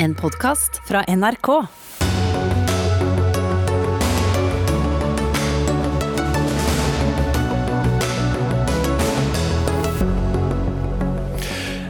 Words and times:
En 0.00 0.14
podkast 0.14 0.80
fra 0.88 1.04
NRK. 1.16 1.48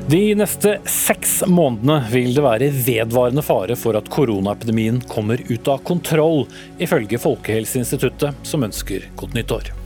De 0.06 0.34
neste 0.34 0.78
seks 0.88 1.42
månedene 1.46 1.98
vil 2.08 2.32
det 2.32 2.40
være 2.40 2.70
vedvarende 2.72 3.44
fare 3.44 3.76
for 3.76 3.98
at 3.98 4.08
koronaepidemien 4.08 5.02
kommer 5.10 5.42
ut 5.50 5.68
av 5.68 5.84
kontroll, 5.84 6.46
ifølge 6.80 7.20
Folkehelseinstituttet, 7.20 8.40
som 8.40 8.64
ønsker 8.64 9.04
godt 9.20 9.36
nyttår. 9.36 9.77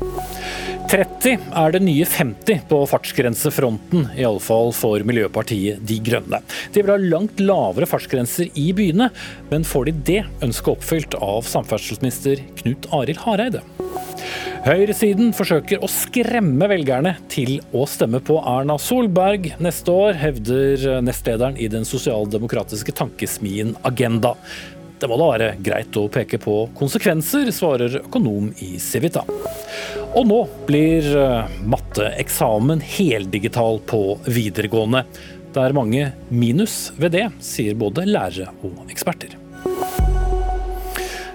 30 0.93 1.39
er 1.57 1.73
det 1.73 1.79
nye 1.81 2.05
50 2.05 2.67
på 2.69 2.79
fartsgrensefronten, 2.91 4.11
i 4.13 4.27
alle 4.29 4.43
fall 4.45 4.75
for 4.77 5.01
Miljøpartiet 5.09 5.81
De 5.89 5.97
Grønne. 6.05 6.43
De 6.75 6.83
vil 6.83 6.93
ha 6.93 6.99
langt 7.15 7.41
lavere 7.41 7.89
fartsgrenser 7.89 8.51
i 8.61 8.67
byene, 8.77 9.09
men 9.49 9.65
får 9.65 9.89
de 9.89 9.95
det 10.11 10.19
ønsket 10.45 10.75
oppfylt 10.75 11.17
av 11.17 11.49
samferdselsminister 11.49 12.45
Knut 12.61 12.91
Arild 12.93 13.25
Hareide? 13.25 13.64
Høyresiden 14.63 15.33
forsøker 15.35 15.81
å 15.83 15.89
skremme 15.91 16.69
velgerne 16.71 17.17
til 17.33 17.57
å 17.75 17.86
stemme 17.91 18.21
på 18.22 18.36
Erna 18.47 18.77
Solberg 18.79 19.49
neste 19.64 19.91
år, 19.91 20.14
hevder 20.21 21.00
nestlederen 21.03 21.57
i 21.59 21.67
den 21.72 21.89
sosialdemokratiske 21.89 22.95
tankesmien 23.00 23.72
Agenda. 23.89 24.36
Det 25.03 25.09
må 25.11 25.17
da 25.19 25.33
være 25.33 25.47
greit 25.59 25.97
å 25.99 26.05
peke 26.15 26.39
på 26.39 26.53
konsekvenser, 26.79 27.49
svarer 27.51 27.97
økonom 28.05 28.53
i 28.63 28.77
Civita. 28.79 29.25
Og 30.15 30.29
nå 30.29 30.37
blir 30.69 31.09
eh, 31.19 31.57
matteeksamen 31.67 32.78
heldigital 32.87 33.81
på 33.91 33.98
videregående. 34.28 35.01
Det 35.51 35.65
er 35.65 35.75
mange 35.75 36.05
minus 36.31 36.92
ved 37.03 37.17
det, 37.17 37.25
sier 37.42 37.75
både 37.81 38.05
lærere 38.06 38.53
og 38.62 38.92
eksperter. 38.95 39.34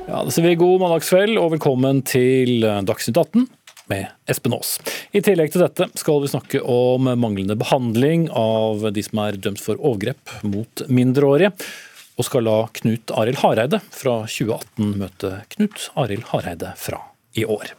Ja, 0.08 0.24
det 0.24 0.32
sier 0.32 0.48
vi 0.48 0.56
god 0.64 0.86
mandagskveld 0.86 1.36
og 1.36 1.52
velkommen 1.58 2.00
til 2.08 2.64
Dagsnytt 2.64 3.20
18 3.20 3.50
med 3.92 4.32
Espen 4.32 4.56
Aas. 4.56 4.78
I 5.12 5.20
tillegg 5.28 5.52
til 5.52 5.66
dette 5.66 5.90
skal 6.00 6.24
vi 6.24 6.32
snakke 6.32 6.64
om 6.64 7.12
manglende 7.20 7.60
behandling 7.60 8.30
av 8.32 8.88
de 8.96 9.04
som 9.04 9.26
er 9.28 9.44
dømt 9.44 9.60
for 9.60 9.76
overgrep 9.76 10.40
mot 10.48 10.88
mindreårige, 10.88 11.52
og 12.18 12.26
skal 12.26 12.48
la 12.48 12.58
Knut 12.80 13.14
Arild 13.14 13.42
Hareide 13.44 13.80
fra 13.94 14.20
2018 14.26 14.96
møte 14.98 15.34
Knut 15.54 15.90
Arild 16.00 16.26
Hareide 16.32 16.74
fra 16.82 17.04
i 17.38 17.46
år. 17.46 17.76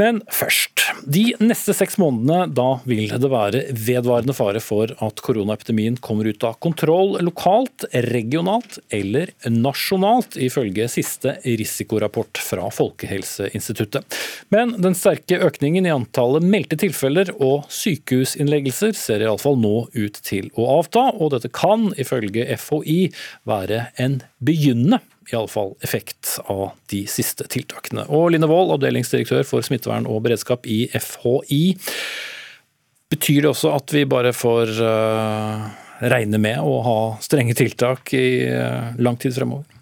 Men 0.00 0.24
først. 0.26 0.80
De 1.06 1.22
neste 1.38 1.70
seks 1.76 1.96
månedene 2.02 2.48
da 2.50 2.80
vil 2.88 3.06
det 3.08 3.28
være 3.30 3.60
vedvarende 3.78 4.34
fare 4.34 4.58
for 4.62 4.90
at 4.90 5.22
koronaepidemien 5.22 6.00
kommer 6.02 6.26
ut 6.26 6.42
av 6.46 6.56
kontroll 6.64 7.14
lokalt, 7.22 7.86
regionalt 8.08 8.80
eller 8.94 9.30
nasjonalt, 9.46 10.34
ifølge 10.34 10.88
siste 10.90 11.36
risikorapport 11.46 12.42
fra 12.42 12.66
Folkehelseinstituttet. 12.74 14.18
Men 14.50 14.74
den 14.82 14.98
sterke 14.98 15.38
økningen 15.46 15.86
i 15.86 15.94
antallet 15.94 16.42
meldte 16.42 16.80
tilfeller 16.82 17.30
og 17.38 17.70
sykehusinnleggelser 17.70 18.98
ser 18.98 19.22
iallfall 19.22 19.60
nå 19.62 19.76
ut 19.94 20.22
til 20.26 20.50
å 20.58 20.72
avta, 20.80 21.12
og 21.14 21.36
dette 21.36 21.54
kan 21.54 21.92
ifølge 21.94 22.50
FHI 22.58 23.00
være 23.46 23.86
en 24.02 24.24
begynnende 24.42 25.04
iallfall 25.34 25.74
effekt 25.84 26.38
av 26.50 26.72
de 26.92 27.04
siste 27.10 27.46
tiltakene. 27.50 28.06
Og 28.08 28.30
Line 28.32 28.48
Wold, 28.50 28.72
avdelingsdirektør 28.76 29.44
for 29.48 29.66
smittevern 29.66 30.08
og 30.10 30.22
beredskap 30.26 30.68
i 30.70 30.84
FHI. 30.94 31.62
Betyr 33.12 33.44
det 33.44 33.52
også 33.52 33.74
at 33.76 33.94
vi 33.94 34.06
bare 34.08 34.32
får 34.34 34.74
uh, 34.80 35.68
regne 36.14 36.40
med 36.40 36.62
å 36.64 36.78
ha 36.86 36.98
strenge 37.24 37.56
tiltak 37.58 38.14
i 38.16 38.26
uh, 38.48 38.94
lang 38.98 39.20
tid 39.20 39.36
fremover? 39.36 39.73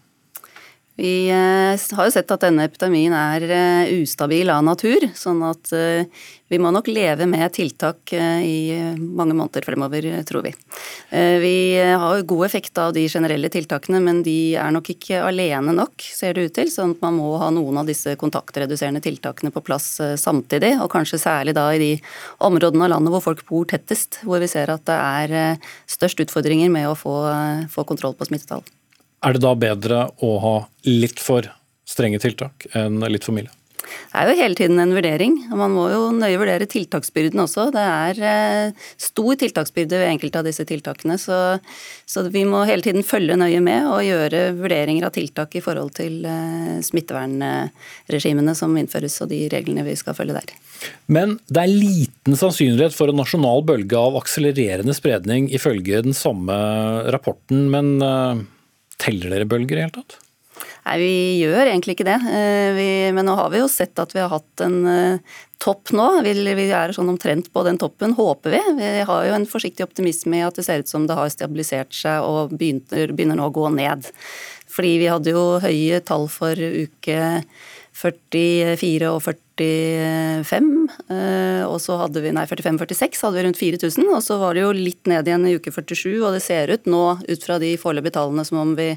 Vi 1.00 1.30
eh, 1.30 1.96
har 1.96 2.04
jo 2.04 2.12
sett 2.12 2.30
at 2.34 2.42
denne 2.44 2.66
epidemien 2.68 3.14
er 3.16 3.44
eh, 3.48 3.92
ustabil 4.02 4.50
av 4.52 4.60
natur, 4.66 5.06
sånn 5.16 5.40
at 5.48 5.70
eh, 5.72 6.04
vi 6.52 6.58
må 6.60 6.68
nok 6.68 6.90
leve 6.92 7.24
med 7.24 7.48
tiltak 7.56 8.12
i 8.12 8.76
mange 9.00 9.32
måneder 9.32 9.64
fremover, 9.64 10.04
tror 10.28 10.42
vi. 10.44 10.50
Vi 11.40 11.54
har 11.80 12.18
jo 12.18 12.26
god 12.28 12.44
effekt 12.44 12.76
av 12.76 12.90
de 12.92 13.06
generelle 13.08 13.48
tiltakene, 13.48 14.02
men 14.04 14.20
de 14.26 14.52
er 14.60 14.74
nok 14.76 14.90
ikke 14.92 15.22
alene 15.24 15.72
nok, 15.72 16.04
ser 16.04 16.36
det 16.36 16.44
ut 16.44 16.54
til. 16.58 16.68
Sånn 16.68 16.92
at 16.92 17.00
man 17.00 17.16
må 17.16 17.30
ha 17.40 17.48
noen 17.56 17.80
av 17.80 17.88
disse 17.88 18.12
kontaktreduserende 18.20 19.00
tiltakene 19.00 19.48
på 19.54 19.64
plass 19.64 19.94
samtidig. 20.20 20.74
Og 20.84 20.92
kanskje 20.92 21.22
særlig 21.24 21.56
da 21.56 21.70
i 21.72 21.80
de 21.80 21.90
områdene 22.44 22.84
av 22.84 22.92
landet 22.98 23.16
hvor 23.16 23.24
folk 23.30 23.42
bor 23.48 23.64
tettest, 23.72 24.20
hvor 24.28 24.44
vi 24.44 24.52
ser 24.52 24.76
at 24.76 24.84
det 24.92 25.00
er 25.00 25.66
størst 25.88 26.20
utfordringer 26.28 26.68
med 26.76 26.92
å 26.92 26.94
få, 27.00 27.16
få 27.72 27.88
kontroll 27.88 28.12
på 28.20 28.28
smittetall. 28.28 28.66
Er 29.22 29.36
det 29.36 29.44
da 29.44 29.54
bedre 29.54 30.06
å 30.22 30.36
ha 30.42 30.54
litt 30.88 31.20
for 31.22 31.46
strenge 31.88 32.18
tiltak 32.22 32.66
enn 32.78 33.02
litt 33.06 33.26
for 33.26 33.36
milde? 33.36 33.52
Det 33.82 34.20
er 34.20 34.28
jo 34.28 34.38
hele 34.38 34.56
tiden 34.56 34.80
en 34.80 34.92
vurdering. 34.94 35.34
og 35.50 35.58
Man 35.58 35.72
må 35.74 35.86
jo 35.90 36.00
nøye 36.14 36.38
vurdere 36.40 36.68
tiltaksbyrden 36.70 37.42
også. 37.42 37.66
Det 37.74 37.82
er 37.82 38.20
eh, 38.28 38.88
stor 39.00 39.38
tiltaksbyrde 39.40 39.98
ved 40.02 40.10
enkelte 40.12 40.40
av 40.40 40.48
disse 40.48 40.66
tiltakene. 40.68 41.16
Så, 41.20 41.38
så, 42.08 42.24
vi 42.32 42.44
må 42.48 42.62
hele 42.68 42.84
tiden 42.84 43.06
følge 43.06 43.38
nøye 43.40 43.62
med 43.64 43.88
og 43.90 44.04
gjøre 44.06 44.44
vurderinger 44.58 45.08
av 45.08 45.16
tiltak 45.16 45.56
i 45.58 45.64
forhold 45.64 45.94
til 45.98 46.22
eh, 46.28 46.78
smittevernregimene 46.86 48.56
som 48.58 48.76
innføres 48.78 49.18
og 49.24 49.32
de 49.32 49.44
reglene 49.52 49.86
vi 49.88 49.98
skal 49.98 50.16
følge 50.18 50.38
der. 50.38 50.56
Men 51.12 51.36
det 51.50 51.62
er 51.64 51.74
liten 51.74 52.38
sannsynlighet 52.38 52.94
for 52.96 53.10
en 53.10 53.20
nasjonal 53.22 53.64
bølge 53.66 53.98
av 53.98 54.18
akselererende 54.22 54.94
spredning 54.96 55.50
ifølge 55.54 56.04
den 56.06 56.16
samme 56.16 56.56
rapporten. 57.12 57.68
men 57.72 57.96
eh, 58.02 58.42
Teller 59.02 59.34
dere 59.34 59.48
bølger 59.50 59.78
i 59.78 59.84
hele 59.86 59.94
tatt? 59.94 60.20
Nei, 60.82 60.96
vi 60.98 61.14
gjør 61.42 61.68
egentlig 61.68 61.96
ikke 61.96 62.06
det. 62.06 62.18
Eh, 62.26 62.68
vi, 62.76 62.88
men 63.14 63.26
nå 63.26 63.34
har 63.38 63.50
vi 63.52 63.62
jo 63.62 63.70
sett 63.70 63.98
at 64.02 64.14
vi 64.14 64.20
har 64.22 64.30
hatt 64.32 64.62
en 64.64 64.78
uh, 64.86 65.36
topp 65.62 65.92
nå. 65.94 66.06
Vi, 66.26 66.34
vi, 66.42 66.66
er 66.74 66.94
sånn 66.94 67.10
omtrent 67.12 67.52
på 67.54 67.62
den 67.66 67.78
toppen, 67.80 68.16
håper 68.18 68.56
vi. 68.56 68.62
Vi 68.78 68.90
har 69.08 69.28
jo 69.28 69.36
en 69.36 69.48
forsiktig 69.48 69.86
optimisme 69.86 70.40
i 70.40 70.46
at 70.46 70.58
det 70.58 70.66
ser 70.66 70.82
ut 70.82 70.90
som 70.90 71.06
det 71.06 71.18
har 71.18 71.30
stabilisert 71.32 71.94
seg 71.96 72.26
og 72.26 72.56
begynner, 72.58 73.14
begynner 73.14 73.38
nå 73.38 73.48
å 73.50 73.54
gå 73.54 73.68
ned. 73.74 74.10
Fordi 74.72 74.96
vi 75.02 75.10
hadde 75.10 75.34
jo 75.34 75.44
høye 75.62 76.02
tall 76.06 76.26
for 76.32 76.58
uke 76.58 77.20
44 78.02 79.10
og 79.12 79.20
45, 79.22 80.70
eh, 81.14 81.62
og 81.66 81.78
så 81.82 81.98
hadde 82.00 82.22
vi 82.24 82.32
nei 82.34 82.46
45-46 82.50 83.22
hadde 83.22 83.38
vi 83.38 83.44
rundt 83.46 83.60
4000, 83.60 84.08
og 84.10 84.24
så 84.26 84.38
var 84.40 84.56
det 84.56 84.64
jo 84.64 84.72
litt 84.76 85.10
ned 85.10 85.28
igjen 85.28 85.46
i 85.46 85.54
uke 85.58 85.74
47, 85.74 86.18
og 86.22 86.34
det 86.34 86.42
ser 86.44 86.72
ut 86.72 86.90
nå 86.90 87.04
ut 87.22 87.46
fra 87.46 87.60
de 87.62 87.76
foreløpige 87.80 88.16
tallene 88.18 88.46
som 88.48 88.62
om 88.64 88.74
vi 88.78 88.90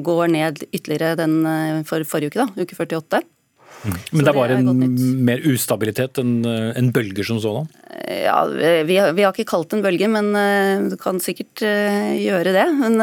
går 0.00 0.30
ned 0.32 0.64
ytterligere 0.70 1.18
den 1.20 1.42
eh, 1.44 1.82
for 1.88 2.06
forrige 2.08 2.32
uke, 2.32 2.46
da, 2.46 2.64
uke 2.64 2.78
48. 2.78 3.22
Mm. 3.80 3.96
Men 4.10 4.24
det 4.24 4.30
er 4.30 4.36
bare 4.36 4.58
en 4.60 5.04
mer 5.24 5.44
ustabilitet 5.48 6.20
enn 6.20 6.40
en 6.44 6.90
bølger 6.92 7.26
som 7.26 7.40
sådan? 7.40 7.68
Ja, 8.10 8.42
vi 8.46 8.68
vi 8.90 8.96
har, 8.98 9.32
ikke 9.32 9.48
kalt 9.48 9.70
det 9.70 9.78
en 9.78 9.84
bølge, 9.84 10.08
men 10.10 10.30
uh, 10.34 10.88
du 10.90 10.96
kan 11.00 11.20
sikkert 11.22 11.62
gjøre 11.62 12.52
det. 12.54 12.66
Men, 12.80 12.96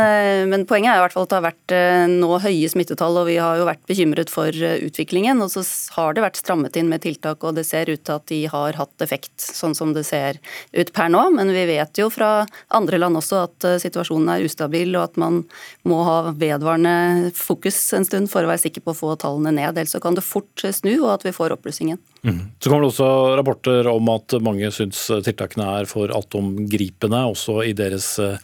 men, 0.51 0.65
poenget 0.69 0.93
er 0.93 0.99
i 0.99 1.03
hvert 1.05 1.15
fall 1.15 1.27
at 1.27 1.31
det 1.31 1.37
har 1.37 1.45
vært 1.47 1.75
nå 2.11 2.39
høye 2.43 2.69
smittetall, 2.71 3.21
og 3.21 3.27
vi 3.29 3.37
har 3.41 3.59
jo 3.59 3.67
vært 3.67 3.83
bekymret 3.89 4.31
for 4.33 4.51
utviklingen. 4.51 5.41
Og 5.43 5.51
så 5.53 5.63
har 5.97 6.15
det 6.15 6.25
vært 6.25 6.39
strammet 6.41 6.77
inn 6.79 6.91
med 6.91 7.03
tiltak, 7.05 7.45
og 7.45 7.57
det 7.57 7.65
ser 7.69 7.89
ut 7.91 8.03
til 8.03 8.17
at 8.17 8.27
de 8.31 8.41
har 8.51 8.79
hatt 8.79 9.05
effekt, 9.05 9.35
sånn 9.41 9.75
som 9.77 9.93
det 9.95 10.05
ser 10.07 10.41
ut 10.73 10.93
per 10.95 11.11
nå. 11.13 11.23
Men 11.35 11.53
vi 11.55 11.65
vet 11.69 12.01
jo 12.01 12.09
fra 12.13 12.31
andre 12.75 13.01
land 13.01 13.19
også 13.19 13.43
at 13.45 13.69
situasjonen 13.83 14.33
er 14.35 14.47
ustabil, 14.47 14.95
og 14.97 15.09
at 15.09 15.21
man 15.21 15.43
må 15.87 16.01
ha 16.07 16.17
vedvarende 16.31 17.31
fokus 17.37 17.79
en 17.97 18.07
stund 18.07 18.31
for 18.31 18.43
å 18.43 18.51
være 18.51 18.65
sikker 18.67 18.83
på 18.85 18.93
å 18.93 18.97
få 18.97 19.15
tallene 19.19 19.55
ned. 19.57 19.77
Ellers 19.77 19.95
så 19.95 20.01
kan 20.03 20.17
det 20.17 20.25
fort 20.25 20.66
snu, 20.75 20.93
og 21.05 21.13
at 21.15 21.25
vi 21.27 21.33
får 21.35 21.55
oppblussingen. 21.55 21.99
Mm. 22.23 22.41
Så 22.59 22.69
kommer 22.69 22.85
det 22.85 22.91
også 22.93 23.09
rapporter 23.39 23.89
om 23.91 24.11
at 24.13 24.37
mange 24.43 24.71
syns 24.75 25.05
tiltakene 25.25 25.67
er 25.81 25.89
for 25.89 26.11
altomgripende, 26.15 27.23
også 27.31 27.61
i 27.67 27.75
deres 27.77 28.13
eh, 28.23 28.39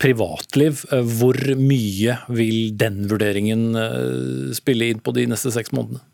privatliv. 0.00 0.84
Eh, 0.92 1.04
hvor 1.18 1.38
mye 1.58 2.16
vil 2.32 2.72
den 2.80 3.04
vurderingen 3.10 3.68
eh, 3.78 4.54
spille 4.56 4.90
inn 4.92 5.02
på 5.04 5.14
de 5.16 5.28
neste 5.30 5.52
seks 5.54 5.74
månedene? 5.76 6.04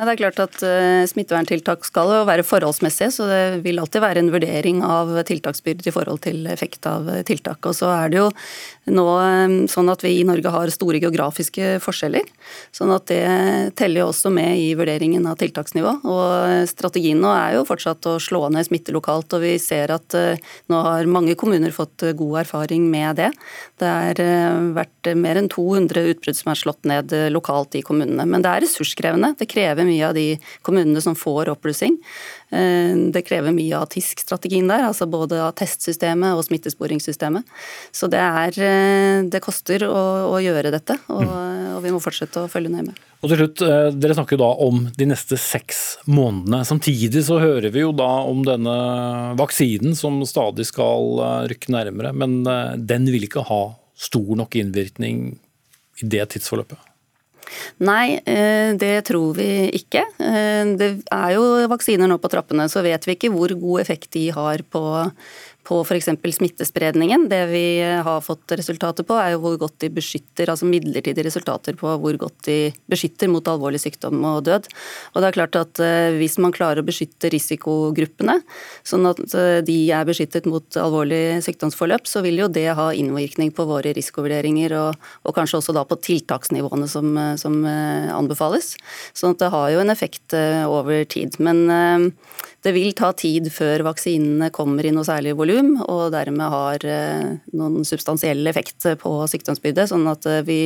Det 0.00 0.08
er 0.08 0.18
klart 0.18 0.40
at 0.40 0.56
uh, 0.64 1.04
Smitteverntiltak 1.06 1.84
skal 1.86 2.08
jo 2.10 2.22
være 2.26 2.42
forholdsmessige, 2.46 3.10
så 3.14 3.26
det 3.28 3.42
vil 3.62 3.78
alltid 3.78 4.02
være 4.02 4.22
en 4.22 4.30
vurdering 4.32 4.80
av 4.82 5.12
tiltaksbyrde 5.28 5.86
i 5.86 5.92
forhold 5.94 6.22
til 6.24 6.48
effekt 6.50 6.88
av 6.90 7.06
tiltak. 7.28 7.60
Og 7.68 7.76
så 7.76 7.90
er 7.92 8.10
det 8.10 8.18
jo 8.18 8.30
nå 8.96 9.04
um, 9.06 9.54
sånn 9.70 9.92
at 9.92 10.02
vi 10.02 10.16
i 10.18 10.24
Norge 10.26 10.50
har 10.50 10.72
store 10.74 10.98
geografiske 11.02 11.76
forskjeller. 11.84 12.24
sånn 12.74 12.90
at 12.90 13.06
det 13.12 13.20
teller 13.78 14.02
jo 14.02 14.08
også 14.08 14.32
med 14.34 14.58
i 14.58 14.72
vurderingen 14.78 15.28
av 15.28 15.36
tiltaksnivå. 15.38 15.94
Og 16.08 16.66
strategien 16.72 17.20
nå 17.22 17.30
er 17.36 17.58
jo 17.58 17.68
fortsatt 17.68 18.08
å 18.10 18.16
slå 18.18 18.48
ned 18.50 18.66
smitte 18.66 18.96
lokalt, 18.96 19.30
og 19.36 19.44
vi 19.44 19.54
ser 19.62 19.92
at 19.94 20.18
uh, 20.18 20.34
nå 20.72 20.82
har 20.88 21.12
mange 21.12 21.36
kommuner 21.38 21.70
fått 21.70 22.08
god 22.18 22.40
erfaring 22.42 22.88
med 22.90 23.20
det. 23.20 23.30
Det 23.78 23.92
har 23.92 24.24
vært 24.74 25.12
mer 25.20 25.38
enn 25.38 25.52
200 25.52 26.10
utbrudd 26.16 26.40
som 26.40 26.50
er 26.50 26.58
slått 26.58 26.90
ned 26.90 27.14
lokalt 27.30 27.78
i 27.78 27.86
kommunene. 27.86 28.26
Men 28.26 28.42
det 28.42 28.50
er 28.50 28.66
ressurskrevende. 28.66 29.34
Det 29.38 29.50
krever 29.52 29.81
krever 29.82 29.90
mye 29.90 30.08
av 30.08 30.14
de 30.14 30.38
kommunene 30.62 31.00
som 31.00 31.14
får 31.14 31.50
oppblussing. 31.52 31.98
Eh, 32.50 32.96
det 33.12 33.24
krever 33.26 33.52
mye 33.52 33.76
av 33.76 33.88
TISK-strategien 33.90 34.68
der, 34.68 34.86
altså 34.86 35.06
både 35.06 35.40
av 35.42 35.54
testsystemet 35.54 36.36
og 36.36 36.44
smittesporingssystemet. 36.46 37.44
Så 37.92 38.08
det, 38.08 38.20
er, 38.20 38.58
eh, 38.60 39.22
det 39.28 39.42
koster 39.42 39.84
å, 39.86 40.30
å, 40.32 40.38
gjøre 40.42 40.72
dette, 40.72 40.98
og, 41.08 41.24
og, 41.24 41.82
vi 41.82 41.92
må 41.92 42.00
fortsette 42.00 42.44
å 42.44 42.50
følge 42.50 42.72
nøye 42.72 42.90
med. 42.90 43.00
Og 43.22 43.30
til 43.30 43.42
slutt, 43.42 43.62
eh, 43.62 43.90
Dere 43.92 44.16
snakker 44.16 44.38
da 44.40 44.50
om 44.62 44.88
de 44.96 45.06
neste 45.06 45.38
seks 45.38 45.98
månedene. 46.06 46.64
Samtidig 46.66 47.24
så 47.26 47.40
hører 47.42 47.70
vi 47.72 47.84
jo 47.84 47.92
da 47.94 48.10
om 48.26 48.42
denne 48.46 48.76
vaksinen 49.38 49.96
som 49.98 50.20
stadig 50.26 50.66
skal 50.68 51.46
rykke 51.50 51.72
nærmere. 51.72 52.12
Men 52.14 52.42
den 52.78 53.06
vil 53.10 53.28
ikke 53.28 53.46
ha 53.48 53.62
stor 54.02 54.34
nok 54.38 54.56
innvirkning 54.58 55.36
i 56.02 56.08
det 56.10 56.24
tidsforløpet? 56.34 56.91
Nei, 57.82 58.18
eh, 58.24 58.72
det 58.78 58.94
tror 59.08 59.34
vi 59.38 59.68
ikke. 59.78 60.04
Eh, 60.18 60.64
det 60.78 60.90
er 61.12 61.30
jo 61.36 61.44
vaksiner 61.72 62.10
nå 62.10 62.18
på 62.22 62.30
trappene, 62.32 62.68
så 62.70 62.84
vet 62.84 63.06
vi 63.06 63.16
ikke 63.16 63.32
hvor 63.34 63.54
god 63.58 63.84
effekt 63.84 64.12
de 64.16 64.28
har 64.34 64.64
på 64.72 64.84
på 65.62 65.78
f.eks. 65.84 66.08
smittespredningen. 66.36 67.28
Det 67.30 67.40
vi 67.52 67.64
har 67.80 68.20
fått 68.24 68.52
resultater 68.58 69.06
på, 69.06 69.14
er 69.18 69.34
jo 69.34 69.42
hvor 69.44 69.58
godt 69.60 69.78
de 69.84 69.90
beskytter, 69.94 70.50
altså 70.50 70.66
midlertidige 70.66 71.26
resultater 71.28 71.76
på 71.78 71.92
hvor 72.02 72.18
godt 72.18 72.48
de 72.48 72.56
beskytter 72.90 73.30
mot 73.30 73.46
alvorlig 73.48 73.78
sykdom 73.82 74.24
og 74.26 74.42
død. 74.48 74.66
Og 75.14 75.22
det 75.22 75.28
er 75.28 75.36
klart 75.36 75.58
at 75.60 75.82
eh, 75.82 76.18
Hvis 76.18 76.38
man 76.42 76.54
klarer 76.54 76.82
å 76.82 76.86
beskytte 76.86 77.30
risikogruppene, 77.32 78.40
sånn 78.86 79.06
at 79.10 79.22
eh, 79.38 79.60
de 79.66 79.78
er 79.94 80.08
beskyttet 80.08 80.48
mot 80.50 80.66
alvorlig 80.78 81.40
sykdomsforløp, 81.46 82.10
så 82.10 82.24
vil 82.26 82.42
jo 82.42 82.50
det 82.50 82.66
ha 82.78 82.90
innvirkning 82.96 83.54
på 83.54 83.66
våre 83.68 83.94
risikovurderinger, 83.94 84.74
og, 84.80 85.10
og 85.22 85.36
kanskje 85.36 85.60
også 85.60 85.76
da 85.76 85.86
på 85.86 86.00
tiltaksnivåene 86.02 86.90
som, 86.90 87.14
eh, 87.16 87.34
som 87.40 87.62
anbefales. 87.62 88.74
Sånn 89.14 89.36
at 89.36 89.44
det 89.44 89.52
har 89.54 89.70
jo 89.70 89.82
en 89.82 89.94
effekt 89.94 90.34
over 90.66 91.04
tid. 91.06 91.36
Men 91.42 92.10
det 92.62 92.72
vil 92.76 92.92
ta 92.94 93.08
tid 93.18 93.48
før 93.50 93.82
vaksinene 93.88 94.46
kommer 94.54 94.86
i 94.86 94.92
noe 94.94 95.06
særlig 95.06 95.32
volum, 95.34 95.74
og 95.82 96.12
dermed 96.14 96.52
har 96.52 96.84
eh, 96.86 97.32
noen 97.58 97.82
substansiell 97.86 98.46
effekt 98.46 98.86
på 99.00 99.14
sykdomsbyrdet. 99.32 99.88
Sånn 99.90 100.06
at 100.10 100.28
eh, 100.30 100.44
vi 100.46 100.58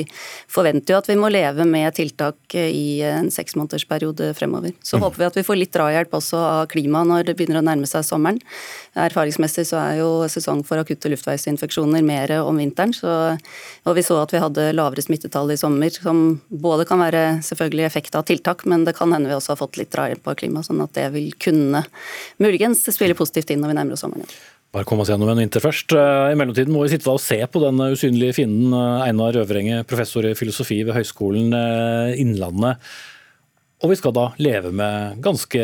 forventer 0.52 0.93
jo 0.93 0.98
at 1.00 1.08
vi 1.08 1.16
må 1.16 1.31
leve 1.32 1.64
med 1.64 1.96
tiltak 1.96 2.56
i 2.56 3.00
en 3.00 3.31
seksmånedersperiode 3.32 4.28
fremover. 4.37 4.75
Så 4.84 5.00
mm. 5.00 5.06
håper 5.06 5.22
vi 5.22 5.28
at 5.31 5.38
vi 5.40 5.46
får 5.46 5.60
litt 5.62 5.72
drahjelp 5.72 6.19
også 6.20 6.43
av 6.43 6.66
klimaet 6.72 7.08
når 7.08 7.31
det 7.31 7.37
begynner 7.38 7.62
å 7.62 7.64
nærme 7.64 7.88
seg 7.88 8.04
sommeren. 8.04 8.42
Erfaringsmessig 9.06 9.64
så 9.70 9.81
er 9.81 10.02
jo 10.02 10.10
sesong 10.28 10.60
for 10.69 10.82
akutte 10.82 11.08
luftveisinfeksjoner 11.14 12.04
mer 12.04 12.37
om 12.42 12.60
vinteren. 12.60 12.92
Så, 12.96 13.08
og 13.88 13.96
vi 13.96 14.04
så 14.04 14.20
at 14.20 14.37
vi 14.37 14.44
hadde 14.44 14.69
lavere 14.76 15.04
smittetall 15.04 15.54
i 15.54 15.58
sommer, 15.60 15.88
som 15.96 16.42
både 16.52 16.84
kan 16.88 17.00
være 17.00 17.25
selvfølgelig 17.46 17.88
effekt 17.88 18.20
av 18.20 18.28
tiltak, 18.28 18.69
men 18.69 18.84
det 18.84 18.99
kan 19.00 19.16
hende 19.16 19.32
vi 19.32 19.38
også 19.40 19.54
har 19.54 19.62
fått 19.64 19.81
litt 19.81 19.94
drahjelp 19.96 20.28
av 20.28 20.40
klimaet, 20.44 20.69
sånn 20.69 20.84
at 20.84 20.92
det 20.96 21.08
vil 21.16 21.32
kunne 21.40 21.85
muligens 22.42 22.84
spiller 22.94 23.18
positivt 23.18 23.52
inn 23.54 23.62
når 23.64 23.72
vi 23.72 23.78
nærmer 23.80 23.96
oss 23.96 24.04
sommeren. 24.06 24.30
Bare 24.74 24.84
komme 24.88 25.04
oss 25.04 25.10
gjennom 25.12 25.30
en 25.32 25.40
vinter 25.40 25.62
først. 25.62 25.94
Eh, 25.96 26.32
I 26.32 26.38
mellomtiden 26.38 26.74
må 26.74 26.82
vi 26.84 26.92
sitte 26.92 27.12
og 27.12 27.22
se 27.22 27.38
på 27.48 27.62
den 27.62 27.80
usynlige 27.86 28.36
fienden 28.40 28.74
eh, 28.76 29.06
Einar 29.06 29.38
Øvrenge, 29.40 29.84
professor 29.88 30.26
i 30.28 30.34
filosofi 30.36 30.82
ved 30.84 30.98
Høgskolen 30.98 31.54
eh, 31.56 32.16
Innlandet. 32.20 32.82
Og 33.84 33.92
vi 33.92 33.98
skal 34.00 34.14
da 34.16 34.30
leve 34.42 34.72
med 34.74 35.22
ganske 35.24 35.62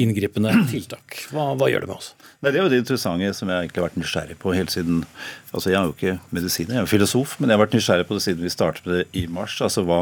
inngripende 0.00 0.54
tiltak. 0.72 1.26
Hva, 1.34 1.52
hva 1.58 1.68
gjør 1.70 1.84
det 1.84 1.92
med 1.92 1.98
oss? 1.98 2.12
Nei, 2.42 2.50
Det 2.50 2.58
er 2.58 2.64
jo 2.64 2.70
det 2.72 2.80
interessante 2.82 3.28
som 3.38 3.50
jeg 3.52 3.62
egentlig 3.62 3.78
har 3.78 3.84
vært 3.86 3.98
nysgjerrig 4.00 4.36
på 4.42 4.52
helt 4.56 4.72
siden 4.74 5.04
altså 5.54 5.70
Jeg 5.70 5.78
er 5.78 5.84
jo 5.86 5.92
ikke 5.94 6.14
medisiner, 6.34 6.74
jeg 6.74 6.82
er 6.82 6.90
filosof, 6.90 7.36
men 7.38 7.50
jeg 7.50 7.54
har 7.54 7.62
vært 7.62 7.76
nysgjerrig 7.76 8.06
på 8.08 8.16
det 8.16 8.22
siden 8.24 8.42
vi 8.42 8.50
startet 8.50 8.86
med 8.88 8.96
det 8.96 9.20
i 9.20 9.26
mars. 9.30 9.60
altså 9.62 9.84
Hva, 9.86 10.00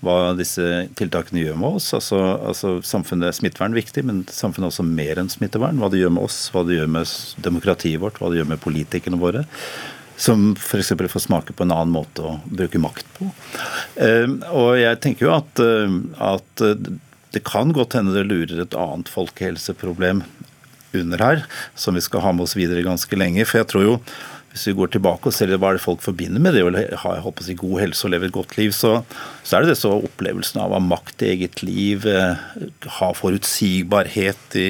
hva 0.00 0.14
disse 0.38 0.68
tiltakene 0.96 1.42
gjør 1.42 1.58
med 1.60 1.80
oss. 1.80 1.90
altså, 1.98 2.20
altså 2.48 2.76
Samfunnet 2.86 3.28
er 3.28 3.36
smittevern 3.36 3.76
viktig, 3.76 4.06
men 4.08 4.22
samfunnet 4.24 4.70
er 4.70 4.72
også 4.72 4.86
mer 4.88 5.20
enn 5.20 5.28
smittevern. 5.32 5.80
Hva 5.82 5.90
det 5.92 6.00
gjør 6.00 6.14
med 6.16 6.30
oss, 6.30 6.38
hva 6.54 6.62
det 6.64 6.78
gjør 6.78 6.94
med 6.96 7.16
demokratiet 7.44 8.00
vårt, 8.00 8.22
hva 8.22 8.30
det 8.32 8.40
gjør 8.40 8.54
med 8.54 8.62
politikerne 8.64 9.20
våre 9.20 9.44
som 10.22 10.52
f.eks. 10.54 10.92
får 10.94 11.24
smake 11.24 11.54
på 11.56 11.64
en 11.64 11.72
annen 11.74 11.92
måte 11.92 12.22
å 12.22 12.36
bruke 12.46 12.78
makt 12.78 13.08
på. 13.16 13.26
Ehm, 14.04 14.36
og 14.54 14.76
jeg 14.78 15.00
tenker 15.02 15.26
jo 15.26 15.32
at, 15.34 15.62
eh, 15.64 15.96
at 16.22 16.64
det 17.34 17.42
kan 17.48 17.72
godt 17.74 17.96
hende 17.98 18.14
det 18.14 18.28
lurer 18.28 18.62
et 18.62 18.76
annet 18.78 19.10
folkehelseproblem 19.10 20.22
under 21.00 21.22
her, 21.24 21.42
som 21.74 21.96
vi 21.96 22.04
skal 22.04 22.24
ha 22.24 22.32
med 22.36 22.46
oss 22.46 22.56
videre 22.58 22.84
ganske 22.86 23.18
lenge. 23.18 23.46
For 23.48 23.62
jeg 23.62 23.70
tror 23.72 23.86
jo, 23.86 23.94
hvis 24.52 24.66
vi 24.68 24.74
går 24.76 24.92
tilbake 24.92 25.30
og 25.30 25.34
ser 25.34 25.54
hva 25.56 25.70
er 25.72 25.78
det 25.78 25.84
folk 25.84 26.02
forbinder 26.04 26.42
med 26.42 26.52
det 26.56 26.64
å 26.66 26.72
ha 26.74 27.14
jeg 27.16 27.24
håper 27.24 27.46
å 27.54 27.56
god 27.62 27.78
helse 27.86 28.04
og 28.04 28.12
leve 28.12 28.28
et 28.28 28.36
godt 28.36 28.58
liv, 28.58 28.74
så, 28.76 28.98
så 29.40 29.56
er 29.56 29.64
det 29.64 29.72
disse 29.72 29.88
opplevelsen 29.88 30.60
av 30.60 30.74
å 30.74 30.76
ha 30.76 30.84
makt 30.84 31.24
i 31.24 31.30
eget 31.32 31.62
liv, 31.64 32.04
eh, 32.08 32.36
ha 32.98 33.08
forutsigbarhet 33.16 34.58
i, 34.60 34.68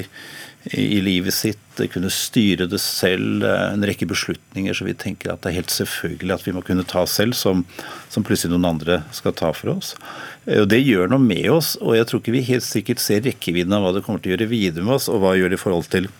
i, 0.70 1.00
livet 1.00 1.34
sitt, 1.34 1.80
kunne 1.90 2.10
styre 2.12 2.68
det 2.70 2.78
selv. 2.82 3.42
Eh, 3.42 3.64
en 3.72 3.86
rekke 3.86 4.06
beslutninger 4.08 4.76
som 4.76 4.86
vi 4.86 4.94
tenker 4.98 5.32
at 5.32 5.42
det 5.42 5.50
er 5.50 5.58
helt 5.60 5.74
selvfølgelig 5.74 6.36
at 6.36 6.46
vi 6.46 6.54
må 6.54 6.62
kunne 6.66 6.86
ta 6.88 7.02
selv, 7.10 7.34
som, 7.38 7.64
som 8.12 8.26
plutselig 8.26 8.54
noen 8.54 8.70
andre 8.74 9.00
skal 9.14 9.34
ta 9.38 9.50
for 9.56 9.74
oss. 9.74 9.94
Eh, 10.46 10.62
og 10.62 10.70
Det 10.70 10.82
gjør 10.82 11.10
noe 11.10 11.22
med 11.22 11.50
oss, 11.54 11.74
og 11.80 11.96
jeg 11.98 12.08
tror 12.08 12.22
ikke 12.22 12.36
vi 12.36 12.46
helt 12.52 12.66
sikkert 12.66 13.02
ser 13.02 13.24
rekkevidden 13.26 13.74
av 13.74 13.86
hva 13.86 13.94
det 13.96 14.04
kommer 14.06 14.22
til 14.22 14.32
å 14.32 14.36
gjøre 14.36 14.52
videre 14.52 14.86
med 14.86 15.00
oss, 15.00 15.10
og 15.10 15.22
hva 15.24 15.34
gjør 15.38 15.52
det 15.52 15.60
i 15.60 15.64
forhold 15.64 15.90
til 15.92 16.10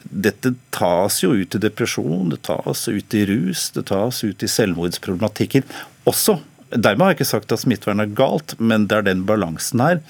dette 0.00 0.52
tas 0.74 1.18
jo 1.22 1.32
ut 1.36 1.54
i 1.54 1.60
depresjon, 1.60 2.30
det 2.32 2.42
tas 2.46 2.86
ut 2.88 3.14
i 3.16 3.24
rus, 3.28 3.68
det 3.74 3.88
tas 3.90 4.22
ut 4.24 4.42
i 4.42 4.48
selvmordsproblematikken 4.48 5.66
også. 6.08 6.38
Dermed 6.70 7.02
har 7.02 7.12
jeg 7.12 7.20
ikke 7.20 7.32
sagt 7.32 7.52
at 7.54 7.62
smittevern 7.64 8.02
er 8.04 8.12
galt, 8.14 8.54
men 8.62 8.86
det 8.90 9.00
er 9.00 9.08
den 9.08 9.24
balansen 9.26 9.82
her 9.82 10.02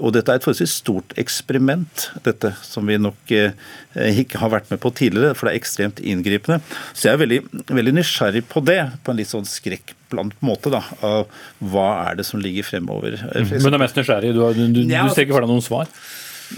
og 0.00 0.14
dette 0.16 0.32
er 0.32 0.40
et 0.40 0.44
forholdsvis 0.44 0.78
stort 0.80 1.12
eksperiment, 1.20 2.06
dette 2.24 2.52
som 2.64 2.88
vi 2.88 2.96
nok 3.00 3.32
eh, 3.36 3.52
ikke 4.22 4.40
har 4.40 4.54
vært 4.54 4.70
med 4.72 4.80
på 4.82 4.92
tidligere, 4.96 5.36
for 5.36 5.46
det 5.46 5.52
er 5.52 5.60
ekstremt 5.60 6.00
inngripende. 6.00 6.62
Så 6.94 7.08
jeg 7.08 7.16
er 7.16 7.22
veldig, 7.22 7.40
veldig 7.68 7.94
nysgjerrig 7.98 8.44
på 8.48 8.64
det, 8.64 8.80
på 9.04 9.12
en 9.12 9.20
litt 9.20 9.30
sånn 9.30 9.46
skrekkblant 9.48 10.38
måte. 10.40 10.72
da, 10.72 10.80
av 11.04 11.28
Hva 11.60 11.88
er 12.06 12.18
det 12.18 12.26
som 12.28 12.40
ligger 12.40 12.66
fremover. 12.66 13.20
Mm. 13.20 13.52
Men 13.52 13.68
du 13.68 13.78
er 13.78 13.84
mest 13.84 14.00
nysgjerrig? 14.00 14.32
Du, 14.32 14.42
du, 14.56 14.66
du, 14.72 14.82
du 14.88 15.12
ser 15.12 15.26
ikke 15.26 15.36
for 15.36 15.44
deg 15.44 15.52
noen 15.52 15.64
svar? 15.64 15.92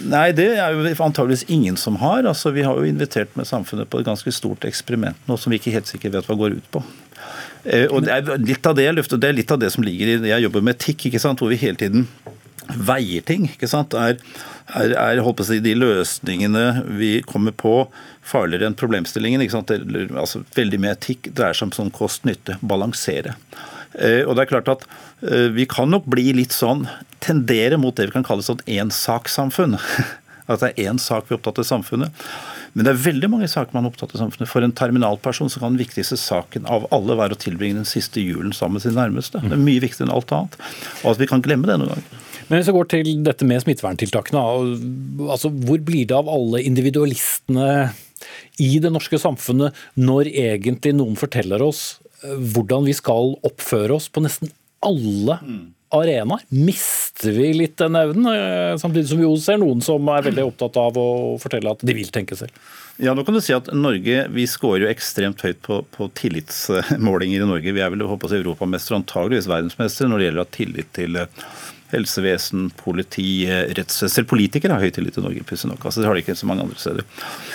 Nei, 0.02 0.28
det 0.34 0.46
er 0.58 0.75
jo 0.75 0.94
antageligvis 1.04 1.44
ingen 1.52 1.76
som 1.78 1.98
har. 2.02 2.25
Altså, 2.26 2.50
Vi 2.54 2.64
har 2.66 2.78
jo 2.78 2.87
invitert 2.87 3.34
med 3.38 3.46
samfunnet 3.50 3.90
på 3.90 4.00
et 4.00 4.06
ganske 4.06 4.30
stort 4.34 4.64
eksperiment 4.66 5.19
nå 5.28 5.37
som 5.38 5.52
vi 5.52 5.60
ikke 5.60 5.75
helt 5.75 5.90
sikkert 5.90 6.16
vet 6.16 6.30
hva 6.30 6.38
går 6.38 6.56
ut 6.58 6.70
på. 6.75 6.82
Eh, 7.64 7.87
og 7.88 8.06
det 8.06 8.14
er 8.14 8.40
litt 8.42 8.66
av 8.66 8.76
det 8.76 8.88
jeg 8.88 8.96
løfter, 8.96 9.20
det 9.20 9.30
er 9.30 9.38
litt 9.38 9.52
av 9.54 9.60
det 9.60 9.70
som 9.72 9.84
ligger 9.87 10.10
i 10.10 10.32
Jeg 10.32 10.44
jobber 10.44 10.64
med 10.64 10.76
etikk, 10.76 11.06
ikke 11.08 11.22
sant, 11.22 11.40
hvor 11.40 11.52
vi 11.52 11.60
hele 11.60 11.80
tiden 11.80 12.08
veier 12.69 13.25
ting. 13.26 13.46
ikke 13.52 13.69
sant? 13.70 13.94
Er, 13.99 14.19
er, 14.75 14.94
er 14.96 15.22
holdt 15.25 15.40
på 15.40 15.46
å 15.46 15.50
si, 15.50 15.61
de 15.64 15.76
løsningene 15.76 16.84
vi 16.99 17.19
kommer 17.28 17.55
på, 17.56 17.76
farligere 18.25 18.70
enn 18.70 18.78
problemstillingen? 18.78 19.44
ikke 19.44 19.58
sant? 19.58 19.72
Altså, 20.16 20.44
veldig 20.56 20.81
mye 20.82 20.96
etikk 20.96 21.31
dreier 21.37 21.56
seg 21.56 21.70
om 21.70 21.76
sånn 21.76 21.94
kost-nytte, 21.94 22.58
balansere. 22.64 23.37
Eh, 23.94 24.22
og 24.26 24.34
det 24.34 24.44
er 24.44 24.50
klart 24.50 24.70
at 24.72 24.81
eh, 25.23 25.52
Vi 25.54 25.68
kan 25.71 25.87
nok 25.92 26.09
bli 26.11 26.33
litt 26.35 26.50
sånn, 26.50 26.88
tendere 27.23 27.78
mot 27.78 27.94
det 27.94 28.09
vi 28.09 28.16
kan 28.16 28.26
kalle 28.26 28.44
sånn 28.47 28.64
ensakssamfunn. 28.66 29.78
At 30.50 30.61
det 30.61 30.75
er 30.75 30.90
én 30.90 30.99
sak 31.00 31.28
vi 31.28 31.33
er 31.33 31.38
opptatt 31.38 31.56
av 31.62 31.64
i 31.64 31.68
samfunnet. 31.71 32.25
Men 32.75 32.85
det 32.85 32.90
er 32.92 33.04
veldig 33.04 33.30
mange 33.33 33.47
saker 33.49 33.73
man 33.73 33.87
er 33.87 33.94
opptatt 33.94 34.12
av 34.12 34.18
i 34.18 34.23
samfunnet. 34.25 34.50
For 34.50 34.66
en 34.66 34.75
terminalperson 34.76 35.49
så 35.49 35.62
kan 35.62 35.73
den 35.73 35.80
viktigste 35.80 36.18
saken 36.21 36.66
av 36.68 36.85
alle 36.92 37.16
være 37.16 37.38
å 37.38 37.40
tilbringe 37.40 37.78
den 37.78 37.88
siste 37.88 38.21
julen 38.21 38.52
sammen 38.52 38.76
med 38.76 38.85
sin 38.85 38.99
nærmeste. 38.99 39.40
Det 39.40 39.56
er 39.56 39.62
mye 39.62 39.80
viktigere 39.85 40.11
enn 40.11 40.16
alt 40.16 40.35
annet. 40.37 40.59
Og 41.04 41.14
at 41.14 41.23
vi 41.23 41.30
kan 41.30 41.44
glemme 41.44 41.71
det 41.71 41.78
noen 41.80 41.94
ganger. 41.94 42.24
Men 42.48 42.58
hvis 42.58 42.68
vi 42.68 42.76
går 42.76 42.88
til 42.92 43.12
dette 43.24 43.46
med 43.48 43.62
smitteverntiltakene, 43.64 44.42
altså 45.32 45.50
hvor 45.52 45.80
blir 45.84 46.08
det 46.10 46.16
av 46.16 46.28
alle 46.30 46.62
individualistene 46.64 47.68
i 48.62 48.76
det 48.82 48.92
norske 48.92 49.18
samfunnet 49.20 49.76
når 50.00 50.30
egentlig 50.30 50.94
noen 50.96 51.16
forteller 51.18 51.62
oss 51.64 52.00
eh, 52.24 52.36
hvordan 52.54 52.86
vi 52.88 52.96
skal 52.96 53.34
oppføre 53.46 53.96
oss 53.98 54.10
på 54.12 54.22
nesten 54.24 54.52
alle 54.84 55.38
arenaer? 55.94 56.44
Mister 56.54 57.34
vi 57.34 57.50
litt 57.56 57.76
den 57.80 57.96
evnen, 57.98 58.28
eh, 58.30 58.76
samtidig 58.80 59.08
som 59.10 59.20
vi 59.20 59.26
jo 59.26 59.34
ser 59.40 59.60
noen 59.60 59.82
som 59.84 60.08
er 60.12 60.26
veldig 60.28 60.48
opptatt 60.50 60.78
av 60.80 60.98
å 61.00 61.08
fortelle 61.42 61.74
at 61.74 61.84
de 61.84 61.96
vil 61.96 62.10
tenke 62.14 62.38
selv? 62.38 62.54
Ja, 63.02 63.10
nå 63.16 63.24
kan 63.26 63.34
du 63.34 63.42
si 63.42 63.54
at 63.56 63.72
Norge 63.74 64.26
vi 64.30 64.46
scorer 64.46 64.84
jo 64.84 64.90
ekstremt 64.92 65.42
høyt 65.42 65.58
på, 65.66 65.80
på 65.96 66.06
tillitsmålinger 66.14 67.42
i 67.42 67.48
Norge. 67.48 67.74
Vi 67.74 67.82
er 67.82 67.90
vel 67.90 68.04
håper 68.06 68.36
europamester 68.38 68.94
og 68.94 69.02
antageligvis 69.02 69.50
verdensmester 69.50 70.10
når 70.10 70.20
det 70.20 70.28
gjelder 70.28 70.42
å 70.42 70.46
ha 70.46 70.54
tillit 70.54 70.92
til 70.94 71.24
helsevesen, 71.94 72.68
politi, 72.80 73.46
rettsvesen. 73.78 74.26
Politikere 74.28 74.76
har 74.76 74.84
høy 74.84 74.92
tillit 74.94 75.16
til 75.16 75.24
Norge, 75.26 75.44
pussig 75.46 75.70
nok. 75.70 75.84
Altså, 75.84 76.02
det 76.02 76.10
har 76.10 76.18
de 76.18 76.24
ikke 76.24 76.36
så 76.38 76.48
mange 76.50 76.66
andre 76.66 76.80
steder. 76.80 77.06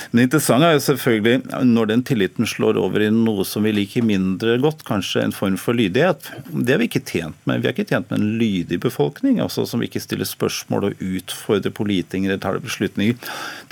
Men 0.09 0.21
det 0.21 0.27
interessante 0.29 0.69
er 0.69 0.77
jo 0.77 0.83
selvfølgelig 0.87 1.65
når 1.69 1.91
den 1.91 2.03
tilliten 2.07 2.49
slår 2.49 2.79
over 2.81 3.05
i 3.05 3.11
noe 3.13 3.45
som 3.47 3.67
vi 3.67 3.73
liker 3.75 4.05
mindre 4.05 4.57
godt, 4.63 4.85
kanskje 4.87 5.23
en 5.25 5.35
form 5.35 5.59
for 5.61 5.77
lydighet. 5.77 6.31
Det 6.49 6.75
er 6.75 6.81
vi 6.81 6.89
ikke 6.89 7.03
tjent 7.05 7.37
med. 7.49 7.61
Vi 7.61 7.69
er 7.69 7.75
ikke 7.75 7.87
tjent 7.91 8.09
med 8.11 8.21
en 8.21 8.33
lydig 8.41 8.79
befolkning, 8.83 9.39
altså 9.43 9.65
som 9.69 9.83
ikke 9.85 10.01
stiller 10.03 10.27
spørsmål 10.27 10.89
og 10.89 11.03
utfordrer 11.03 11.75
politikere 11.75 12.39
tar 12.41 12.59
beslutninger. 12.63 13.17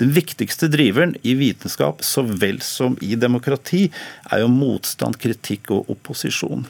Den 0.00 0.14
viktigste 0.16 0.70
driveren 0.72 1.16
i 1.26 1.34
vitenskap 1.38 2.04
så 2.06 2.24
vel 2.28 2.60
som 2.64 2.96
i 3.04 3.14
demokrati 3.18 3.88
er 4.30 4.44
jo 4.44 4.50
motstand, 4.52 5.18
kritikk 5.20 5.72
og 5.74 5.90
opposisjon. 5.94 6.66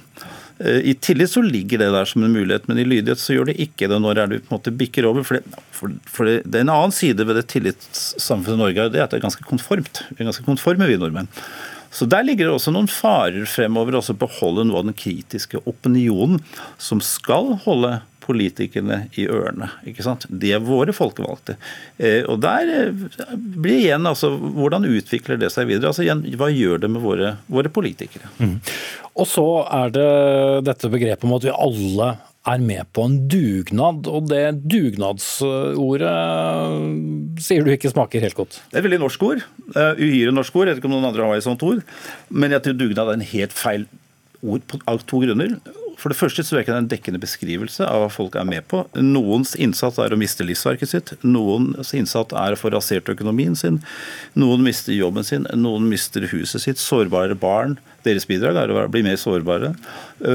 Eh, 0.58 0.80
I 0.90 0.94
tillit 0.94 1.30
så 1.30 1.42
ligger 1.42 1.78
det 1.78 1.90
der 1.94 2.04
som 2.08 2.24
en 2.24 2.34
mulighet, 2.34 2.68
men 2.68 2.78
i 2.78 2.86
lydighet 2.86 3.22
så 3.22 3.36
gjør 3.36 3.50
det 3.50 3.58
ikke 3.62 3.88
det. 3.90 4.00
Når 4.02 4.18
det 4.18 4.42
på 4.42 4.50
en 4.50 4.58
måte 4.58 4.74
bikker 4.74 5.06
over? 5.08 5.26
For 5.26 5.38
det, 5.38 5.64
for, 5.74 5.94
for 6.10 6.28
det, 6.28 6.54
er 6.54 6.66
en 6.66 6.74
annen 6.74 6.94
side 6.94 7.26
ved 7.26 7.38
det 7.38 7.48
tillitssamfunnet 7.52 8.62
Norge 8.62 8.90
det 8.92 9.00
er 9.00 9.06
at 9.06 9.14
det 9.14 9.20
er 9.20 9.26
ganske 9.28 9.46
konformt. 9.48 10.04
Vi 10.12 10.22
er 10.22 10.30
ganske 10.30 10.46
konforme, 10.46 10.90
vi 10.90 10.98
nordmenn. 11.00 11.30
Så 11.90 12.04
Der 12.04 12.26
ligger 12.26 12.48
det 12.48 12.54
også 12.58 12.72
noen 12.74 12.90
farer 12.90 13.46
fremover, 13.48 13.96
også 13.96 14.16
beholde 14.18 14.66
noe 14.68 14.82
av 14.82 14.90
den 14.90 14.96
kritiske 14.98 15.62
opinionen 15.64 16.42
som 16.76 17.00
skal 17.00 17.54
holde 17.64 17.94
politikerne 18.28 19.00
i 19.18 19.24
ørene. 19.30 19.70
ikke 19.88 20.04
sant? 20.04 20.26
De 20.28 20.52
er 20.54 20.64
våre 20.64 20.92
folkevalgte. 20.96 21.56
Eh, 21.96 22.22
og 22.28 22.42
der 22.44 22.70
eh, 22.74 22.92
blir 23.34 23.80
igjen 23.80 24.08
altså, 24.08 24.34
Hvordan 24.36 24.86
utvikler 24.88 25.40
det 25.40 25.50
seg 25.54 25.68
videre? 25.70 25.90
Altså 25.92 26.04
igjen, 26.04 26.24
Hva 26.38 26.50
gjør 26.52 26.84
det 26.84 26.90
med 26.92 27.04
våre, 27.04 27.34
våre 27.48 27.72
politikere? 27.72 28.30
Mm. 28.38 28.58
Og 29.18 29.26
så 29.28 29.46
er 29.80 29.94
det 29.94 30.08
dette 30.68 30.90
begrepet 30.92 31.26
om 31.26 31.36
at 31.38 31.46
vi 31.48 31.54
alle 31.54 32.08
er 32.48 32.60
med 32.64 32.86
på 32.96 33.02
en 33.04 33.16
dugnad, 33.28 34.06
og 34.08 34.28
det 34.30 34.44
dugnadsordet 34.70 36.12
sier 37.44 37.66
du 37.66 37.70
ikke 37.74 37.90
smaker 37.92 38.24
helt 38.24 38.38
godt? 38.38 38.60
Det 38.70 38.78
er 38.78 38.80
et 38.80 38.86
veldig 38.86 39.02
norsk 39.02 39.26
ord. 39.26 39.42
Uhyre 39.74 40.32
norsk 40.32 40.56
ord. 40.56 40.66
Jeg 40.68 40.76
vet 40.76 40.80
ikke 40.80 40.88
om 40.88 40.96
noen 40.96 41.10
andre 41.10 41.26
har 41.28 41.40
et 41.40 41.44
sånt 41.44 41.64
ord. 41.66 41.82
Men 42.30 42.54
jeg 42.54 42.64
tror 42.64 42.78
dugnad 42.78 43.10
er 43.10 43.18
en 43.18 43.30
helt 43.34 43.54
feil 43.56 43.84
ord 44.40 44.78
av 44.88 45.02
to 45.08 45.20
grunner. 45.24 45.58
For 45.98 46.12
det 46.12 46.18
første 46.18 46.44
så 46.46 46.60
er 46.60 46.66
det 46.68 46.76
en 46.76 46.90
dekkende 46.90 47.18
beskrivelse 47.22 47.82
av 47.82 48.04
hva 48.04 48.10
folk 48.12 48.36
er 48.38 48.46
med 48.46 48.68
på. 48.70 48.84
Noens 49.02 49.56
innsats 49.58 49.98
er 49.98 50.14
å 50.14 50.20
miste 50.20 50.46
livsverket 50.46 50.92
sitt. 50.92 51.12
Noens 51.26 51.90
innsats 51.96 52.36
er 52.38 52.54
å 52.54 52.60
få 52.60 52.70
rasert 52.74 53.10
økonomien 53.10 53.58
sin. 53.58 53.80
Noen 54.38 54.62
mister 54.66 54.94
jobben 54.94 55.26
sin. 55.26 55.48
Noen 55.58 55.90
mister 55.90 56.28
huset 56.30 56.62
sitt. 56.62 56.78
Sårbare 56.82 57.34
barn. 57.38 57.76
Deres 58.06 58.28
bidrag 58.30 58.56
er 58.60 58.70
å 58.70 58.86
bli 58.92 59.02
mer 59.02 59.18
sårbare. 59.18 59.72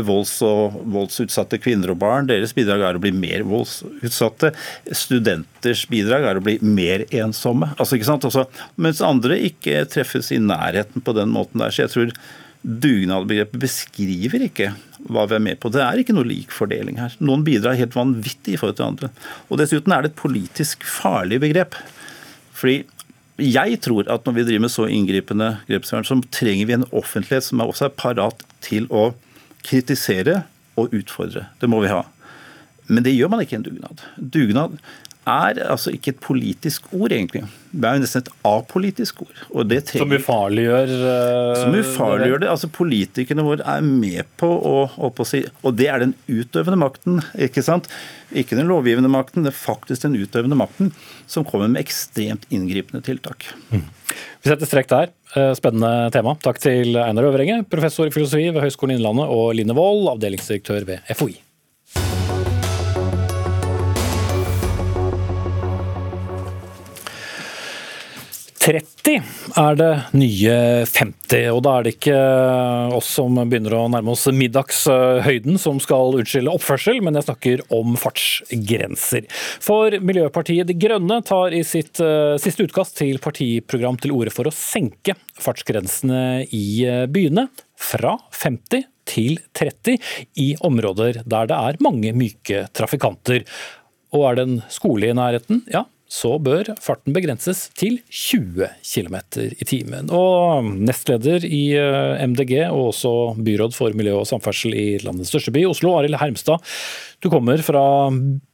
Volds- 0.03 0.41
og 0.43 0.75
voldsutsatte 0.83 1.61
kvinner 1.63 1.95
og 1.95 2.01
barn. 2.03 2.27
Deres 2.27 2.51
bidrag 2.55 2.83
er 2.83 2.99
å 2.99 3.03
bli 3.03 3.13
mer 3.15 3.47
voldsutsatte. 3.47 4.51
Studenters 4.91 5.87
bidrag 5.87 6.27
er 6.27 6.39
å 6.39 6.43
bli 6.43 6.59
mer 6.59 7.07
ensomme. 7.07 7.71
Altså, 7.77 7.95
ikke 7.95 8.11
sant? 8.11 8.27
Også, 8.27 8.49
mens 8.75 8.99
andre 9.05 9.39
ikke 9.47 9.85
treffes 9.87 10.33
i 10.35 10.43
nærheten 10.43 11.03
på 11.03 11.15
den 11.15 11.31
måten 11.31 11.63
der. 11.63 11.71
Så 11.71 11.85
jeg 11.85 11.95
tror 11.95 12.17
Dugnadbegrepet 12.63 13.59
beskriver 13.59 14.45
ikke 14.45 14.69
hva 15.11 15.25
vi 15.29 15.37
er 15.37 15.43
med 15.43 15.59
på. 15.61 15.71
Det 15.73 15.81
er 15.83 15.99
ikke 15.99 16.15
noe 16.15 16.27
lik 16.27 16.53
fordeling 16.53 16.99
her. 17.01 17.15
Noen 17.23 17.43
bidrar 17.45 17.77
helt 17.79 17.95
vanvittig 17.97 18.55
i 18.55 18.59
forhold 18.59 18.79
til 18.79 18.87
andre. 18.87 19.11
Og 19.49 19.59
Dessuten 19.59 19.95
er 19.95 20.03
det 20.03 20.13
et 20.13 20.21
politisk 20.21 20.85
farlig 20.87 21.41
begrep. 21.43 21.77
Fordi 22.55 22.83
jeg 23.43 23.79
tror 23.83 24.07
at 24.13 24.25
når 24.27 24.37
vi 24.37 24.47
driver 24.47 24.65
med 24.67 24.73
så 24.73 24.87
inngripende 24.87 25.49
grepsvern, 25.67 26.05
så 26.07 26.19
trenger 26.31 26.69
vi 26.69 26.77
en 26.77 26.89
offentlighet 26.91 27.47
som 27.47 27.63
også 27.65 27.89
er 27.89 27.95
parat 27.97 28.43
til 28.63 28.87
å 28.93 29.11
kritisere 29.65 30.43
og 30.79 30.93
utfordre. 30.95 31.47
Det 31.61 31.69
må 31.69 31.81
vi 31.83 31.91
ha. 31.91 32.03
Men 32.87 33.05
det 33.05 33.15
gjør 33.15 33.31
man 33.33 33.43
ikke 33.43 33.57
i 33.57 33.61
en 33.61 33.65
dugnad. 33.65 34.03
Dugnad 34.17 34.77
er 35.29 35.59
altså 35.71 35.91
ikke 35.93 36.13
et 36.13 36.19
politisk 36.23 36.87
ord, 36.91 37.13
egentlig. 37.15 37.43
Det 37.71 37.87
er 37.87 37.97
jo 37.97 38.03
nesten 38.03 38.23
et 38.23 38.31
apolitisk 38.45 39.21
ord. 39.25 39.39
Som 40.03 40.13
ufarliggjør 40.13 40.91
uh, 40.93 41.53
Som 41.57 41.77
ufarliggjør 41.77 42.43
det. 42.43 42.49
Altså 42.51 42.69
Politikerne 42.73 43.45
våre 43.45 43.65
er 43.75 43.85
med 43.85 44.27
på 44.37 44.49
å, 44.49 44.75
å 45.07 45.27
si, 45.27 45.41
Og 45.63 45.77
det 45.79 45.87
er 45.89 46.03
den 46.03 46.13
utøvende 46.27 46.79
makten, 46.83 47.21
ikke 47.47 47.63
sant? 47.65 47.89
Ikke 48.33 48.57
den 48.59 48.69
lovgivende 48.69 49.11
makten, 49.13 49.45
det 49.45 49.53
er 49.53 49.57
faktisk 49.57 50.05
den 50.05 50.17
utøvende 50.19 50.57
makten 50.59 50.93
som 51.29 51.45
kommer 51.47 51.71
med 51.71 51.83
ekstremt 51.83 52.45
inngripende 52.53 53.03
tiltak. 53.05 53.47
Mm. 53.71 53.87
Vi 54.43 54.51
setter 54.51 54.69
strek 54.69 54.91
der. 54.91 55.13
Eh, 55.37 55.53
spennende 55.57 56.11
tema. 56.13 56.35
Takk 56.43 56.59
til 56.61 56.97
Einar 56.99 57.29
Øverenge, 57.29 57.63
professor 57.69 58.09
i 58.09 58.13
filosofi 58.13 58.49
ved 58.51 58.61
Høgskolen 58.61 58.99
Innlandet, 58.99 59.31
og 59.33 59.55
Line 59.57 59.73
Wold, 59.77 60.05
avdelingsdirektør 60.13 60.85
ved 60.89 61.13
FHI. 61.15 61.39
30 68.63 69.17
er 69.59 69.75
det 69.75 69.89
nye 70.15 70.53
50, 70.87 71.49
og 71.51 71.57
da 71.65 71.73
er 71.75 71.83
det 71.83 71.91
ikke 71.97 72.19
oss 72.95 73.09
som 73.17 73.35
begynner 73.35 73.75
å 73.75 73.81
nærme 73.91 74.13
oss 74.13 74.23
middagshøyden 74.31 75.59
som 75.59 75.81
skal 75.83 76.15
unnskylde 76.21 76.53
oppførsel, 76.53 77.01
men 77.03 77.19
jeg 77.19 77.27
snakker 77.27 77.65
om 77.75 77.97
fartsgrenser. 77.99 79.27
For 79.63 79.97
Miljøpartiet 79.99 80.69
De 80.69 80.77
Grønne 80.79 81.19
tar 81.27 81.51
i 81.51 81.59
sitt 81.67 81.99
uh, 81.99 82.39
siste 82.39 82.63
utkast 82.63 82.95
til 83.01 83.19
partiprogram 83.23 83.99
til 83.99 84.15
orde 84.15 84.31
for 84.31 84.47
å 84.47 84.55
senke 84.55 85.17
fartsgrensene 85.43 86.45
i 86.55 86.65
uh, 86.87 87.03
byene 87.11 87.49
fra 87.75 88.15
50 88.45 88.87
til 89.11 89.41
30 89.59 89.99
i 90.39 90.53
områder 90.63 91.25
der 91.27 91.51
det 91.51 91.59
er 91.59 91.83
mange 91.83 92.15
myke 92.15 92.69
trafikanter. 92.71 93.43
Og 94.15 94.29
er 94.29 94.39
det 94.39 94.47
en 94.47 94.61
skole 94.71 95.09
i 95.09 95.17
nærheten, 95.17 95.65
ja, 95.73 95.83
så 96.13 96.35
bør 96.41 96.73
farten 96.83 97.15
begrenses 97.15 97.67
til 97.79 97.97
20 98.11 98.67
km 98.85 99.15
i 99.49 99.65
timen. 99.67 100.11
Og 100.13 100.67
nestleder 100.85 101.45
i 101.47 101.63
eh, 101.79 102.21
MDG 102.27 102.55
og 102.67 102.91
også 102.91 103.13
byråd 103.41 103.75
for 103.75 103.95
miljø 103.97 104.19
og 104.19 104.27
samferdsel 104.29 104.75
i 104.77 104.87
landets 105.03 105.33
største 105.33 105.53
by, 105.55 105.65
Oslo, 105.71 105.95
Arild 105.97 106.19
Hermstad. 106.21 106.61
Du 107.23 107.31
kommer 107.33 107.63
fra 107.65 107.83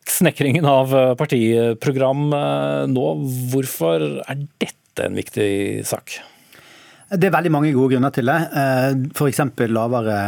snekringen 0.09 0.67
av 0.69 0.93
partiprogram 1.19 2.29
eh, 2.37 2.83
nå. 2.93 3.07
Hvorfor 3.51 4.07
er 4.23 4.45
dette 4.61 5.09
en 5.09 5.19
viktig 5.19 5.49
sak? 5.89 6.19
Det 7.09 7.27
er 7.27 7.33
veldig 7.33 7.51
mange 7.51 7.73
gode 7.73 7.95
grunner 7.95 8.13
til 8.15 8.29
det. 8.29 8.39
Eh, 8.55 8.91
F.eks. 9.17 9.43
lavere 9.67 10.19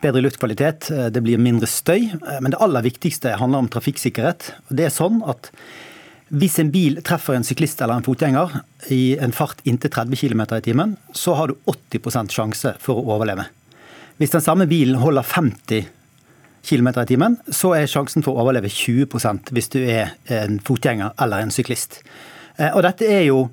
bedre 0.00 0.22
luftkvalitet, 0.24 0.86
det 1.12 1.20
blir 1.20 1.40
mindre 1.40 1.68
støy. 1.68 2.06
Men 2.40 2.54
det 2.54 2.60
aller 2.64 2.86
viktigste 2.86 3.34
handler 3.36 3.60
om 3.60 3.68
trafikksikkerhet. 3.68 4.46
Det 4.72 4.86
er 4.86 4.94
sånn 4.94 5.18
at 5.28 5.50
hvis 6.30 6.60
en 6.62 6.70
bil 6.70 7.00
treffer 7.02 7.34
en 7.34 7.46
syklist 7.46 7.80
eller 7.82 7.98
en 7.98 8.06
fotgjenger 8.06 8.60
i 8.94 9.16
en 9.18 9.34
fart 9.34 9.62
inntil 9.66 9.90
30 9.90 10.20
km 10.20 10.44
i 10.54 10.62
timen, 10.62 10.92
så 11.12 11.34
har 11.34 11.50
du 11.50 11.56
80 11.66 12.30
sjanse 12.30 12.74
for 12.78 13.00
å 13.00 13.16
overleve. 13.16 13.48
Hvis 14.20 14.34
den 14.34 14.44
samme 14.44 14.68
bilen 14.70 15.00
holder 15.00 15.26
50 15.26 15.88
km 16.66 16.90
i 16.92 17.06
timen, 17.08 17.38
så 17.50 17.72
er 17.74 17.90
sjansen 17.90 18.22
for 18.22 18.36
å 18.36 18.44
overleve 18.44 18.70
20% 18.70 19.50
hvis 19.56 19.72
du 19.74 19.80
er 19.82 20.14
en 20.30 20.60
fotgjenger 20.62 21.16
eller 21.18 21.42
en 21.42 21.54
syklist. 21.54 22.02
Eh, 22.58 22.70
og 22.70 22.84
dette 22.86 23.08
er 23.08 23.26
jo 23.30 23.48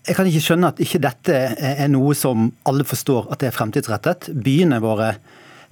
Jeg 0.00 0.16
kan 0.16 0.24
ikke 0.26 0.40
skjønne 0.40 0.68
at 0.72 0.78
ikke 0.80 0.98
dette 1.04 1.34
er 1.60 1.88
noe 1.92 2.14
som 2.16 2.46
alle 2.64 2.86
forstår 2.88 3.26
at 3.34 3.42
det 3.42 3.50
er 3.50 3.52
fremtidsrettet. 3.52 4.30
Byene 4.32 4.78
våre 4.80 5.10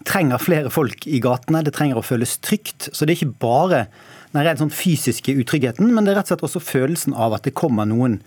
trenger 0.04 0.42
flere 0.42 0.70
folk 0.70 1.06
i 1.08 1.16
gatene, 1.24 1.62
det 1.64 1.72
trenger 1.72 1.96
å 1.96 2.04
føles 2.04 2.36
trygt. 2.44 2.90
Så 2.92 3.06
det 3.06 3.14
er 3.14 3.22
ikke 3.22 3.40
bare 3.40 3.80
den 4.32 4.44
rett 4.44 4.60
sånn 4.60 4.74
fysiske 4.74 5.32
utryggheten, 5.40 5.92
men 5.94 6.04
det 6.04 6.12
er 6.12 6.20
rett 6.20 6.28
og 6.28 6.34
slett 6.34 6.46
også 6.50 6.64
følelsen 6.64 7.16
av 7.16 7.36
at 7.36 7.48
det 7.48 7.56
kommer 7.56 7.88
noen 7.88 8.18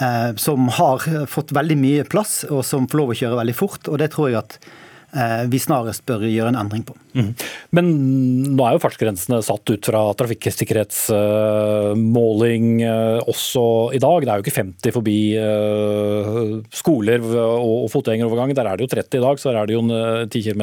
eh, 0.00 0.36
som 0.40 0.68
har 0.76 1.06
fått 1.30 1.54
veldig 1.56 1.78
mye 1.80 2.06
plass, 2.08 2.42
og 2.50 2.64
som 2.66 2.88
får 2.90 3.00
lov 3.00 3.14
å 3.14 3.18
kjøre 3.22 3.40
veldig 3.40 3.56
fort. 3.56 3.88
og 3.88 4.00
det 4.02 4.12
tror 4.14 4.30
jeg 4.30 4.42
at 4.42 4.58
vi 5.50 5.58
snarest 5.58 6.04
bør 6.06 6.22
gjøre 6.28 6.52
en 6.52 6.60
endring 6.60 6.84
på. 6.86 6.94
Mm. 7.16 7.30
Men 7.74 7.86
nå 8.54 8.62
er 8.64 8.72
jo 8.76 8.82
fartsgrensene 8.84 9.40
satt 9.42 9.70
ut 9.72 9.86
fra 9.88 10.00
trafikksikkerhetsmåling 10.18 12.66
uh, 12.84 13.20
også 13.30 13.64
i 13.96 13.98
dag. 14.02 14.18
Det 14.22 14.30
er 14.30 14.36
jo 14.38 14.44
ikke 14.46 14.60
50 14.60 14.94
forbi 14.94 15.20
uh, 15.40 16.60
skoler 16.74 17.20
og 17.24 17.90
fotgjengerovergang. 17.94 18.50
Der 18.56 18.66
er 18.70 18.74
det 18.78 18.84
jo 18.86 18.94
30 18.94 19.18
i 19.18 19.24
dag, 19.26 19.36
så 19.40 19.46
der 19.50 19.58
er 19.60 19.64
det 19.66 19.74
jo 19.76 19.84
en 19.86 19.94
10 20.28 20.46
km 20.46 20.62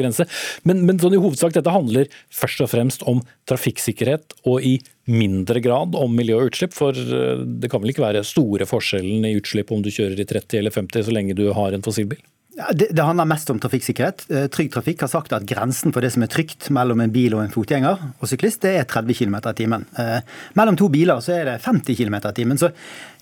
grense. 0.00 0.24
Men, 0.68 0.76
men 0.88 0.96
sånn 1.02 1.16
i 1.16 1.22
hovedsak, 1.22 1.52
dette 1.56 1.74
handler 1.74 2.04
først 2.32 2.58
og 2.64 2.70
fremst 2.72 3.00
om 3.08 3.18
trafikksikkerhet 3.50 4.26
og 4.48 4.56
i 4.64 4.74
mindre 5.10 5.58
grad 5.60 5.94
om 5.98 6.16
miljø 6.16 6.36
og 6.40 6.46
utslipp. 6.52 6.72
For 6.76 6.92
det 6.94 7.70
kan 7.70 7.80
vel 7.82 7.90
ikke 7.92 8.06
være 8.06 8.24
store 8.26 8.66
forskjellen 8.70 9.24
i 9.28 9.38
utslipp 9.40 9.68
om 9.74 9.82
du 9.84 9.90
kjører 9.92 10.20
i 10.20 10.28
30 10.28 10.58
eller 10.62 10.72
50 10.74 11.02
så 11.08 11.12
lenge 11.14 11.38
du 11.38 11.46
har 11.56 11.70
en 11.74 11.84
fossilbil? 11.84 12.22
Det, 12.52 12.88
det, 12.90 13.02
handler 13.02 13.24
mest 13.24 13.50
om 13.50 13.56
trafikksikkerhet. 13.60 14.26
Eh, 14.28 14.46
Trygg 14.52 14.72
Trafikk 14.74 15.00
har 15.00 15.08
sagt 15.08 15.32
at 15.32 15.46
grensen 15.48 15.92
for 15.94 16.04
det 16.04 16.10
som 16.12 16.24
er 16.24 16.28
trygt 16.32 16.66
mellom 16.74 17.00
en 17.00 17.12
bil 17.12 17.32
og 17.32 17.40
en 17.46 17.52
fotgjenger 17.52 18.02
og 18.12 18.28
syklist, 18.28 18.60
det 18.66 18.74
er 18.76 18.84
30 18.88 19.16
km 19.16 19.38
i 19.40 19.54
timen. 19.56 19.86
Eh, 19.96 20.18
mellom 20.58 20.76
to 20.76 20.90
biler 20.92 21.22
så 21.24 21.32
er 21.38 21.48
det 21.48 21.56
50 21.64 21.96
km 21.96 22.18
i 22.20 22.34
timen. 22.36 22.60
Så 22.60 22.68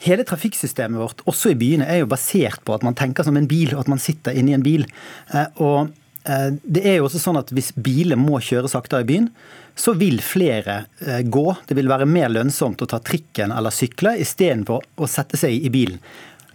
hele 0.03 0.27
trafikksystemet 0.27 0.99
vårt, 0.99 1.23
også 1.31 1.55
i 1.55 1.59
byene, 1.61 1.87
er 1.87 2.03
jo 2.03 2.11
basert 2.11 2.65
på 2.67 2.75
at 2.75 2.87
man 2.87 2.99
tenker 2.99 3.27
som 3.27 3.39
en 3.39 3.47
bil, 3.51 3.71
og 3.77 3.85
at 3.85 3.93
man 3.93 4.03
sitter 4.03 4.35
inni 4.35 4.57
en 4.57 4.67
bil. 4.67 4.87
Eh, 5.31 5.47
og 5.63 5.95
det 6.21 6.83
er 6.85 6.99
jo 6.99 7.07
også 7.07 7.17
sånn 7.17 7.39
at 7.41 7.49
hvis 7.57 7.71
biler 7.81 8.19
må 8.21 8.43
kjøre 8.45 8.69
saktere 8.69 9.07
i 9.07 9.07
byen, 9.09 9.31
så 9.73 9.95
vil 9.97 10.19
flere 10.21 10.83
gå. 11.25 11.45
Det 11.65 11.73
vil 11.79 11.89
være 11.89 12.05
mer 12.07 12.29
lønnsomt 12.29 12.83
å 12.85 12.89
ta 12.91 12.99
trikken 13.01 13.55
eller 13.57 13.73
sykle 13.73 14.13
istedenfor 14.21 14.85
å 15.01 15.09
sette 15.09 15.41
seg 15.41 15.57
i 15.57 15.73
bilen. 15.73 15.97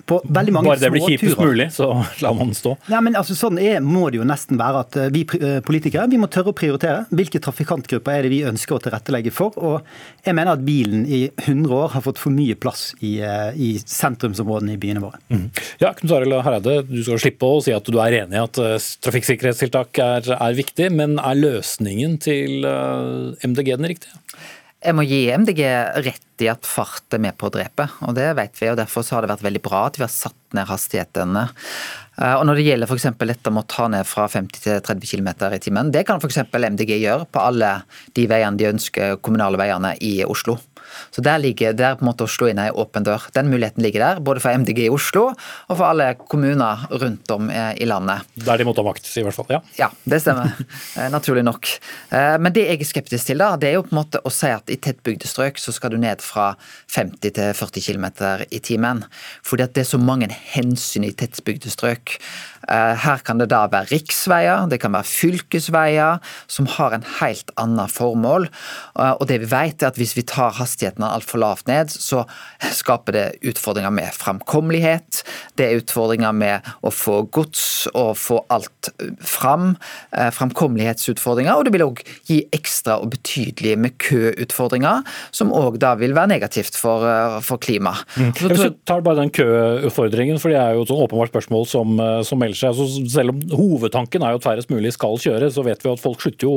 På 0.05 0.19
veldig 0.23 0.53
mange 0.53 0.69
Bare 0.69 0.81
det 0.81 0.91
blir 0.93 1.05
kjipest 1.05 1.39
mulig, 1.39 1.67
så 1.73 1.87
lar 2.21 2.35
man 2.37 2.51
den 2.51 2.57
stå. 2.57 2.75
Nei, 2.91 3.01
men 3.07 3.17
altså, 3.17 3.35
Sånn 3.37 3.57
er, 3.61 3.81
må 3.83 4.07
det 4.13 4.19
jo 4.19 4.27
nesten 4.27 4.59
være 4.59 4.83
at 4.85 4.97
eh, 5.01 5.09
vi 5.13 5.23
eh, 5.39 5.57
politikere 5.65 6.05
vi 6.11 6.19
må 6.21 6.29
tørre 6.31 6.53
å 6.53 6.57
prioritere. 6.57 7.05
Hvilke 7.15 7.41
trafikantgrupper 7.43 8.19
er 8.19 8.25
det 8.25 8.31
vi 8.33 8.41
ønsker 8.47 8.77
å 8.77 8.81
tilrettelegge 8.85 9.33
for? 9.35 9.57
Og 9.57 10.25
jeg 10.25 10.37
mener 10.37 10.53
at 10.55 10.65
bilen 10.65 11.05
i 11.05 11.25
100 11.43 11.73
år 11.75 11.95
har 11.95 12.05
fått 12.05 12.21
for 12.21 12.35
mye 12.35 12.57
plass 12.59 12.87
i, 13.01 13.17
eh, 13.25 13.57
i 13.57 13.71
sentrumsområdene 13.81 14.75
i 14.75 14.81
byene 14.81 15.03
våre. 15.03 15.21
Ja, 15.81 15.93
Knut 15.97 16.13
Arild 16.15 16.37
Hareide, 16.45 16.77
du 16.87 17.01
skal 17.03 17.21
slippe 17.21 17.49
å 17.49 17.63
si 17.65 17.73
at 17.75 17.89
du 17.89 17.97
er 18.03 18.19
enig 18.21 18.37
i 18.37 18.43
at 18.43 18.61
trafikksikkerhetstiltak 19.05 20.01
er, 20.03 20.29
er 20.37 20.57
viktig, 20.57 20.91
men 20.93 21.17
er 21.19 21.39
løsningen 21.39 22.19
til 22.21 22.65
MDG 22.65 23.73
den 23.75 23.89
riktige? 23.95 24.21
Jeg 24.85 24.93
må 24.93 25.01
gi 25.07 25.23
MDG 25.33 25.61
rett 26.05 26.43
i 26.45 26.49
at 26.51 26.67
fart 26.67 27.15
er 27.15 27.21
med 27.23 27.33
på 27.39 27.47
å 27.47 27.53
drepe, 27.53 27.87
og 28.05 28.13
det 28.17 28.27
vet 28.37 28.59
vi. 28.59 28.67
og 28.69 28.77
Derfor 28.77 29.05
har 29.15 29.25
det 29.25 29.31
vært 29.31 29.45
veldig 29.47 29.61
bra 29.65 29.85
at 29.87 29.97
vi 29.97 30.03
har 30.05 30.11
satt 30.13 30.37
ned 30.53 30.67
hastighetene. 30.69 31.47
Eh, 32.19 32.35
Og 32.35 32.45
Når 32.45 32.59
det 32.59 32.65
gjelder 32.67 32.91
f.eks. 32.91 33.07
dette 33.17 33.51
med 33.51 33.63
å 33.63 33.67
ta 33.71 33.87
ned 33.89 34.05
fra 34.05 34.27
50 34.29 34.61
til 34.61 34.79
30 34.85 35.09
km 35.09 35.29
i 35.49 35.61
timen, 35.63 35.91
det 35.91 36.05
kan 36.05 36.21
f.eks. 36.21 36.43
MDG 36.53 36.99
gjøre 37.01 37.25
på 37.25 37.41
alle 37.41 37.81
de 38.13 38.27
veiene 38.29 38.57
de 38.61 38.69
ønsker, 38.69 39.17
kommunale 39.25 39.57
veiene 39.57 39.95
i 40.05 40.19
Oslo. 40.27 40.59
Så 41.15 41.23
der 41.25 41.39
ligger 41.41 41.73
der 41.77 41.95
på 41.99 42.05
en 42.05 42.09
måte 42.11 42.25
å 42.27 42.31
slå 42.31 42.49
inn 42.51 42.59
ei 42.61 42.69
åpen 42.71 43.05
dør. 43.07 43.25
Den 43.35 43.49
muligheten 43.51 43.83
ligger 43.85 44.03
der, 44.05 44.19
både 44.25 44.41
for 44.43 44.55
MDG 44.55 44.85
i 44.85 44.89
Oslo 44.93 45.27
og 45.33 45.73
for 45.75 45.85
alle 45.87 46.11
kommuner 46.29 46.85
rundt 46.91 47.31
om 47.35 47.49
eh, 47.49 47.73
i 47.81 47.87
landet. 47.89 48.25
Der 48.45 48.57
de 48.61 48.67
måtte 48.67 48.83
ha 48.83 48.87
makt, 48.89 49.07
i 49.17 49.23
hvert 49.25 49.35
fall. 49.37 49.49
ja. 49.49 49.61
Ja, 49.79 49.89
det 50.05 50.21
stemmer. 50.23 50.53
Eh, 50.95 51.09
Naturlig 51.11 51.43
nok. 51.43 51.67
Eh, 52.13 52.37
Men 52.39 52.53
det 52.55 52.65
jeg 52.69 52.79
er 52.81 52.87
skeptisk 52.87 53.27
til, 53.27 53.39
da, 53.41 53.55
det 53.59 53.69
er 53.69 53.73
jo 53.77 53.83
på 53.87 53.91
en 53.93 53.99
måte 53.99 54.19
å 54.25 54.31
si 54.31 54.47
at 54.53 54.69
i 54.71 54.77
tettbygde 54.79 55.27
strøk 55.27 55.57
så 55.59 55.73
skal 55.75 55.91
du 55.91 55.97
ned 55.99 56.21
fra 56.23 56.53
50 56.93 57.33
til 57.35 57.51
40 57.57 57.83
km 57.83 58.05
i 58.51 58.59
timen. 58.63 59.03
Fordi 59.45 59.65
at 59.65 59.73
det 59.75 59.83
er 59.83 59.89
så 59.89 59.99
mange 60.01 60.29
hensyn 60.53 61.03
i 61.07 61.11
tettbygde 61.17 61.71
strøk. 61.73 62.15
Eh, 62.69 62.95
Her 62.97 63.17
kan 63.25 63.37
det 63.41 63.49
da 63.51 63.65
være 63.71 63.89
riksveier, 63.91 64.67
det 64.69 64.79
kan 64.81 64.93
være 64.95 65.05
fylkesveier, 65.09 66.19
som 66.47 66.67
har 66.77 66.93
en 66.93 67.05
helt 67.19 67.51
annet 67.61 67.91
formål. 67.93 68.47
Eh, 68.99 69.13
Og 69.19 69.27
det 69.27 69.39
vi 69.41 69.49
vet 69.51 69.83
er 69.83 69.87
at 69.87 69.97
hvis 69.97 70.15
vi 70.17 70.21
tar 70.23 70.51
hastigheten 70.57 71.03
altfor 71.05 71.41
lavt 71.41 71.67
ned, 71.67 71.89
så 71.89 72.25
skaper 72.71 73.11
det 73.15 73.25
utfordringer 73.45 73.91
med 73.93 74.13
framkommelighet. 74.13 75.23
Det 75.57 75.65
er 75.65 75.81
utfordringer 75.81 76.33
med 76.33 76.61
å 76.83 76.91
få 76.93 77.23
gods 77.31 77.87
og 77.93 78.15
få 78.17 78.41
alt 78.49 78.89
fram. 79.21 79.77
eh, 80.13 80.29
Framkommelighetsutfordringer. 80.31 81.55
Og 81.55 81.65
det 81.65 81.73
vil 81.73 81.85
òg 81.85 82.01
gi 82.27 82.43
ekstra 82.53 82.99
og 83.01 83.11
betydelige 83.11 83.77
med 83.77 83.97
køutfordringer, 83.97 85.03
som 85.31 85.51
òg 85.51 85.77
da 85.79 85.95
vil 85.95 86.13
være 86.13 86.27
negativt 86.27 86.75
for, 86.75 87.05
for 87.41 87.57
klima. 87.57 87.95
Mm. 88.17 88.31
Hvis 88.35 88.61
du 88.61 88.75
tar 88.85 89.01
bare 89.01 89.21
den 89.21 89.31
køutfordringen, 89.33 90.39
for 90.39 90.49
det 90.49 90.57
er 90.59 90.75
jo 90.75 90.83
et 90.85 90.93
åpenbart 90.93 91.31
spørsmål 91.33 91.65
som, 91.67 91.97
som 92.23 92.35
som 92.35 92.43
melder 92.55 92.61
seg. 92.61 92.71
Altså, 92.71 93.09
selv 93.09 93.33
om 93.33 93.41
hovedtanken 93.51 94.23
er 94.23 94.33
jo 94.33 94.39
at 94.39 94.45
færrest 94.45 94.71
mulig 94.71 94.93
skal 94.95 95.19
kjøre, 95.19 95.51
så 95.51 95.63
vet 95.65 95.83
vi 95.83 95.91
at 95.91 96.01
folk 96.01 96.21
slutter 96.21 96.47
jo 96.47 96.55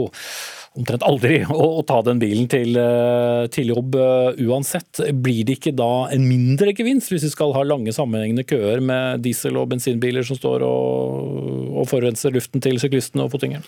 omtrent 0.78 1.02
aldri 1.02 1.40
å, 1.50 1.82
ta 1.86 2.00
den 2.06 2.20
bilen 2.20 2.48
til, 2.50 2.76
eh, 2.78 3.46
til 3.50 3.72
jobb 3.72 3.96
eh, 3.98 4.42
uansett. 4.46 5.02
Blir 5.12 5.44
det 5.44 5.58
ikke 5.58 5.74
da 5.76 6.08
en 6.14 6.26
mindre 6.28 6.74
gevinst 6.76 7.12
hvis 7.12 7.26
vi 7.26 7.32
skal 7.34 7.54
ha 7.56 7.64
lange 7.66 7.92
sammenhengende 7.94 8.46
køer 8.46 8.80
med 8.84 9.24
diesel- 9.24 9.58
og 9.58 9.70
bensinbiler 9.72 10.26
som 10.26 10.38
står 10.38 10.64
og, 10.66 11.74
og 11.82 11.88
forurenser 11.90 12.34
luften 12.34 12.62
til 12.64 12.78
syklistene 12.82 13.26
og 13.26 13.34
fotgjengerne? 13.34 13.66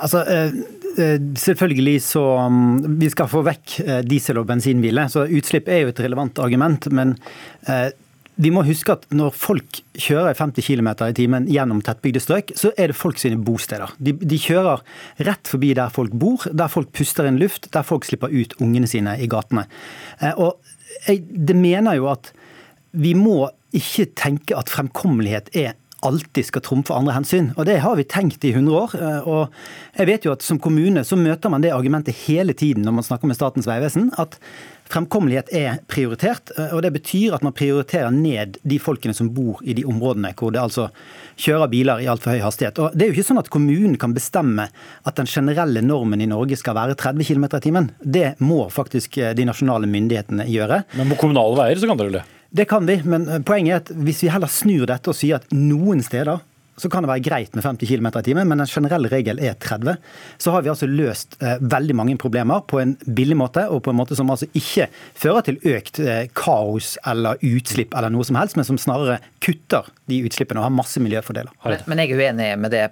Altså, 0.00 0.22
eh, 0.28 0.52
Selvfølgelig 1.38 2.00
så 2.02 2.22
mm, 2.50 2.96
Vi 2.98 3.08
skal 3.12 3.28
få 3.30 3.44
vekk 3.46 3.76
diesel- 4.10 4.40
og 4.40 4.48
bensinbiler, 4.48 5.06
så 5.12 5.22
utslipp 5.24 5.68
er 5.70 5.84
jo 5.84 5.92
et 5.92 6.02
relevant 6.02 6.40
argument. 6.42 6.88
Men 6.92 7.14
vi 8.40 8.50
må 8.54 8.62
huske 8.64 8.94
at 8.94 9.04
når 9.12 9.34
folk 9.36 9.80
kjører 10.00 10.36
50 10.38 10.64
km 10.64 10.88
i 11.06 11.16
timen 11.16 11.48
gjennom 11.50 11.82
tettbygde 11.84 12.22
strøk, 12.24 12.52
så 12.56 12.72
er 12.80 12.90
det 12.92 12.96
folk 12.96 13.20
sine 13.20 13.36
bosteder. 13.44 13.92
De, 14.00 14.14
de 14.16 14.38
kjører 14.40 14.80
rett 15.28 15.50
forbi 15.50 15.74
der 15.76 15.92
folk 15.92 16.14
bor, 16.16 16.46
der 16.48 16.72
folk 16.72 16.92
puster 16.96 17.28
inn 17.28 17.40
luft, 17.40 17.68
der 17.74 17.84
folk 17.86 18.08
slipper 18.08 18.32
ut 18.32 18.56
ungene 18.62 18.88
sine 18.90 19.18
i 19.20 19.28
gatene. 19.30 19.66
Eh, 20.20 20.32
Og 20.40 20.56
jeg 21.06 21.22
det 21.28 21.56
mener 21.58 21.98
jo 22.00 22.08
at 22.12 22.32
vi 22.96 23.12
må 23.14 23.44
ikke 23.76 24.08
tenke 24.18 24.56
at 24.58 24.72
fremkommelighet 24.72 25.52
er 25.54 25.76
alltid 26.02 26.46
skal 26.48 26.62
trumfe 26.64 26.96
andre 26.96 27.12
hensyn. 27.12 27.50
Og 27.60 27.66
det 27.68 27.76
har 27.84 27.98
vi 27.98 28.06
tenkt 28.08 28.44
i 28.48 28.54
100 28.54 28.72
år. 28.72 28.94
eh, 28.96 29.28
Og 29.28 29.52
jeg 29.98 30.06
vet 30.08 30.24
jo 30.24 30.32
at 30.32 30.42
som 30.42 30.58
kommune 30.58 31.04
så 31.04 31.16
møter 31.16 31.52
man 31.52 31.60
det 31.60 31.74
argumentet 31.76 32.16
hele 32.26 32.56
tiden 32.56 32.86
når 32.88 32.96
man 32.96 33.04
snakker 33.04 33.28
med 33.28 33.36
Statens 33.36 33.68
vegvesen, 33.68 34.10
at 34.18 34.38
fremkommelighet 34.90 35.52
er 35.54 35.78
prioritert. 35.90 36.52
eh, 36.58 36.74
Og 36.74 36.82
det 36.82 36.92
betyr 36.92 37.34
at 37.34 37.42
man 37.46 37.54
prioriterer 37.56 38.10
ned 38.10 38.58
de 38.62 38.78
folkene 38.78 39.14
som 39.14 39.30
bor 39.34 39.60
i 39.62 39.74
de 39.74 39.84
områdene 39.84 40.34
hvor 40.34 40.52
det 40.52 40.60
altså 40.60 40.88
kjører 41.40 41.70
biler 41.70 42.02
i 42.02 42.08
altfor 42.10 42.34
høy 42.34 42.42
hastighet. 42.44 42.78
Og 42.78 42.94
det 42.94 43.06
er 43.06 43.10
jo 43.10 43.18
ikke 43.18 43.28
sånn 43.30 43.42
at 43.42 43.50
kommunen 43.50 43.96
kan 44.00 44.14
bestemme 44.16 44.68
at 45.04 45.16
den 45.16 45.30
generelle 45.30 45.82
normen 45.82 46.20
i 46.20 46.28
Norge 46.30 46.58
skal 46.58 46.76
være 46.76 46.98
30 46.98 47.24
km 47.24 47.44
i 47.44 47.62
timen. 47.64 47.90
Det 48.02 48.34
må 48.40 48.68
faktisk 48.70 49.18
eh, 49.18 49.32
de 49.34 49.48
nasjonale 49.48 49.88
myndighetene 49.90 50.46
gjøre. 50.50 50.84
Men 50.98 51.14
på 51.14 51.22
kommunale 51.24 51.56
veier 51.58 51.80
så 51.80 51.90
kan 51.90 52.00
dere 52.00 52.18
det. 52.20 52.26
Det 52.50 52.66
kan 52.66 52.86
vi, 52.86 52.98
men 53.06 53.28
eh, 53.28 53.42
poenget 53.46 53.72
er 53.72 53.82
at 53.84 53.90
hvis 54.04 54.24
vi 54.24 54.32
heller 54.34 54.50
snur 54.50 54.88
dette 54.90 55.12
og 55.12 55.16
sier 55.16 55.38
at 55.38 55.52
noen 55.54 56.02
steder 56.02 56.42
så 56.80 56.90
kan 56.92 57.04
det 57.04 57.10
være 57.12 57.24
greit 57.24 57.56
med 57.56 57.64
50 57.66 57.90
km 57.90 58.08
i 58.10 58.24
timen, 58.26 58.48
men 58.48 58.62
den 58.62 58.70
generelle 58.70 59.10
regel 59.12 59.40
er 59.42 59.56
30. 59.60 59.98
Så 60.40 60.54
har 60.54 60.64
vi 60.64 60.72
altså 60.72 60.88
løst 60.88 61.36
eh, 61.44 61.60
veldig 61.60 61.96
mange 61.98 62.16
problemer 62.20 62.64
på 62.70 62.80
en 62.82 62.96
billig 63.06 63.36
måte, 63.38 63.66
og 63.68 63.84
på 63.84 63.92
en 63.92 64.00
måte 64.00 64.18
som 64.18 64.30
altså 64.32 64.48
ikke 64.56 64.88
fører 65.18 65.46
til 65.46 65.60
økt 65.74 66.00
eh, 66.02 66.26
kaos 66.36 66.96
eller 67.06 67.40
utslipp 67.44 67.96
eller 67.96 68.12
noe 68.12 68.26
som 68.26 68.38
helst, 68.40 68.58
men 68.58 68.68
som 68.68 68.80
snarere 68.80 69.20
kutter 69.44 69.88
de 70.10 70.20
utslippene 70.26 70.60
og 70.60 70.66
har 70.66 70.74
masse 70.74 71.00
miljøfordeler. 71.02 71.52
Men, 71.64 71.84
men 71.90 72.02
jeg 72.02 72.12
er 72.12 72.20
uenig 72.20 72.48
med 72.60 72.74
det 72.74 72.84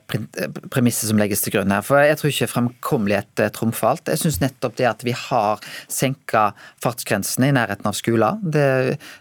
premisset 0.73 1.11
som 1.11 1.21
legges 1.21 1.43
til 1.45 1.57
grunn 1.57 1.73
her. 1.75 1.85
For 1.85 2.01
jeg 2.05 2.19
tror 2.21 2.33
ikke 2.33 2.51
fremkommelighet 2.53 3.43
trumfer 3.57 3.93
alt. 3.93 4.13
Jeg 4.13 4.23
syns 4.23 4.41
nettopp 4.43 4.79
det 4.79 4.89
at 4.89 5.05
vi 5.07 5.15
har 5.17 5.65
senka 5.91 6.51
fartsgrensene 6.85 7.51
i 7.51 7.57
nærheten 7.57 7.89
av 7.89 7.97
skoler. 7.99 8.39
Det, 8.43 8.67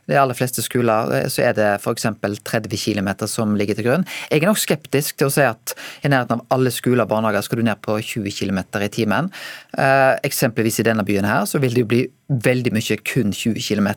de 0.10 0.20
aller 0.20 0.38
fleste 0.38 0.64
skoler 0.66 1.14
eh, 1.18 1.28
så 1.32 1.48
er 1.50 1.58
det 1.58 1.70
f.eks. 1.82 2.08
30 2.48 2.78
km 2.78 3.10
som 3.30 3.56
ligger 3.60 3.78
til 3.78 3.90
grunn. 3.90 4.06
Jeg 4.32 4.44
er 4.44 4.52
nok 4.52 4.57
skeptisk 4.60 5.18
til 5.20 5.30
å 5.30 5.34
si 5.34 5.46
at 5.46 5.74
i 6.04 6.12
nærheten 6.12 6.40
av 6.42 6.58
alle 6.58 6.74
skoler 6.74 7.06
og 7.06 7.12
barnehager 7.14 7.46
skal 7.46 7.62
du 7.62 7.68
ned 7.68 7.82
på 7.86 7.98
20 7.98 8.34
km 8.36 8.62
i 8.84 8.92
timen. 8.94 9.32
Eh, 9.78 10.14
eksempelvis 10.28 10.82
i 10.82 10.88
denne 10.88 11.06
byen 11.08 11.28
her 11.28 11.48
så 11.50 11.62
vil 11.64 11.76
det 11.76 11.86
jo 11.86 11.92
bli 11.94 12.06
veldig 12.28 12.74
mye 12.76 12.98
kun 13.08 13.32
20 13.32 13.62
km 13.64 13.90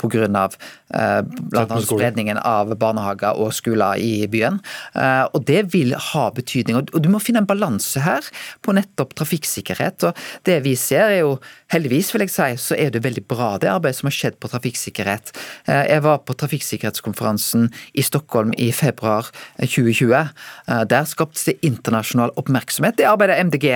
pga. 0.00 0.48
Eh, 0.92 1.22
annet 1.56 1.86
spredningen 1.88 2.40
av 2.44 2.74
barnehager 2.76 3.38
og 3.40 3.54
skoler 3.56 4.00
i 4.02 4.26
byen. 4.30 4.60
Eh, 4.94 5.24
og 5.32 5.46
det 5.48 5.64
vil 5.72 5.94
ha 5.96 6.28
betydning. 6.34 6.82
Og 6.82 7.00
du 7.00 7.08
må 7.12 7.22
finne 7.22 7.42
en 7.42 7.48
balanse 7.48 8.02
her 8.04 8.28
på 8.62 8.76
nettopp 8.76 9.16
trafikksikkerhet. 9.16 10.08
Og 10.08 10.26
det 10.48 10.60
vi 10.66 10.76
ser 10.76 11.08
er 11.08 11.22
jo, 11.22 11.38
heldigvis 11.72 12.12
vil 12.14 12.26
jeg 12.26 12.32
si, 12.34 12.48
så 12.60 12.76
er 12.78 12.92
det 12.92 13.02
veldig 13.04 13.24
bra 13.30 13.54
det 13.60 13.70
arbeidet 13.72 14.00
som 14.00 14.10
har 14.10 14.16
skjedd 14.16 14.38
på 14.42 14.50
trafikksikkerhet. 14.52 15.32
Eh, 15.66 15.84
jeg 15.90 16.04
var 16.04 16.22
på 16.26 16.36
trafikksikkerhetskonferansen 16.42 17.68
i 17.98 18.04
Stockholm 18.06 18.52
i 18.60 18.70
februar 18.76 19.30
eh, 19.56 19.66
2020. 19.66 20.14
Eh, 20.16 20.84
der 20.92 21.08
skaptes 21.08 21.48
det 21.48 21.58
internasjonal 21.66 22.34
oppmerksomhet. 22.40 22.98
Det 23.00 23.08
arbeidet 23.08 23.40
MDG 23.48 23.68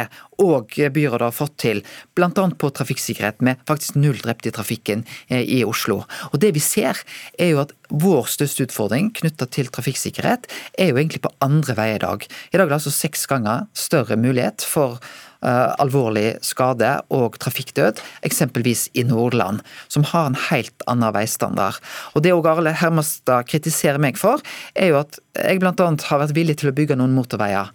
og 0.42 0.76
byrådet 0.76 1.24
har 1.24 1.35
fått 1.35 1.56
til, 1.62 1.82
bl.a. 2.16 2.30
på 2.30 2.70
trafikksikkerhet, 2.76 3.40
med 3.44 3.61
faktisk 3.68 3.96
null 3.98 4.18
drepte 4.20 4.50
i 4.50 4.54
trafikken 4.54 5.04
eh, 5.28 5.42
i 5.42 5.62
Oslo. 5.64 6.02
Og 6.32 6.40
det 6.42 6.52
vi 6.56 6.62
ser, 6.62 7.00
er 7.38 7.54
jo 7.54 7.62
at 7.64 7.74
vår 7.88 8.26
største 8.30 8.66
utfordring 8.66 9.12
knytta 9.16 9.48
til 9.52 9.70
trafikksikkerhet, 9.72 10.48
er 10.78 10.90
jo 10.90 10.98
egentlig 10.98 11.22
på 11.24 11.32
andre 11.44 11.76
veier 11.78 12.00
i 12.00 12.04
dag. 12.04 12.26
I 12.26 12.59
dag 12.59 12.66
er 12.66 12.74
det 12.74 12.80
altså 12.80 12.94
seks 12.94 13.26
ganger 13.30 13.68
større 13.76 14.18
mulighet 14.20 14.64
for 14.66 14.98
eh, 14.98 15.36
alvorlig 15.42 16.38
skade 16.44 16.88
og 17.14 17.37
trafikkdød, 17.42 18.01
eksempelvis 18.27 18.87
i 18.99 19.05
Nordland, 19.07 19.61
som 19.92 20.07
har 20.11 20.31
en 20.31 20.38
helt 20.49 20.87
annen 20.90 21.14
veistandard. 21.14 21.79
Og 22.14 22.25
det 22.25 22.35
òg 22.35 22.49
Arle 22.51 22.72
Hermestad 22.77 23.46
kritiserer 23.51 24.01
meg 24.03 24.18
for, 24.20 24.42
er 24.75 24.94
jo 24.94 25.01
at 25.03 25.20
jeg 25.37 25.61
bl.a. 25.62 25.75
har 25.77 26.22
vært 26.22 26.37
villig 26.37 26.59
til 26.61 26.72
å 26.72 26.77
bygge 26.77 26.96
noen 26.99 27.14
motorveier. 27.16 27.70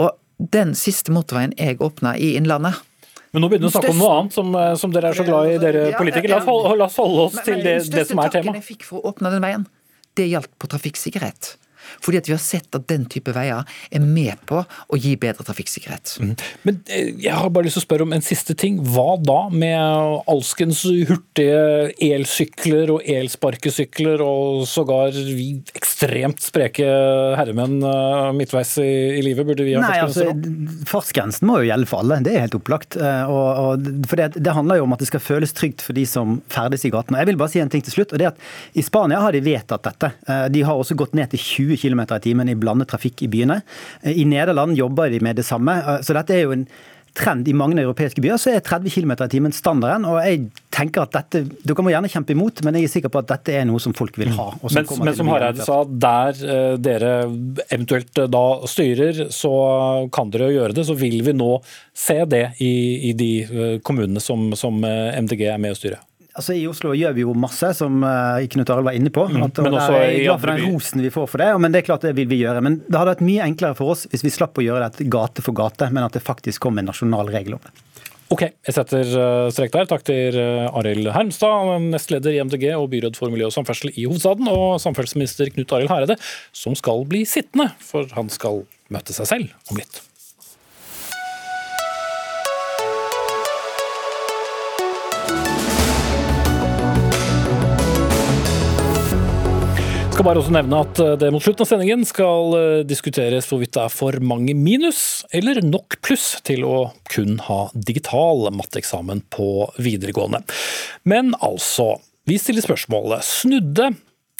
Og 0.00 0.14
den 0.38 0.74
siste 0.78 1.14
motorveien 1.14 1.54
jeg 1.58 1.80
åpna 1.82 2.16
i 2.18 2.34
Innlandet 2.38 2.80
Men 3.34 3.44
nå 3.44 3.50
begynner 3.50 3.68
vi 3.68 3.70
å 3.70 3.74
snakke 3.74 3.92
om 3.94 4.00
noe 4.00 4.16
annet, 4.18 4.34
som, 4.34 4.50
eh, 4.58 4.74
som 4.78 4.92
dere 4.94 5.10
er 5.10 5.18
så 5.18 5.26
glad 5.26 5.50
i, 5.50 5.58
dere 5.62 5.86
politikere. 5.98 6.36
La 6.36 6.40
oss 6.42 6.46
holde, 6.46 6.74
la 6.78 6.86
oss 6.86 6.98
holde 7.02 7.24
oss 7.28 7.38
til 7.42 7.62
det, 7.62 7.76
det, 7.82 7.82
som 7.82 7.90
er 7.90 8.06
temaet. 8.06 8.10
som 8.10 8.22
er 8.22 8.34
takken 8.36 8.58
jeg 8.60 8.66
fikk 8.68 8.86
for 8.86 9.00
å 9.00 9.10
åpne 9.10 9.32
den 9.34 9.42
veien, 9.42 9.66
det 10.14 10.28
gjaldt 10.30 10.52
på 10.62 10.70
trafikksikkerhet. 10.70 11.54
Fordi 12.04 12.20
at 12.20 12.28
vi 12.28 12.34
har 12.36 12.42
sett 12.42 12.76
at 12.76 12.86
den 12.90 13.06
type 13.10 13.34
veier 13.34 13.64
er 13.64 14.04
med 14.04 14.40
på 14.48 14.62
å 14.64 14.98
gi 15.00 15.14
bedre 15.20 15.46
trafikksikkerhet. 15.46 16.16
Mm. 16.22 16.34
Men 16.66 16.80
eh, 16.88 17.10
jeg 17.26 17.36
har 17.36 17.52
bare 17.54 17.68
lyst 17.68 17.78
til 17.78 17.84
å 17.84 17.86
spørre 17.86 18.06
om 18.06 18.14
en 18.16 18.24
siste 18.24 18.56
ting. 18.58 18.80
Hva 18.94 19.16
da 19.20 19.40
med 19.52 19.76
alskens 20.30 20.84
hurtige 20.84 21.90
elsykler 22.02 22.94
og 22.94 23.08
elsparkesykler 23.14 24.22
og 24.24 24.64
sågar 24.70 25.14
vi 25.14 25.50
ekstremt 25.76 26.42
spreke 26.44 26.86
herremenn 27.38 27.80
eh, 27.84 28.30
midtveis 28.36 28.76
i, 28.82 28.90
i 29.18 29.24
livet? 29.24 29.46
Burde 29.48 29.66
vi 29.66 29.76
ha 29.76 29.84
Nei, 29.84 30.00
altså, 30.04 30.30
Fartsgrensen 30.88 31.48
må 31.48 31.60
jo 31.60 31.68
gjelde 31.68 31.88
for 31.90 32.04
alle, 32.04 32.22
det 32.24 32.34
er 32.34 32.46
helt 32.46 32.56
opplagt. 32.56 32.96
Og, 32.96 33.44
og, 33.74 33.88
for 34.08 34.20
det, 34.20 34.40
det 34.40 34.54
handler 34.56 34.80
jo 34.80 34.86
om 34.86 34.94
at 34.96 35.02
det 35.02 35.08
skal 35.10 35.22
føles 35.22 35.52
trygt 35.56 35.84
for 35.84 35.96
de 35.96 36.04
som 36.08 36.38
ferdes 36.52 36.84
i 36.86 36.92
gatene. 36.92 37.20
Jeg 37.20 37.30
vil 37.30 37.40
bare 37.40 37.52
si 37.52 37.60
en 37.62 37.72
ting 37.72 37.84
til 37.84 37.94
slutt. 37.96 38.12
og 38.12 38.20
det 38.20 38.28
er 38.28 38.32
at 38.32 38.78
I 38.78 38.84
Spania 38.84 39.20
har 39.22 39.34
de 39.34 39.42
vedtatt 39.44 39.86
dette. 39.86 40.10
Eh, 40.28 40.46
de 40.54 40.64
har 40.66 40.78
også 40.78 40.96
gått 40.98 41.14
ned 41.18 41.32
til 41.34 41.42
20 41.42 41.73
km 41.80 42.04
i 42.06 42.22
timen 42.28 42.50
i 42.50 42.58
blandet 42.58 42.90
trafikk 42.92 43.24
i 43.26 43.30
byene. 43.30 43.60
Eh, 44.02 44.20
I 44.22 44.26
Nederland 44.28 44.78
jobber 44.78 45.12
de 45.12 45.22
med 45.24 45.36
det 45.36 45.46
samme. 45.46 45.78
Eh, 45.78 46.02
så 46.02 46.16
dette 46.16 46.36
er 46.36 46.44
jo 46.46 46.56
en 46.56 46.66
trend 47.14 47.46
i 47.46 47.52
mange 47.54 47.78
europeiske 47.78 48.18
byer, 48.18 48.40
så 48.42 48.50
er 48.50 48.62
30 48.66 48.90
km 48.90 49.12
i 49.22 49.28
timen 49.30 49.52
standarden. 49.54 50.02
og 50.02 50.16
jeg 50.26 50.48
tenker 50.74 51.04
at 51.04 51.12
dette, 51.14 51.44
Dere 51.62 51.84
må 51.86 51.92
gjerne 51.92 52.10
kjempe 52.10 52.34
imot, 52.34 52.58
men 52.66 52.74
jeg 52.74 52.88
er 52.88 52.90
sikker 52.90 53.12
på 53.14 53.20
at 53.22 53.28
dette 53.28 53.54
er 53.54 53.68
noe 53.68 53.78
som 53.78 53.94
folk 53.94 54.18
vil 54.18 54.32
ha. 54.34 54.48
Som 54.58 54.74
men, 54.74 55.04
men 55.06 55.14
som 55.14 55.30
Hareide 55.30 55.62
sa, 55.62 55.76
der 55.86 56.40
dere 56.82 57.12
eventuelt 57.68 58.18
da 58.18 58.42
styrer, 58.66 59.28
så 59.30 59.52
kan 60.10 60.34
dere 60.34 60.50
gjøre 60.56 60.74
det. 60.74 60.88
Så 60.90 60.98
vil 60.98 61.20
vi 61.22 61.36
nå 61.38 61.52
se 61.94 62.18
det 62.26 62.48
i, 62.58 62.74
i 63.12 63.14
de 63.14 63.30
kommunene 63.86 64.18
som, 64.18 64.50
som 64.58 64.82
MDG 64.82 65.46
er 65.54 65.62
med 65.62 65.76
å 65.76 65.78
styre? 65.78 66.02
Altså 66.34 66.56
I 66.58 66.64
Oslo 66.66 66.90
gjør 66.98 67.12
vi 67.14 67.22
jo 67.22 67.34
masse, 67.38 67.68
som 67.78 68.02
uh, 68.02 68.42
Knut 68.50 68.70
Arild 68.74 68.88
var 68.88 68.96
inne 68.98 69.12
på. 69.14 69.26
Mm. 69.30 69.44
At, 69.46 69.60
men 69.62 69.76
også 69.78 70.00
jeg 70.00 70.10
er 70.10 70.24
glad 70.24 70.42
for 70.42 70.50
den 70.50 70.64
rosen 70.72 71.04
vi 71.04 71.12
får 71.14 71.28
for 71.30 71.44
det, 71.44 71.50
men 71.62 71.74
det 71.74 71.82
er 71.82 71.86
klart 71.86 72.06
det 72.08 72.14
vil 72.18 72.26
vi 72.30 72.40
gjøre. 72.42 72.64
Men 72.64 72.80
det 72.82 72.98
hadde 72.98 73.12
vært 73.12 73.26
mye 73.28 73.46
enklere 73.46 73.78
for 73.78 73.94
oss 73.94 74.06
hvis 74.10 74.26
vi 74.26 74.34
slapp 74.34 74.58
å 74.58 74.64
gjøre 74.66 74.90
det 74.98 75.06
gate 75.14 75.44
for 75.46 75.54
gate, 75.56 75.90
men 75.94 76.02
at 76.02 76.16
det 76.16 76.24
faktisk 76.26 76.66
kom 76.66 76.82
en 76.82 76.90
nasjonal 76.90 77.30
regel 77.30 77.58
om 77.58 77.62
det. 77.62 77.74
Ok, 78.32 78.42
jeg 78.66 78.74
setter 78.74 79.04
eh, 79.20 79.48
strek 79.52 79.74
der. 79.74 79.86
Takk 79.90 80.06
til 80.08 80.38
eh, 80.40 80.78
Arild 80.80 81.10
Hermstad, 81.14 81.74
nestleder 81.92 82.34
i 82.34 82.40
MDG 82.42 82.70
og 82.72 82.88
byråd 82.94 83.18
for 83.20 83.30
miljø 83.30 83.50
og 83.50 83.54
samferdsel 83.54 83.92
i 83.92 84.06
hovedstaden, 84.08 84.48
og 84.50 84.80
samferdselsminister 84.82 85.52
Knut 85.54 85.74
Arild 85.76 85.92
Hareide, 85.92 86.16
som 86.56 86.74
skal 86.78 87.04
bli 87.10 87.22
sittende, 87.28 87.68
for 87.84 88.08
han 88.16 88.32
skal 88.32 88.64
møte 88.94 89.14
seg 89.14 89.28
selv 89.30 89.70
om 89.70 89.78
litt. 89.78 90.00
Skal 100.14 100.26
bare 100.28 100.38
også 100.38 100.52
nevne 100.54 100.78
at 100.84 100.98
eh, 101.02 101.16
det 101.18 101.30
mot 101.34 101.42
slutten 101.42 101.64
av 101.64 101.68
sendingen 101.68 102.04
skal 102.06 102.54
eh, 102.54 102.80
diskuteres 102.86 103.48
hvorvidt 103.50 103.72
det 103.74 103.82
er 103.82 103.90
for 103.90 104.14
mange 104.22 104.54
minus 104.54 105.24
eller 105.34 105.58
nok 105.66 105.96
pluss 106.06 106.36
til 106.46 106.62
å 106.68 106.76
kun 107.10 107.40
ha 107.48 107.64
digital 107.74 108.46
matteeksamen 108.54 109.24
på 109.34 109.48
videregående. 109.82 110.44
Men 111.10 111.34
altså, 111.42 111.96
vi 112.30 112.38
stiller 112.38 112.62
spørsmålet. 112.62 113.26
Snudde 113.26 113.90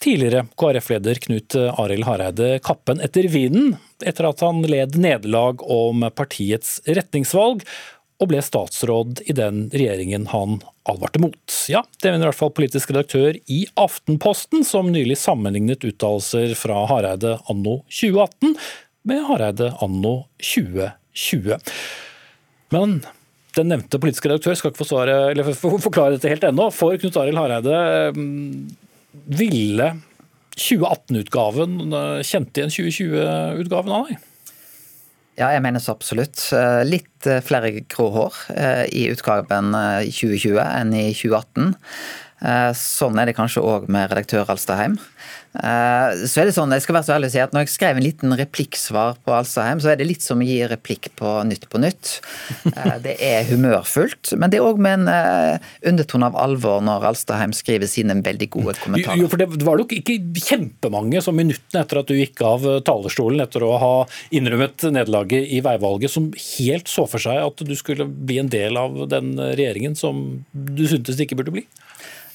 tidligere 0.04 0.44
KrF-leder 0.60 1.18
Knut 1.26 1.56
Arild 1.56 2.06
Hareide 2.06 2.52
kappen 2.62 3.02
etter 3.02 3.26
vinden 3.32 3.74
etter 4.04 4.28
at 4.28 4.42
han 4.44 4.62
led 4.68 4.98
nederlag 5.00 5.62
om 5.64 6.06
partiets 6.14 6.76
retningsvalg, 6.86 7.64
og 8.24 8.30
ble 8.32 8.40
statsråd 8.44 9.20
i 9.28 9.36
den 9.36 9.66
regjeringen 9.74 10.28
han 10.32 10.58
advarte 10.88 11.20
mot. 11.22 11.56
Ja, 11.70 11.82
det 12.00 12.10
mener 12.10 12.26
i 12.26 12.30
hvert 12.30 12.40
fall 12.40 12.54
politisk 12.56 12.92
redaktør 12.92 13.36
i 13.52 13.64
Aftenposten, 13.80 14.64
som 14.66 14.90
nylig 14.92 15.18
sammenlignet 15.20 15.84
uttalelser 15.84 16.56
fra 16.58 16.84
Hareide 16.90 17.36
anno 17.52 17.82
2018 17.92 18.56
med 19.08 19.26
Hareide 19.28 19.74
anno 19.84 20.14
2020. 20.40 21.60
Men 22.74 22.98
den 23.54 23.70
nevnte 23.70 24.00
politiske 24.02 24.30
redaktør 24.32 24.56
skal 24.58 24.72
ikke 24.72 24.82
forsvare, 24.82 25.44
forklare 25.84 26.16
dette 26.16 26.32
helt 26.32 26.46
ennå. 26.48 26.70
For 26.74 26.96
Knut 26.98 27.20
Arild 27.20 27.38
Hareide 27.38 27.78
mm, 28.16 28.74
ville 29.38 29.92
2018-utgaven 30.54 31.80
eh, 31.90 32.22
kjente 32.26 32.62
igjen 32.62 32.74
2020-utgaven 32.74 33.94
av 33.94 34.08
deg? 34.08 34.30
Ja, 35.34 35.48
jeg 35.50 35.64
mener 35.64 35.82
så 35.82 35.96
absolutt. 35.96 36.38
Eh, 36.54 36.84
litt 36.86 37.26
eh, 37.26 37.40
flere 37.42 37.72
grå 37.90 38.06
hår 38.14 38.36
eh, 38.54 38.84
i 38.94 39.08
utgaven 39.10 39.72
i 39.74 40.12
2020 40.14 40.60
enn 40.62 40.94
i 40.94 41.08
2018. 41.10 41.72
Sånn 42.76 43.16
er 43.20 43.30
det 43.30 43.36
kanskje 43.38 43.62
òg 43.64 43.86
med 43.88 44.10
redaktør 44.10 44.50
Alstaheim. 44.52 44.98
Eh, 45.54 46.24
så 46.26 46.40
er 46.42 46.48
det 46.48 46.54
sånn, 46.56 46.72
jeg 46.74 46.82
skal 46.82 46.96
være 46.96 47.06
så 47.06 47.12
ærlig 47.14 47.28
å 47.28 47.32
si 47.36 47.38
at 47.38 47.52
Når 47.54 47.62
jeg 47.62 47.70
skrev 47.76 47.98
en 48.00 48.02
liten 48.02 48.32
replikksvar 48.40 49.20
på 49.22 49.34
Alstaheim, 49.36 49.78
så 49.78 49.92
er 49.92 50.00
det 50.00 50.08
litt 50.08 50.24
som 50.24 50.40
å 50.42 50.46
gi 50.46 50.56
replikk 50.66 51.12
på 51.14 51.30
Nytt 51.46 51.68
på 51.70 51.78
Nytt. 51.82 52.16
Eh, 52.74 52.96
det 53.04 53.14
er 53.22 53.44
humørfullt, 53.46 54.32
men 54.40 54.50
det 54.50 54.58
er 54.58 54.66
òg 54.66 54.80
med 54.82 55.04
en 55.04 55.10
eh, 55.12 55.68
undertone 55.86 56.26
av 56.26 56.38
alvor 56.40 56.82
når 56.84 57.06
Alstaheim 57.12 57.54
skriver 57.54 57.90
sine 57.90 58.16
veldig 58.24 58.48
gode 58.56 58.74
kommentarer. 58.82 59.20
Jo, 59.20 59.28
for 59.30 59.40
Det 59.40 59.66
var 59.68 59.78
nok 59.78 59.94
ikke 59.94 60.18
kjempemange 60.42 61.22
som 61.22 61.38
minuttene 61.38 61.84
etter 61.84 62.02
at 62.02 62.10
du 62.10 62.16
gikk 62.18 62.42
av 62.46 62.66
talerstolen 62.86 63.44
etter 63.44 63.62
å 63.66 63.76
ha 63.78 63.94
innrømmet 64.34 64.88
nederlaget 64.90 65.54
i 65.54 65.62
veivalget, 65.64 66.10
som 66.10 66.32
helt 66.34 66.90
så 66.90 67.06
for 67.10 67.22
seg 67.22 67.38
at 67.44 67.62
du 67.62 67.74
skulle 67.78 68.08
bli 68.08 68.40
en 68.42 68.50
del 68.50 68.80
av 68.80 69.04
den 69.12 69.36
regjeringen 69.38 69.94
som 69.98 70.24
du 70.50 70.86
syntes 70.90 71.14
det 71.14 71.28
ikke 71.28 71.38
burde 71.44 71.54
bli? 71.54 71.66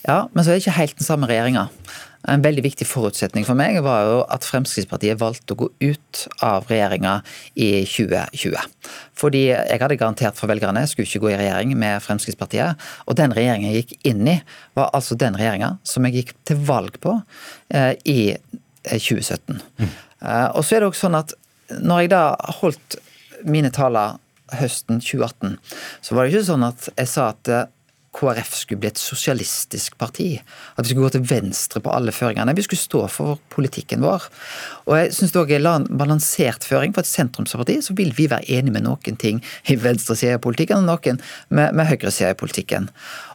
Ja, 0.06 0.28
men 0.34 0.44
så 0.44 0.52
er 0.52 0.58
det 0.58 0.64
ikke 0.64 0.78
helt 0.80 1.00
den 1.00 1.08
samme 1.08 1.28
regjeringa. 1.30 1.68
En 2.28 2.44
veldig 2.44 2.66
viktig 2.66 2.84
forutsetning 2.88 3.46
for 3.48 3.56
meg 3.56 3.78
var 3.84 4.04
jo 4.04 4.16
at 4.28 4.44
Fremskrittspartiet 4.44 5.20
valgte 5.22 5.56
å 5.56 5.60
gå 5.62 5.70
ut 5.80 6.22
av 6.44 6.68
regjeringa 6.68 7.14
i 7.56 7.70
2020. 7.88 8.60
Fordi 9.18 9.46
jeg 9.48 9.80
hadde 9.80 9.98
garantert 10.00 10.40
for 10.40 10.52
velgerne 10.52 10.84
jeg 10.84 10.92
skulle 10.92 11.08
ikke 11.08 11.24
gå 11.24 11.32
i 11.32 11.40
regjering 11.40 11.72
med 11.80 12.04
Fremskrittspartiet. 12.04 12.90
Og 13.08 13.16
den 13.20 13.36
regjeringen 13.36 13.72
jeg 13.72 13.86
gikk 13.86 14.10
inn 14.12 14.28
i, 14.36 14.38
var 14.76 14.92
altså 14.98 15.16
den 15.20 15.40
regjeringa 15.40 15.78
som 15.88 16.08
jeg 16.08 16.20
gikk 16.20 16.36
til 16.52 16.60
valg 16.68 17.00
på 17.04 17.16
eh, 17.72 17.94
i 18.04 18.20
2017. 18.84 19.62
Mm. 19.80 19.88
Eh, 19.88 20.48
og 20.52 20.64
så 20.64 20.76
er 20.76 20.84
det 20.84 20.92
også 20.92 21.08
sånn 21.08 21.20
at 21.22 21.36
når 21.80 22.04
jeg 22.04 22.14
da 22.18 22.24
holdt 22.60 23.00
mine 23.48 23.72
taler 23.72 24.20
høsten 24.60 25.00
2018, 25.00 25.60
så 26.04 26.16
var 26.16 26.26
det 26.26 26.34
ikke 26.34 26.50
sånn 26.50 26.68
at 26.68 26.90
jeg 26.96 27.12
sa 27.12 27.32
at 27.32 27.52
eh, 27.54 27.68
KrF 28.16 28.56
skulle 28.58 28.82
bli 28.82 28.90
et 28.90 29.00
sosialistisk 29.00 29.98
parti. 30.02 30.32
At 30.76 30.86
vi 30.86 30.92
skulle 30.92 31.08
gå 31.08 31.14
til 31.14 31.28
venstre 31.30 31.82
på 31.84 31.92
alle 31.94 32.14
føringene. 32.16 32.56
Vi 32.58 32.66
skulle 32.66 32.82
stå 32.82 33.04
for 33.12 33.40
politikken 33.54 34.02
vår. 34.02 34.26
Og 34.88 34.96
jeg 34.98 35.14
syns 35.16 35.36
det 35.36 35.42
òg 35.44 35.54
er 35.56 35.68
en 35.70 35.86
balansert 36.02 36.66
føring. 36.66 36.96
For 36.96 37.06
et 37.06 37.12
sentrumsparti 37.12 37.78
så 37.86 37.96
vil 37.98 38.14
vi 38.18 38.30
være 38.32 38.50
enige 38.50 38.76
med 38.76 38.88
noen 38.88 39.20
ting 39.22 39.44
i 39.70 39.78
venstresida 39.80 40.40
i 40.40 40.44
politikken, 40.44 40.82
og 40.82 40.90
noen 40.90 41.22
med, 41.50 41.76
med 41.78 41.90
høyresida 41.92 42.34
i 42.34 42.40
politikken. 42.40 42.90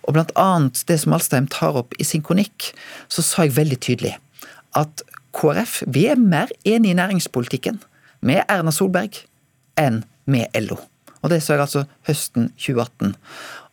Og 0.04 0.16
blant 0.16 0.34
annet 0.40 0.82
det 0.88 0.98
som 1.02 1.14
Alstheim 1.16 1.46
tar 1.52 1.78
opp 1.80 1.94
i 1.98 2.06
sin 2.06 2.24
kronikk, 2.24 2.72
så 3.08 3.22
sa 3.22 3.46
jeg 3.46 3.56
veldig 3.58 3.80
tydelig 3.84 4.16
at 4.74 5.04
KrF 5.34 5.82
vi 5.90 6.08
er 6.10 6.18
mer 6.18 6.50
enig 6.66 6.92
i 6.92 6.98
næringspolitikken 6.98 7.80
med 8.24 8.42
Erna 8.48 8.74
Solberg 8.74 9.22
enn 9.80 10.02
med 10.30 10.50
LO. 10.66 10.78
Og 11.24 11.30
det 11.32 11.40
sa 11.42 11.54
jeg 11.54 11.64
altså 11.64 11.84
høsten 12.08 12.50
2018. 12.60 13.14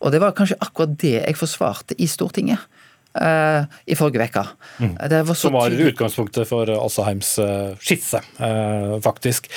Og 0.01 0.13
det 0.13 0.21
var 0.23 0.35
kanskje 0.37 0.59
akkurat 0.61 0.93
det 1.01 1.17
jeg 1.19 1.39
forsvarte 1.39 1.97
i 2.01 2.09
Stortinget. 2.09 2.69
Uh, 3.11 3.67
i 3.91 3.95
forrige 3.99 4.23
uke. 4.23 4.41
Mm. 4.79 4.93
Var 5.27 5.35
Som 5.35 5.57
var 5.57 5.73
utgangspunktet 5.75 6.47
for 6.47 6.69
Asaheims 6.71 7.33
uh, 7.43 7.73
skisse, 7.83 8.21
uh, 8.39 9.01
faktisk. 9.03 9.49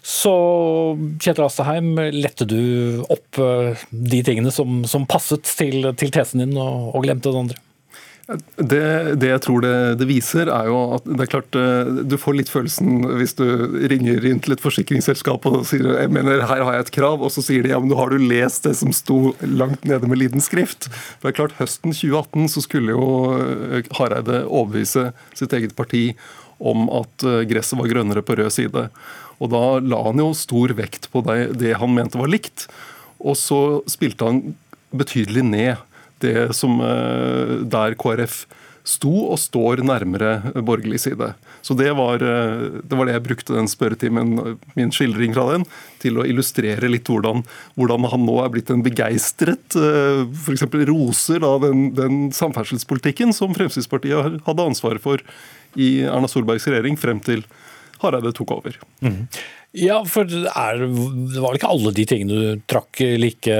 Så 0.00 0.32
Kjetil 1.20 1.44
Asseheim, 1.44 1.90
lette 2.16 2.48
du 2.48 3.04
opp 3.12 3.36
de 3.90 4.22
tingene 4.24 4.48
som, 4.50 4.80
som 4.88 5.04
passet 5.04 5.44
til, 5.44 5.92
til, 5.92 6.08
tesen 6.14 6.40
din, 6.40 6.56
og, 6.56 6.94
og 6.96 7.04
glemte 7.04 7.28
det 7.28 7.42
andre? 7.44 7.60
Det, 8.30 9.16
det, 9.18 9.28
jeg 9.32 9.42
tror 9.42 9.64
det, 9.64 9.74
det, 9.98 10.06
viser, 10.06 10.46
er 10.46 10.68
jo 10.70 10.76
at 10.94 11.06
det 11.08 11.24
er 11.24 11.30
klart 11.32 11.56
eh, 11.58 11.88
du 12.06 12.14
får 12.20 12.36
litt 12.38 12.52
følelsen 12.52 13.02
hvis 13.18 13.34
du 13.34 13.44
ringer 13.90 14.22
inn 14.30 14.38
til 14.44 14.54
et 14.54 14.62
forsikringsselskap 14.62 15.48
og 15.50 15.64
sier 15.66 15.88
jeg 15.98 16.12
mener 16.14 16.44
her 16.46 16.62
har 16.62 16.76
jeg 16.76 16.86
et 16.86 16.92
krav, 16.94 17.18
og 17.18 17.34
så 17.34 17.42
sier 17.42 17.66
de 17.66 17.72
ja, 17.74 17.80
men 17.82 17.90
har 17.98 18.14
du 18.14 18.22
lest 18.22 18.68
det 18.68 18.76
som 18.78 18.94
sto 18.94 19.34
langt 19.42 19.82
nede 19.88 20.06
med 20.06 20.22
liten 20.22 20.44
skrift? 20.44 20.86
For 21.18 21.26
det 21.26 21.32
er 21.32 21.38
klart 21.40 21.58
Høsten 21.58 21.90
2018 21.90 22.54
så 22.54 22.62
skulle 22.64 22.94
jo 22.94 23.10
eh, 23.40 23.90
Hareide 23.98 24.44
overbevise 24.46 25.10
sitt 25.34 25.58
eget 25.58 25.74
parti 25.78 26.12
om 26.62 26.86
at 26.94 27.26
eh, 27.26 27.42
gresset 27.50 27.80
var 27.80 27.90
grønnere 27.90 28.22
på 28.22 28.38
rød 28.38 28.54
side. 28.54 28.86
Og 29.42 29.50
da 29.50 29.64
la 29.82 29.98
han 30.06 30.22
jo 30.22 30.30
stor 30.38 30.78
vekt 30.78 31.10
på 31.10 31.24
det, 31.26 31.56
det 31.58 31.74
han 31.82 31.90
mente 31.98 32.20
var 32.22 32.30
likt. 32.30 32.68
Og 33.18 33.34
så 33.38 33.82
spilte 33.90 34.30
han 34.30 34.44
betydelig 34.94 35.42
ned 35.48 35.88
det 36.22 36.50
som 36.56 36.80
eh, 36.82 37.62
der 37.68 37.98
KrF 38.00 38.44
sto 38.82 39.12
og 39.30 39.38
står 39.38 39.82
nærmere 39.86 40.40
borgerlig 40.66 40.98
side. 41.04 41.28
Så 41.62 41.74
det 41.78 41.90
var, 41.94 42.22
eh, 42.22 42.82
det 42.82 42.98
var, 42.98 43.06
det 43.06 43.14
jeg 43.14 43.24
brukte 43.28 43.54
den 43.54 43.70
spørretimen, 43.70 44.58
min 44.74 44.90
skildring 44.94 45.34
fra 45.36 45.46
den, 45.52 45.66
til 46.02 46.18
å 46.18 46.26
illustrere 46.26 46.90
litt 46.90 47.06
hvordan, 47.06 47.44
hvordan 47.78 48.10
han 48.10 48.26
nå 48.26 48.38
er 48.42 48.52
blitt 48.54 48.72
en 48.74 48.82
begeistret 48.82 49.78
eh, 49.78 50.24
F.eks. 50.26 50.66
roser 50.90 51.42
da 51.44 51.54
den, 51.62 51.90
den, 51.98 52.22
samferdselspolitikken 52.34 53.34
som 53.36 53.54
Fremskrittspartiet 53.54 54.42
hadde 54.48 54.68
ansvaret 54.72 55.02
for 55.02 55.22
i 55.78 56.02
Erna 56.02 56.28
Solbergs 56.28 56.66
regjering 56.68 56.98
frem 57.00 57.22
til 57.22 57.46
Hareide 58.02 58.32
tok 58.34 58.50
over. 58.56 58.74
Mm. 59.04 59.28
Ja, 59.72 60.02
for 60.04 60.28
er, 60.28 60.82
det 60.84 61.40
var 61.40 61.46
vel 61.48 61.56
ikke 61.56 61.70
alle 61.72 61.92
de 61.96 62.04
tingene 62.04 62.36
du 62.36 62.64
trakk 62.68 63.00
like 63.16 63.54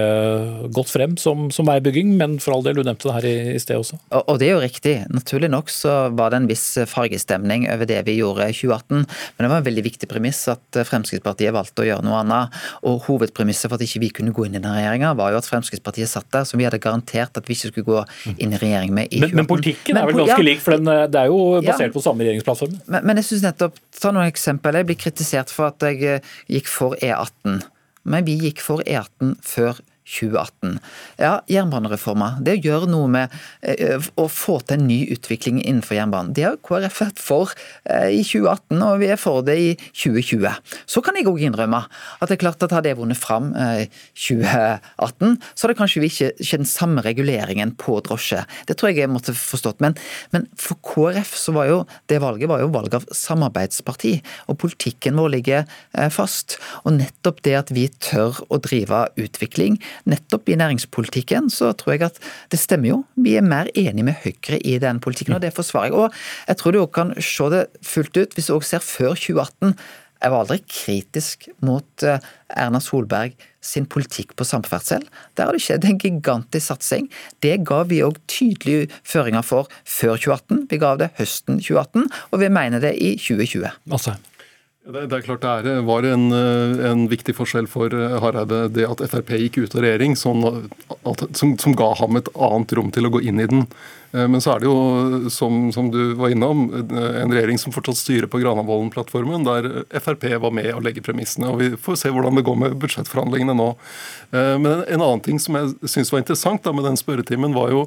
godt 0.76 0.90
frem 0.92 1.14
som, 1.16 1.46
som 1.54 1.68
veibygging, 1.68 2.10
men 2.18 2.34
for 2.42 2.52
all 2.52 2.66
del, 2.66 2.76
du 2.76 2.84
nevnte 2.84 3.08
det 3.08 3.14
her 3.16 3.28
i, 3.30 3.36
i 3.54 3.62
sted 3.62 3.80
også. 3.80 3.96
Og, 4.10 4.20
og, 4.20 4.40
det 4.42 4.50
er 4.50 4.52
jo 4.52 4.60
riktig. 4.60 4.94
Naturlig 5.08 5.48
nok 5.52 5.72
så 5.72 5.94
var 6.12 6.34
det 6.34 6.42
en 6.42 6.48
viss 6.50 6.66
fargestemning 6.90 7.64
over 7.72 7.88
det 7.88 8.02
vi 8.04 8.18
gjorde 8.18 8.50
i 8.52 8.56
2018, 8.56 9.06
men 9.06 9.46
det 9.46 9.50
var 9.54 9.62
en 9.62 9.68
veldig 9.70 9.84
viktig 9.88 10.10
premiss 10.10 10.42
at 10.52 10.80
Fremskrittspartiet 10.90 11.54
valgte 11.56 11.86
å 11.86 11.88
gjøre 11.88 12.04
noe 12.04 12.20
annet. 12.20 12.60
Og 12.88 13.08
hovedpremisset 13.08 13.70
for 13.70 13.78
at 13.80 13.86
ikke 13.86 14.04
vi 14.04 14.12
kunne 14.20 14.36
gå 14.36 14.44
inn 14.50 14.58
i 14.58 14.60
den 14.60 14.76
regjeringa, 14.76 15.14
var 15.16 15.32
jo 15.32 15.40
at 15.40 15.48
Fremskrittspartiet 15.48 16.12
satt 16.12 16.28
der, 16.36 16.44
som 16.48 16.60
vi 16.60 16.68
hadde 16.68 16.82
garantert 16.82 17.40
at 17.40 17.48
vi 17.48 17.56
ikke 17.56 17.72
skulle 17.72 17.88
gå 17.88 18.36
inn 18.36 18.52
i 18.52 18.60
regjering 18.60 18.92
med 18.92 19.08
i 19.08 19.22
2018. 19.22 19.32
Men, 19.32 19.40
men 19.40 19.48
politikken 19.48 20.02
er 20.02 20.10
vel 20.10 20.20
ganske 20.20 20.36
ja, 20.36 20.48
lik, 20.50 20.60
for 20.60 20.76
den, 20.76 20.92
det 21.08 21.24
er 21.24 21.32
jo 21.32 21.40
basert 21.64 21.88
ja, 21.88 21.96
på 21.96 22.04
samme 22.04 22.28
regjeringsplattform? 22.28 22.76
Men, 22.84 23.08
men 23.08 23.22
jeg 23.22 23.30
synes 23.30 23.48
nettopp, 23.48 23.80
ta 23.96 24.12
noen 24.12 24.28
eksempler. 24.28 24.82
Jeg 24.82 24.90
blir 24.92 25.00
kritisert 25.00 25.52
for 25.54 25.72
at 25.72 25.88
jeg 25.88 26.01
Gikk 26.50 26.70
for 26.70 26.96
E18. 26.98 27.62
Men 28.04 28.26
vi 28.26 28.38
gikk 28.40 28.62
for 28.64 28.82
E18 28.86 29.36
før 29.46 29.80
2018. 30.12 30.78
Ja, 31.20 31.32
jernbanereforma. 31.50 32.36
Det 32.44 32.56
å 32.58 32.62
gjøre 32.66 32.88
noe 32.90 33.08
med 33.12 33.32
eh, 33.64 33.96
å 34.20 34.26
få 34.28 34.58
til 34.60 34.78
en 34.78 34.86
ny 34.88 34.98
utvikling 35.14 35.60
innenfor 35.62 35.96
jernbanen. 35.96 36.34
Det 36.36 36.44
har 36.46 36.58
KrF 36.64 37.00
vært 37.02 37.22
for 37.22 37.54
eh, 37.88 38.10
i 38.18 38.22
2018, 38.26 38.82
og 38.84 39.00
vi 39.02 39.10
er 39.14 39.20
for 39.20 39.44
det 39.46 39.56
i 39.60 39.70
2020. 39.88 40.60
Så 40.90 41.02
kan 41.04 41.18
jeg 41.18 41.28
òg 41.30 41.42
innrømme 41.46 41.82
at 41.86 42.28
det 42.28 42.36
er 42.36 42.42
klart 42.44 42.66
at 42.66 42.74
hadde 42.76 42.92
jeg 42.92 43.00
vunnet 43.00 43.20
fram 43.20 43.52
i 43.56 43.86
2018, 44.18 45.38
så 45.54 45.66
hadde 45.66 45.78
kanskje 45.78 46.04
vi 46.04 46.12
ikke 46.12 46.60
den 46.62 46.68
samme 46.68 47.04
reguleringen 47.04 47.74
på 47.80 47.98
drosje. 48.04 48.44
Det 48.68 48.76
tror 48.76 48.92
jeg 48.92 49.02
jeg 49.02 49.12
måtte 49.12 49.34
forstått. 49.36 49.80
Men, 49.84 49.96
men 50.34 50.46
for 50.60 50.80
KrF 50.84 51.34
så 51.38 51.56
var 51.56 51.70
jo 51.70 51.80
det 52.10 52.20
valget 52.22 52.50
var 52.50 52.62
jo 52.62 52.72
valg 52.74 52.98
av 52.98 53.08
samarbeidsparti, 53.16 54.14
og 54.52 54.60
politikken 54.62 55.18
vår 55.20 55.32
ligger 55.36 55.66
fast. 56.12 56.58
Og 56.84 56.96
nettopp 56.98 57.42
det 57.46 57.56
at 57.58 57.72
vi 57.74 57.88
tør 58.02 58.42
å 58.52 58.60
drive 58.62 59.06
utvikling 59.20 59.78
nettopp 60.08 60.50
i 60.50 60.58
næringspolitikken 60.58 61.50
så 61.52 61.72
tror 61.78 61.96
jeg 61.96 62.06
at 62.08 62.20
det 62.52 62.60
stemmer 62.60 62.92
jo. 62.92 63.00
Vi 63.14 63.36
er 63.38 63.46
mer 63.46 63.70
enige 63.74 64.06
med 64.06 64.18
Høyre 64.24 64.60
i 64.60 64.78
den 64.82 65.00
politikken, 65.02 65.36
og 65.36 65.42
det 65.44 65.54
forsvarer 65.56 65.90
jeg. 65.90 65.98
Og 65.98 66.22
jeg 66.48 66.60
tror 66.60 66.74
du 66.74 66.82
òg 66.82 66.92
kan 66.94 67.14
se 67.18 67.50
det 67.52 67.66
fullt 67.86 68.16
ut 68.16 68.36
hvis 68.36 68.50
du 68.50 68.56
òg 68.56 68.66
ser 68.66 68.84
før 68.84 69.14
2018. 69.14 69.76
Jeg 70.22 70.30
var 70.30 70.44
aldri 70.44 70.60
kritisk 70.70 71.48
mot 71.66 72.04
eh, 72.06 72.22
Erna 72.54 72.78
Solberg 72.82 73.34
sin 73.62 73.86
politikk 73.90 74.36
på 74.38 74.46
samferdsel. 74.46 75.02
Der 75.38 75.48
har 75.48 75.56
det 75.56 75.62
skjedd 75.64 75.86
en 75.86 75.98
gigantisk 76.02 76.68
satsing. 76.68 77.08
Det 77.42 77.56
ga 77.66 77.82
vi 77.90 78.02
òg 78.06 78.20
tydelige 78.30 78.88
føringer 79.06 79.42
for 79.46 79.70
før 79.82 80.18
2018. 80.18 80.66
Vi 80.70 80.82
ga 80.82 80.94
det 81.00 81.12
høsten 81.18 81.58
2018, 81.62 82.06
og 82.30 82.42
vi 82.42 82.52
mener 82.54 82.82
det 82.82 82.94
i 82.98 83.14
2020. 83.18 83.66
Altså. 83.90 84.18
Det, 84.82 85.04
det 85.06 85.14
er 85.14 85.22
klart 85.22 85.44
det 85.44 85.70
er, 85.70 85.84
var 85.86 86.02
en, 86.02 86.24
eh, 86.34 86.80
en, 86.88 87.04
viktig 87.10 87.36
forskjell 87.38 87.68
for 87.70 87.92
eh, 87.94 88.16
Hareide 88.18 88.64
det 88.74 88.88
at 88.88 89.02
Frp 89.12 89.30
gikk 89.38 89.60
ut 89.62 89.76
av 89.76 89.84
regjering, 89.84 90.16
sånn 90.18 90.42
at, 90.42 91.22
som, 91.38 91.52
som, 91.62 91.76
ga 91.78 91.92
ham 92.00 92.18
et 92.18 92.30
annet 92.34 92.74
rom 92.74 92.90
til 92.94 93.06
å 93.06 93.12
gå 93.14 93.20
inn 93.22 93.38
i 93.38 93.46
den. 93.46 93.62
Eh, 94.12 94.28
men 94.28 94.40
så 94.40 94.54
er 94.54 94.62
det 94.62 94.68
jo, 94.68 95.30
som, 95.32 95.70
som, 95.72 95.90
du 95.92 96.14
var 96.18 96.32
innom, 96.32 96.66
en 96.74 97.32
regjering 97.32 97.60
som 97.60 97.72
fortsatt 97.74 98.00
styrer 98.00 98.28
på 98.30 98.42
Granavolden-plattformen, 98.42 99.46
der 99.48 99.70
Frp 100.04 100.28
var 100.42 100.52
med 100.54 100.68
å 100.74 100.82
legge 100.84 101.04
premissene. 101.04 101.48
og 101.52 101.62
Vi 101.62 101.70
får 101.80 102.02
se 102.02 102.12
hvordan 102.12 102.36
det 102.38 102.46
går 102.46 102.58
med 102.64 102.76
budsjettforhandlingene 102.82 103.56
nå. 103.56 103.70
Eh, 104.32 104.56
men 104.60 104.84
en 104.84 105.00
annen 105.00 105.24
ting 105.24 105.40
som 105.42 105.56
jeg 105.58 105.92
syns 105.94 106.12
var 106.12 106.22
interessant 106.22 106.64
da 106.64 106.74
med 106.76 106.86
den 106.88 107.00
spørretimen, 107.00 107.56
var 107.56 107.72
jo 107.72 107.86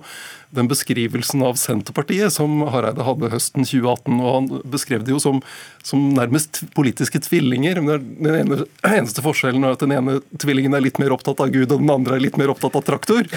den 0.56 0.70
beskrivelsen 0.72 1.44
av 1.44 1.58
Senterpartiet 1.60 2.34
som 2.34 2.62
Hareide 2.72 3.04
hadde 3.06 3.32
høsten 3.34 3.66
2018. 3.68 4.20
og 4.22 4.30
Han 4.30 4.50
beskrev 4.72 5.04
det 5.06 5.12
jo 5.12 5.20
som, 5.22 5.42
som 5.84 6.08
nærmest 6.16 6.64
politiske 6.78 7.20
tvillinger. 7.26 7.82
men 7.84 8.06
Den 8.22 8.40
ene, 8.40 8.60
eneste 8.88 9.24
forskjellen 9.26 9.66
er 9.66 9.76
at 9.76 9.84
den 9.84 9.96
ene 9.96 10.20
tvillingen 10.42 10.78
er 10.78 10.86
litt 10.86 11.00
mer 11.02 11.14
opptatt 11.16 11.44
av 11.44 11.52
Gud, 11.54 11.72
og 11.72 11.84
den 11.84 11.92
andre 11.92 12.18
er 12.18 12.24
litt 12.24 12.40
mer 12.40 12.54
opptatt 12.54 12.78
av 12.78 12.86
traktor. 12.88 13.28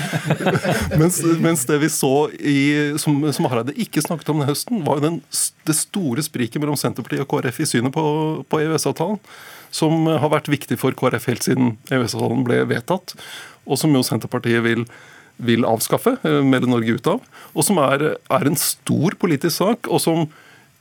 mens, 1.00 1.20
mens 1.42 1.66
det 1.68 1.80
vi 1.82 1.90
så 1.92 2.14
i 2.38 2.58
som, 3.00 3.20
som 3.34 3.48
Hareide 3.50 3.74
ikke 3.80 4.02
snakket 4.04 4.32
om 4.32 4.42
den 4.42 4.48
høsten, 4.50 4.82
var 4.86 4.98
jo 4.98 5.04
den, 5.06 5.20
det 5.68 5.76
store 5.76 6.24
spriket 6.24 6.60
mellom 6.62 6.78
Senterpartiet 6.78 7.24
og 7.24 7.30
KrF 7.30 7.60
i 7.64 7.68
synet 7.68 7.94
på, 7.94 8.04
på 8.48 8.60
EØS-avtalen. 8.64 9.20
Som 9.74 10.08
har 10.08 10.32
vært 10.32 10.48
viktig 10.48 10.78
for 10.80 10.96
KrF 10.96 11.28
helt 11.28 11.44
siden 11.44 11.76
EØS-avtalen 11.92 12.44
ble 12.46 12.62
vedtatt, 12.70 13.14
og 13.68 13.80
som 13.80 13.92
jo 13.94 14.04
Senterpartiet 14.06 14.64
vil, 14.64 14.86
vil 15.44 15.66
avskaffe, 15.68 16.16
eh, 16.24 16.40
melde 16.44 16.70
Norge 16.70 16.96
ut 16.96 17.10
av. 17.12 17.24
Og 17.54 17.66
som 17.66 17.80
er, 17.84 18.10
er 18.16 18.48
en 18.48 18.58
stor 18.58 19.18
politisk 19.20 19.58
sak, 19.60 19.90
og 19.92 20.02
som 20.02 20.28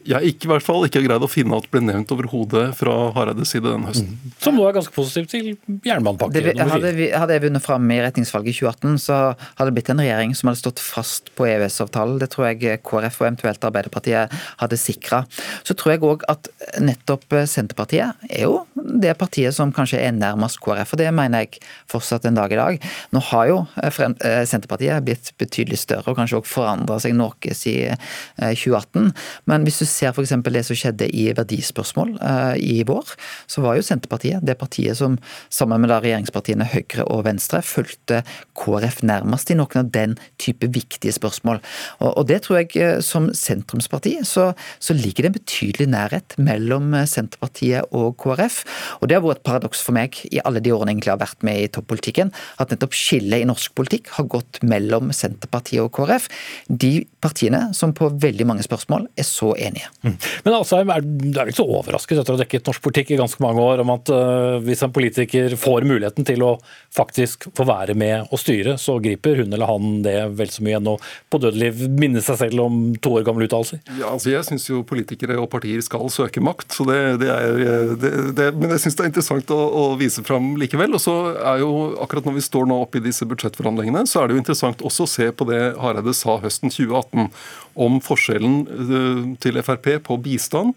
jeg 0.07 0.31
ikke, 0.31 0.47
i 0.47 0.51
hvert 0.53 0.65
fall 0.65 0.85
ikke 0.87 1.01
har 1.01 1.05
greid 1.09 1.25
å 1.25 1.29
finne 1.29 1.57
at 1.59 1.67
ble 1.71 1.81
nevnt 1.83 2.11
overhodet 2.13 2.65
fra 2.77 2.95
Hareides 3.15 3.51
side 3.53 3.67
denne 3.67 3.89
høsten. 3.89 4.13
Mm. 4.15 4.35
Som 4.43 4.57
nå 4.57 4.65
er 4.67 4.75
ganske 4.77 4.93
positiv 4.95 5.27
til 5.31 5.49
jernbanepakke 5.85 6.43
det, 6.47 6.53
hadde, 6.57 6.91
vi, 6.95 7.09
hadde, 7.11 7.35
jeg 7.35 7.43
vunnet 7.47 7.63
fram 7.63 7.91
i 7.91 7.99
retningsvalget 8.05 8.53
i 8.53 8.57
2018, 8.61 9.01
så 9.03 9.19
hadde 9.57 9.67
det 9.69 9.75
blitt 9.77 9.91
en 9.91 10.03
regjering 10.03 10.35
som 10.37 10.51
hadde 10.51 10.61
stått 10.61 10.83
fast 10.83 11.31
på 11.37 11.47
EØS-avtalen. 11.49 12.19
Det 12.21 12.29
tror 12.33 12.49
jeg 12.49 12.79
KrF 12.87 13.19
og 13.19 13.27
eventuelt 13.27 13.67
Arbeiderpartiet 13.67 14.37
hadde 14.61 14.79
sikra. 14.79 15.23
Så 15.67 15.75
tror 15.77 15.95
jeg 15.95 16.03
òg 16.07 16.23
at 16.31 16.49
nettopp 16.83 17.37
Senterpartiet 17.49 18.27
er 18.29 18.45
jo 18.45 18.63
det 18.77 19.13
partiet 19.19 19.55
som 19.55 19.73
kanskje 19.75 19.99
er 20.05 20.15
nærmest 20.15 20.61
KrF, 20.63 20.95
og 20.95 21.01
det 21.01 21.09
mener 21.15 21.45
jeg 21.45 21.61
fortsatt 21.91 22.27
en 22.29 22.39
dag 22.39 22.53
i 22.53 22.59
dag. 22.59 22.89
Nå 23.15 23.23
har 23.31 23.51
jo 23.51 23.59
eh, 23.83 24.43
Senterpartiet 24.47 25.03
blitt 25.05 25.33
betydelig 25.41 25.81
større 25.83 26.13
og 26.13 26.19
kanskje 26.19 26.39
òg 26.39 26.49
forandra 26.49 26.99
seg 27.03 27.15
noe 27.17 27.55
siden 27.57 27.99
2018, 28.37 29.11
eh, 29.11 29.27
men 29.51 29.67
hvis 29.67 29.81
du 29.81 29.87
ser 29.97 30.13
f.eks. 30.13 30.35
det 30.45 30.63
som 30.67 30.77
skjedde 30.77 31.09
i 31.09 31.27
verdispørsmål 31.37 32.15
uh, 32.21 32.55
i 32.57 32.83
vår, 32.87 33.13
så 33.49 33.63
var 33.65 33.77
jo 33.77 33.85
Senterpartiet 33.85 34.45
det 34.45 34.57
partiet 34.59 34.97
som 34.99 35.17
sammen 35.53 35.83
med 35.83 35.93
regjeringspartiene 35.93 36.67
Høyre 36.71 37.07
og 37.07 37.25
Venstre 37.27 37.63
fulgte 37.65 38.21
KrF 38.57 39.01
nærmest 39.07 39.51
i 39.51 39.57
noen 39.57 39.81
av 39.81 39.91
den 39.95 40.15
type 40.41 40.69
viktige 40.73 41.15
spørsmål. 41.15 41.61
Og, 42.03 42.23
det 42.29 42.41
tror 42.45 42.61
jeg 42.61 42.73
uh, 42.81 42.99
som 43.05 43.29
sentrumsparti 43.35 44.17
så, 44.27 44.51
så, 44.79 44.95
ligger 44.97 45.25
det 45.25 45.31
en 45.31 45.37
betydelig 45.37 45.89
nærhet 45.93 46.37
mellom 46.41 46.93
uh, 46.95 47.05
Senterpartiet 47.09 47.89
og 47.95 48.17
KrF. 48.21 48.63
Og 49.01 49.09
det 49.09 49.17
har 49.17 49.25
vært 49.25 49.41
et 49.41 49.47
paradoks 49.47 49.83
for 49.83 49.97
meg 49.97 50.17
i 50.31 50.41
alle 50.43 50.61
de 50.63 50.73
årene 50.73 50.97
jeg 50.97 51.11
har 51.11 51.21
vært 51.21 51.43
med 51.45 51.61
i 51.61 51.69
toppolitikken, 51.71 52.31
at 52.57 52.71
nettopp 52.73 52.95
skillet 52.97 53.43
i 53.43 53.47
norsk 53.47 53.75
politikk 53.77 54.09
har 54.17 54.27
gått 54.31 54.61
mellom 54.65 55.11
Senterpartiet 55.15 55.83
og 55.83 55.93
KrF. 55.95 56.27
De 56.67 57.05
partiene 57.23 57.67
som 57.77 57.93
på 57.95 58.09
veldig 58.21 58.47
mange 58.49 58.65
spørsmål 58.65 59.07
er 59.17 59.27
så 59.27 59.53
enige. 59.55 59.76
Mm. 60.05 60.15
Men 60.45 60.55
Alsheim 60.55 60.91
er, 60.93 61.03
er 61.33 61.49
ikke 61.49 61.59
så 61.59 61.65
overrasket 61.67 62.21
etter 62.21 62.33
å 62.33 62.37
ha 62.37 62.43
dekket 62.43 62.69
norsk 62.69 62.83
politikk 62.85 63.11
i 63.11 63.19
ganske 63.19 63.41
mange 63.43 63.63
år 63.63 63.81
om 63.83 63.91
at 63.95 64.11
uh, 64.13 64.59
hvis 64.63 64.83
en 64.85 64.93
politiker 64.93 65.55
får 65.59 65.87
muligheten 65.89 66.27
til 66.27 66.45
å 66.45 66.53
faktisk 66.95 67.49
få 67.57 67.65
være 67.67 67.97
med 67.97 68.31
og 68.31 68.41
styre, 68.41 68.77
så 68.81 68.97
griper 69.03 69.41
hun 69.41 69.51
eller 69.53 69.69
han 69.69 69.99
det 70.05 70.15
vel 70.37 70.51
så 70.53 70.65
mye 70.65 70.79
enn 70.79 70.91
å 70.93 70.97
på 71.31 71.41
dødeliv 71.43 71.83
minne 71.97 72.23
seg 72.23 72.39
selv 72.43 72.63
om 72.67 72.79
to 73.03 73.17
år 73.17 73.25
gamle 73.27 73.47
uttalelser? 73.49 73.81
Ja, 73.97 74.13
altså 74.13 74.31
jeg 74.31 74.45
syns 74.47 74.69
jo 74.69 74.83
politikere 74.87 75.39
og 75.41 75.49
partier 75.53 75.81
skal 75.85 76.07
søke 76.13 76.43
makt, 76.43 76.77
så 76.77 76.87
det, 76.87 76.99
det 77.23 77.31
er 77.33 77.61
det, 77.97 78.13
det, 78.37 78.49
Men 78.57 78.75
jeg 78.75 78.85
syns 78.85 78.97
det 78.99 79.05
er 79.05 79.11
interessant 79.11 79.53
å, 79.53 79.59
å, 79.67 79.85
vise 79.97 80.23
fram 80.25 80.53
likevel. 80.59 80.93
Og 80.97 81.01
så 81.01 81.15
er 81.35 81.63
jo 81.63 81.71
akkurat 82.03 82.27
når 82.27 82.37
vi 82.37 82.45
står 82.45 82.67
nå 82.69 82.79
oppe 82.83 83.01
i 83.01 83.05
disse 83.05 83.25
budsjettforhandlingene, 83.27 84.05
så 84.09 84.21
er 84.21 84.29
det 84.29 84.37
jo 84.37 84.43
interessant 84.43 84.83
også 84.85 85.07
å 85.07 85.11
se 85.11 85.29
på 85.33 85.47
det 85.49 85.61
Hareide 85.81 86.13
sa 86.15 86.37
høsten 86.43 86.73
2018 86.73 87.31
om 87.77 87.99
forskjellen 88.01 89.37
til 89.41 89.47
til 89.47 89.59
Frp 89.67 89.91
på 90.07 90.17
bistand, 90.23 90.73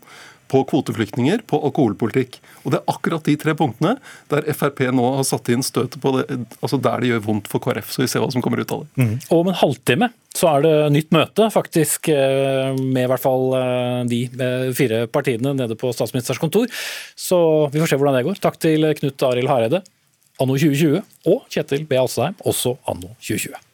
på 0.51 0.63
kvoteflyktninger, 0.67 1.45
på 1.47 1.61
alkoholpolitikk. 1.69 2.41
Og 2.65 2.73
Det 2.73 2.81
er 2.81 2.91
akkurat 2.91 3.27
de 3.27 3.37
tre 3.39 3.55
punktene 3.55 3.97
der 4.33 4.49
Frp 4.57 4.83
nå 4.95 5.05
har 5.17 5.27
satt 5.27 5.51
inn 5.53 5.63
støtet 5.63 6.01
på 6.03 6.13
det, 6.17 6.25
altså 6.61 6.81
der 6.83 7.01
det 7.03 7.13
gjør 7.13 7.23
vondt 7.29 7.51
for 7.51 7.63
KrF. 7.63 7.93
Så 7.93 8.03
vi 8.03 8.09
ser 8.11 8.25
hva 8.25 8.31
som 8.35 8.43
kommer 8.43 8.63
ut 8.63 8.75
av 8.75 8.83
det. 8.83 8.91
Mm. 8.99 9.15
Og 9.31 9.37
om 9.39 9.53
en 9.53 9.61
halvtime 9.63 10.11
så 10.35 10.51
er 10.57 10.67
det 10.67 10.75
nytt 10.95 11.15
møte, 11.15 11.49
faktisk, 11.51 12.11
eh, 12.11 12.75
med 12.79 13.05
i 13.05 13.09
hvert 13.11 13.23
fall 13.23 13.55
eh, 13.59 14.03
de 14.11 14.21
fire 14.79 15.07
partiene 15.11 15.55
nede 15.59 15.79
på 15.79 15.91
statsministerens 15.95 16.43
kontor. 16.43 16.67
Så 17.19 17.41
vi 17.71 17.83
får 17.83 17.93
se 17.95 18.03
hvordan 18.03 18.19
det 18.19 18.27
går. 18.29 18.43
Takk 18.43 18.61
til 18.63 18.87
Knut 19.01 19.27
Arild 19.31 19.51
Hareide, 19.51 19.83
anno 20.41 20.59
2020, 20.59 21.03
og 21.31 21.43
Kjetil 21.51 21.87
B. 21.87 21.99
Alstheim, 21.99 22.39
også 22.47 22.79
anno 22.91 23.15
2020. 23.19 23.70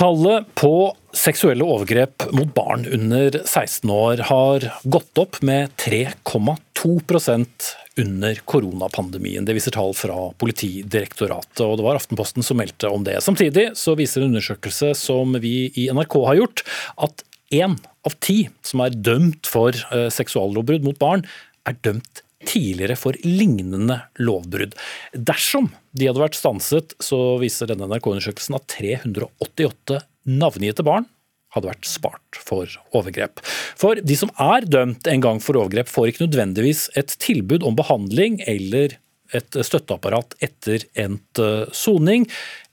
Tallet 0.00 0.46
på 0.56 0.96
seksuelle 1.12 1.60
overgrep 1.60 2.24
mot 2.32 2.48
barn 2.56 2.86
under 2.88 3.34
16 3.44 3.90
år 3.92 4.22
har 4.30 4.64
gått 4.88 5.20
opp 5.20 5.36
med 5.44 5.74
3,2% 5.76 7.66
under 8.00 8.40
koronapandemien. 8.48 9.44
Det 9.44 9.58
viser 9.58 9.74
tall 9.76 9.92
fra 9.92 10.30
Politidirektoratet, 10.40 11.60
og 11.66 11.76
det 11.76 11.84
var 11.84 12.00
Aftenposten 12.00 12.46
som 12.46 12.56
meldte 12.62 12.88
om 12.88 13.04
det. 13.04 13.18
Samtidig 13.20 13.66
så 13.76 13.92
viser 14.00 14.24
en 14.24 14.32
undersøkelse 14.32 14.94
som 14.96 15.36
vi 15.44 15.68
i 15.76 15.90
NRK 15.92 16.16
har 16.30 16.40
gjort, 16.40 16.64
at 16.96 17.20
én 17.52 17.76
av 18.08 18.16
ti 18.24 18.46
som 18.64 18.80
er 18.86 18.96
dømt 18.96 19.52
for 19.52 19.76
eh, 19.92 20.08
seksuallovbrudd 20.08 20.88
mot 20.88 20.96
barn, 21.02 21.28
er 21.68 21.76
dømt 21.84 22.24
tidligere 22.48 22.96
for 22.98 23.16
lignende 23.26 24.00
lovbrudd. 24.20 24.76
Dersom 25.12 25.70
de 25.92 26.08
hadde 26.08 26.22
vært 26.22 26.38
stanset, 26.38 26.94
så 27.02 27.36
viser 27.42 27.70
denne 27.70 27.88
NRK-undersøkelsen 27.90 28.56
at 28.58 28.68
388 28.78 30.00
navngitte 30.30 30.86
barn 30.86 31.08
hadde 31.54 31.70
vært 31.72 31.88
spart 31.88 32.38
for 32.38 32.70
overgrep. 32.94 33.42
For 33.78 33.98
de 33.98 34.16
som 34.18 34.30
er 34.38 34.66
dømt 34.70 35.08
en 35.10 35.24
gang 35.24 35.40
for 35.42 35.58
overgrep, 35.58 35.90
får 35.90 36.12
ikke 36.12 36.26
nødvendigvis 36.28 36.86
et 36.98 37.16
tilbud 37.22 37.66
om 37.66 37.78
behandling 37.78 38.38
eller 38.50 39.00
et 39.34 39.58
støtteapparat 39.66 40.34
etter 40.42 40.86
endt 40.98 41.38
eh, 41.42 41.66
soning. 41.74 42.26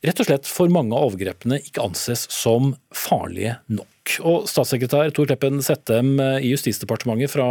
Rett 0.05 0.21
og 0.21 0.29
slett 0.29 0.49
for 0.49 0.71
mange 0.73 0.97
av 0.97 1.11
overgrepene 1.11 1.59
ikke 1.61 1.85
anses 1.85 2.25
som 2.33 2.75
farlige 2.93 3.59
nok. 3.69 3.96
Og 4.25 4.47
Statssekretær 4.49 5.11
Tor 5.15 5.29
Kleppen 5.29 5.61
Settem 5.65 6.15
eh, 6.23 6.45
i 6.45 6.51
Justisdepartementet 6.53 7.31
fra, 7.33 7.47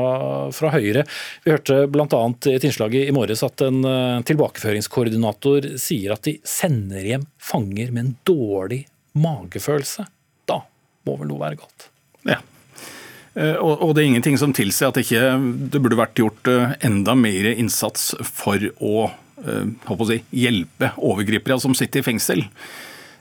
fra 0.54 0.72
Høyre, 0.74 1.04
vi 1.44 1.54
hørte 1.54 1.82
bl.a. 1.92 2.06
i 2.06 2.54
et 2.56 2.66
innslag 2.68 2.96
i 2.98 3.12
morges 3.14 3.44
at 3.46 3.64
en 3.66 3.82
eh, 3.86 4.22
tilbakeføringskoordinator 4.28 5.72
sier 5.80 6.16
at 6.16 6.26
de 6.28 6.38
sender 6.46 7.06
hjem 7.06 7.28
fanger 7.42 7.92
med 7.92 8.04
en 8.04 8.14
dårlig 8.28 8.84
magefølelse. 9.16 10.06
Da 10.48 10.62
må 11.06 11.18
vel 11.20 11.32
noe 11.32 11.44
være 11.44 11.60
galt? 11.62 11.90
Ja. 12.26 12.40
Og, 13.36 13.90
det 13.92 14.00
er 14.00 14.06
ingenting 14.08 14.38
som 14.40 14.54
tilsier 14.56 14.88
at 14.88 14.96
ikke 14.96 15.20
det 15.68 15.80
burde 15.84 15.98
vært 15.98 16.16
gjort 16.16 16.48
enda 16.80 17.12
mer 17.20 17.50
innsats 17.52 18.14
for 18.24 18.62
å 18.80 19.10
Eh, 19.44 19.92
å 19.92 20.06
si, 20.08 20.20
hjelpe 20.32 20.94
overgripere 20.96 21.58
som 21.60 21.76
sitter 21.76 22.00
i 22.00 22.06
fengsel. 22.06 22.44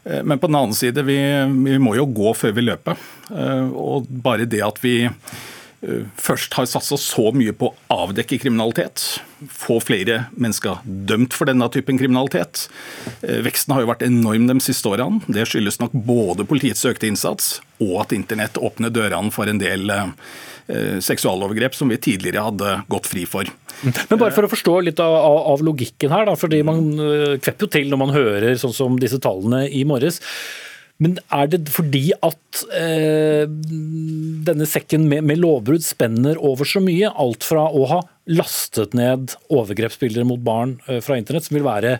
Eh, 0.06 0.24
men 0.24 0.39
på 0.39 0.48
den 0.48 0.60
annen 0.60 0.78
side, 0.78 1.04
vi, 1.08 1.18
vi 1.65 1.82
må 1.82 1.96
jo 1.98 2.08
gå 2.08 2.36
før 2.38 2.56
vi 2.58 2.70
løper. 2.70 3.04
Eh, 3.32 3.68
og 3.72 4.10
bare 4.10 4.48
det 4.50 4.63
at 4.65 4.82
vi 4.84 5.02
først 6.18 6.56
har 6.58 6.65
satsa 6.65 6.98
så 6.98 7.28
mye 7.36 7.52
på 7.54 7.68
å 7.68 7.98
avdekke 8.08 8.39
kriminalitet, 8.41 9.04
få 9.54 9.76
flere 9.84 10.24
mennesker 10.34 10.80
dømt 10.82 11.36
for 11.36 11.46
denne 11.46 11.68
typen 11.70 12.00
kriminalitet. 12.00 12.63
Veksten 13.22 13.76
har 13.76 13.84
jo 13.84 13.91
vært 13.91 14.06
enorm 14.08 14.48
de 14.50 14.56
siste 14.65 14.89
årene. 14.89 15.22
Det 15.28 15.46
skyldes 15.46 15.78
nok 15.84 15.94
både 16.08 16.48
politiets 16.50 16.82
økte 16.89 17.12
innsats 17.12 17.60
og 17.78 18.00
at 18.02 18.15
internett 18.18 18.58
åpner 18.58 18.96
dørene 18.96 19.36
for 19.36 19.52
en 19.52 19.62
del 19.62 19.94
seksualovergrep 20.65 21.75
som 21.78 21.91
vi 21.93 21.99
tidligere 22.01 22.41
hadde 22.47 22.71
gått 22.89 23.06
fri 23.12 23.28
for. 23.30 23.49
Men 23.84 24.19
bare 24.19 24.34
for 24.34 24.47
å 24.47 24.51
forstå 24.51 24.75
litt 24.88 25.01
av, 25.04 25.15
av 25.54 25.63
logikken 25.65 26.13
her, 26.13 26.28
da, 26.30 26.36
fordi 26.39 26.62
man 26.65 26.88
øh, 27.01 27.36
kvepper 27.43 27.67
jo 27.67 27.73
til 27.75 27.91
når 27.91 28.01
man 28.01 28.15
hører 28.15 28.56
sånn 28.60 28.75
som 28.75 28.95
disse 29.01 29.19
tallene 29.23 29.65
i 29.69 29.84
morges. 29.88 30.21
Men 31.04 31.17
er 31.36 31.49
det 31.51 31.65
fordi 31.75 32.06
at 32.23 32.62
eh, 32.78 33.43
denne 34.47 34.67
sekken 34.69 35.10
med, 35.12 35.25
med, 35.28 35.41
lovbrudd 35.43 35.84
spenner 35.84 36.39
over 36.39 36.67
så 36.67 36.80
mye? 36.84 37.12
Alt 37.12 37.43
fra 37.43 37.67
å 37.67 37.84
ha 37.91 37.99
lastet 38.32 38.95
ned 38.95 39.36
overgrepsbilder 39.51 40.28
mot 40.28 40.39
barn 40.43 40.78
eh, 40.88 41.01
fra 41.04 41.19
internett, 41.19 41.49
som 41.49 41.60
vil 41.60 41.67
være 41.67 41.97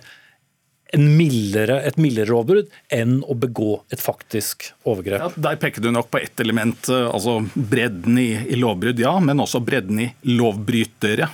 mildere, 1.02 1.80
et 1.88 1.98
mildere 2.02 2.32
lovbrudd 2.32 2.72
enn 2.94 3.18
å 3.26 3.36
begå 3.38 3.80
et 3.94 4.02
faktisk 4.02 4.70
overgrep. 4.88 5.22
Ja, 5.22 5.30
der 5.50 5.60
peker 5.62 5.84
du 5.84 5.92
nok 5.94 6.12
på 6.14 6.22
ett 6.24 6.40
element, 6.44 6.90
eh, 6.90 7.08
altså 7.10 7.40
bredden 7.54 8.20
i, 8.22 8.30
i 8.50 8.60
lovbrudd, 8.60 9.00
ja, 9.02 9.16
men 9.20 9.44
også 9.44 9.64
bredden 9.66 10.04
i 10.06 10.10
lovbrytere. 10.36 11.30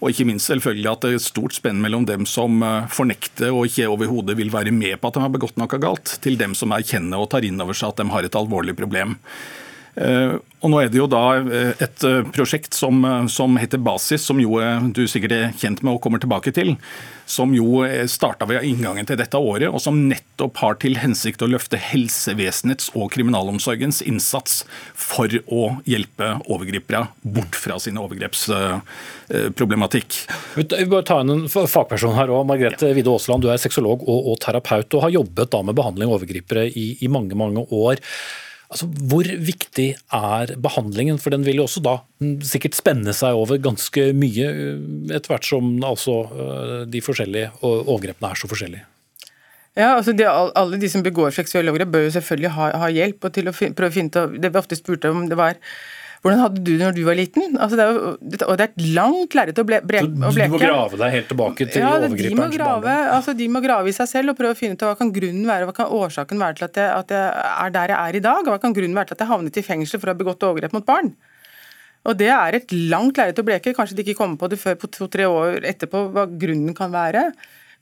Og 0.00 0.12
ikke 0.12 0.26
minst 0.28 0.50
selvfølgelig 0.50 0.90
at 0.90 1.04
det 1.04 1.12
er 1.12 1.20
et 1.20 1.26
stort 1.26 1.56
spenn 1.56 1.80
mellom 1.82 2.06
dem 2.08 2.26
som 2.28 2.62
eh, 2.64 2.88
fornekter 2.92 3.54
og 3.54 3.70
ikke 3.70 3.90
overhodet 3.92 4.38
vil 4.38 4.52
være 4.54 4.74
med 4.74 4.98
på 5.00 5.10
at 5.10 5.18
de 5.18 5.24
har 5.24 5.34
begått 5.34 5.60
noe 5.60 5.82
galt, 5.82 6.18
til 6.24 6.38
dem 6.40 6.56
som 6.58 6.74
erkjenner 6.76 7.22
og 7.22 7.30
tar 7.32 7.46
inn 7.46 7.62
over 7.62 7.76
seg 7.76 7.94
at 7.94 8.02
de 8.02 8.10
har 8.12 8.28
et 8.28 8.42
alvorlig 8.42 8.76
problem. 8.78 9.16
Eh, 10.66 10.66
og 10.66 10.72
nå 10.72 10.80
er 10.82 10.88
det 10.90 10.98
jo 10.98 11.06
da 11.10 11.38
eh, 11.38 11.74
et 11.82 12.04
prosjekt 12.34 12.74
som, 12.74 13.26
som, 13.28 13.56
heter 13.56 13.78
Basis, 13.78 14.22
som 14.26 14.40
jo 14.40 14.58
du 14.92 15.06
sikkert 15.08 15.32
er 15.32 15.52
kjent 15.56 15.82
med 15.82 15.94
og 15.94 16.00
kommer 16.02 16.18
tilbake 16.18 16.52
til. 16.52 16.76
Som 17.26 17.54
jo 17.56 17.84
starta 18.06 18.46
ved 18.46 18.62
inngangen 18.62 19.06
til 19.06 19.16
dette 19.18 19.36
året, 19.36 19.66
og 19.66 19.80
som 19.82 20.08
nettopp 20.08 20.56
har 20.62 20.74
til 20.78 20.96
hensikt 21.02 21.42
å 21.42 21.46
løfte 21.50 21.76
helsevesenets 21.82 22.90
og 22.94 23.10
kriminalomsorgens 23.16 24.02
innsats 24.06 24.64
for 24.94 25.26
å 25.50 25.82
hjelpe 25.90 26.38
overgripere 26.46 27.06
bort 27.22 27.56
fra 27.58 27.78
sin 27.82 27.98
overgrepsproblematikk. 27.98 30.30
Vi 30.54 30.86
bør 30.86 31.02
ta 31.02 31.20
inn 31.24 31.30
en 31.34 31.48
fagperson 31.50 32.14
her 32.14 32.30
også. 32.30 32.46
Margrethe 32.46 32.94
Wide 32.94 33.10
Aasland, 33.10 33.42
du 33.42 33.50
er 33.50 33.58
sexolog 33.58 34.06
og, 34.06 34.30
og, 34.30 34.38
terapeut 34.46 34.94
og 34.94 35.02
har 35.08 35.16
jobbet 35.18 35.50
da 35.50 35.62
med 35.66 35.74
behandling 35.78 36.06
av 36.06 36.14
overgripere 36.20 36.70
i, 36.70 36.94
i 37.02 37.08
mange, 37.10 37.34
mange 37.38 37.66
år. 37.74 37.96
Altså, 38.66 38.88
hvor 39.10 39.28
viktig 39.46 39.88
er 39.94 40.52
behandlingen? 40.62 41.20
For 41.22 41.34
den 41.34 41.46
vil 41.46 41.60
jo 41.60 41.68
også 41.68 41.82
da 41.84 41.96
sikkert 42.46 42.78
spenne 42.78 43.14
seg 43.14 43.38
over 43.38 43.60
ganske 43.62 44.08
mye, 44.16 44.50
etter 45.14 45.32
hvert 45.32 45.46
som 45.46 45.70
altså, 45.86 46.18
de 46.90 47.02
forskjellige 47.04 47.52
overgrepene 47.62 48.32
er 48.32 48.40
så 48.40 48.50
forskjellige. 48.50 48.86
Ja, 49.76 49.90
altså 49.92 50.14
de, 50.16 50.24
Alle 50.26 50.80
de 50.80 50.88
som 50.88 51.04
begår 51.04 51.34
seksuelle 51.36 51.70
overgrep, 51.70 51.92
bør 51.92 52.06
jo 52.06 52.16
selvfølgelig 52.16 52.54
ha, 52.56 52.70
ha 52.80 52.88
hjelp. 52.90 53.28
og 53.28 53.36
til 53.36 53.50
å 53.50 53.52
prøve 53.52 53.92
å 53.92 53.94
finne 53.94 54.26
Det 54.40 54.50
vi 54.50 54.58
ofte 54.58 54.78
spurte 54.78 55.12
om, 55.12 55.26
det 55.28 55.36
var 55.36 55.60
hvordan 56.26 56.40
hadde 56.42 56.62
du 56.66 56.72
det 56.72 56.82
når 56.82 56.96
du 56.96 57.02
var 57.06 57.16
liten? 57.18 57.54
Altså, 57.54 57.76
det 57.78 57.84
er 57.86 58.46
og 58.46 58.56
det 58.58 58.64
er 58.64 58.72
et 58.72 58.86
langt 58.96 59.36
lerret 59.38 59.60
å, 59.62 59.64
bleke. 59.68 60.02
Du 60.02 60.18
må 60.18 60.58
grave 60.58 60.98
deg 60.98 61.14
helt 61.14 61.28
tilbake 61.30 61.68
til 61.70 61.84
ja, 61.84 61.92
overgriperens 62.00 62.58
barndom? 62.58 62.88
Altså, 63.14 63.34
de 63.38 63.46
må 63.54 63.62
grave 63.62 63.92
i 63.92 63.94
seg 63.94 64.10
selv 64.10 64.34
og 64.34 64.40
prøve 64.40 64.56
å 64.56 64.58
finne 64.58 64.74
ut 64.74 64.82
hva 64.88 64.96
kan 64.98 65.12
grunnen 65.14 65.46
være, 65.46 65.68
hva 65.70 65.76
kan 65.76 65.92
årsaken 65.94 66.42
være 66.42 66.58
til 66.58 66.66
at 66.66 66.80
jeg, 66.82 66.90
at 66.96 67.14
jeg 67.14 67.52
er 67.54 67.76
der 67.78 67.94
jeg 67.94 68.00
er 68.00 68.18
i 68.18 68.24
dag? 68.26 68.50
Hva 68.50 68.58
kan 68.62 68.74
grunnen 68.74 68.98
være 68.98 69.12
til 69.12 69.18
at 69.18 69.24
jeg 69.24 69.32
havnet 69.32 69.60
i 69.60 69.66
fengsel 69.66 70.02
for 70.02 70.10
å 70.10 70.16
ha 70.16 70.20
begått 70.20 70.48
overgrep 70.48 70.74
mot 70.74 70.88
barn? 70.88 71.12
Og 72.06 72.18
Det 72.18 72.32
er 72.32 72.58
et 72.58 72.74
langt 72.90 73.18
lerret 73.18 73.38
å 73.38 73.46
bleke. 73.46 73.74
Kanskje 73.74 73.98
de 73.98 74.04
ikke 74.06 74.18
kommer 74.18 74.38
på 74.40 74.50
det 74.50 74.58
før 74.62 74.76
på 74.82 74.90
to-tre 74.94 75.26
år 75.30 75.62
etterpå 75.66 76.08
hva 76.14 76.26
grunnen 76.30 76.74
kan 76.76 76.92
være 76.94 77.30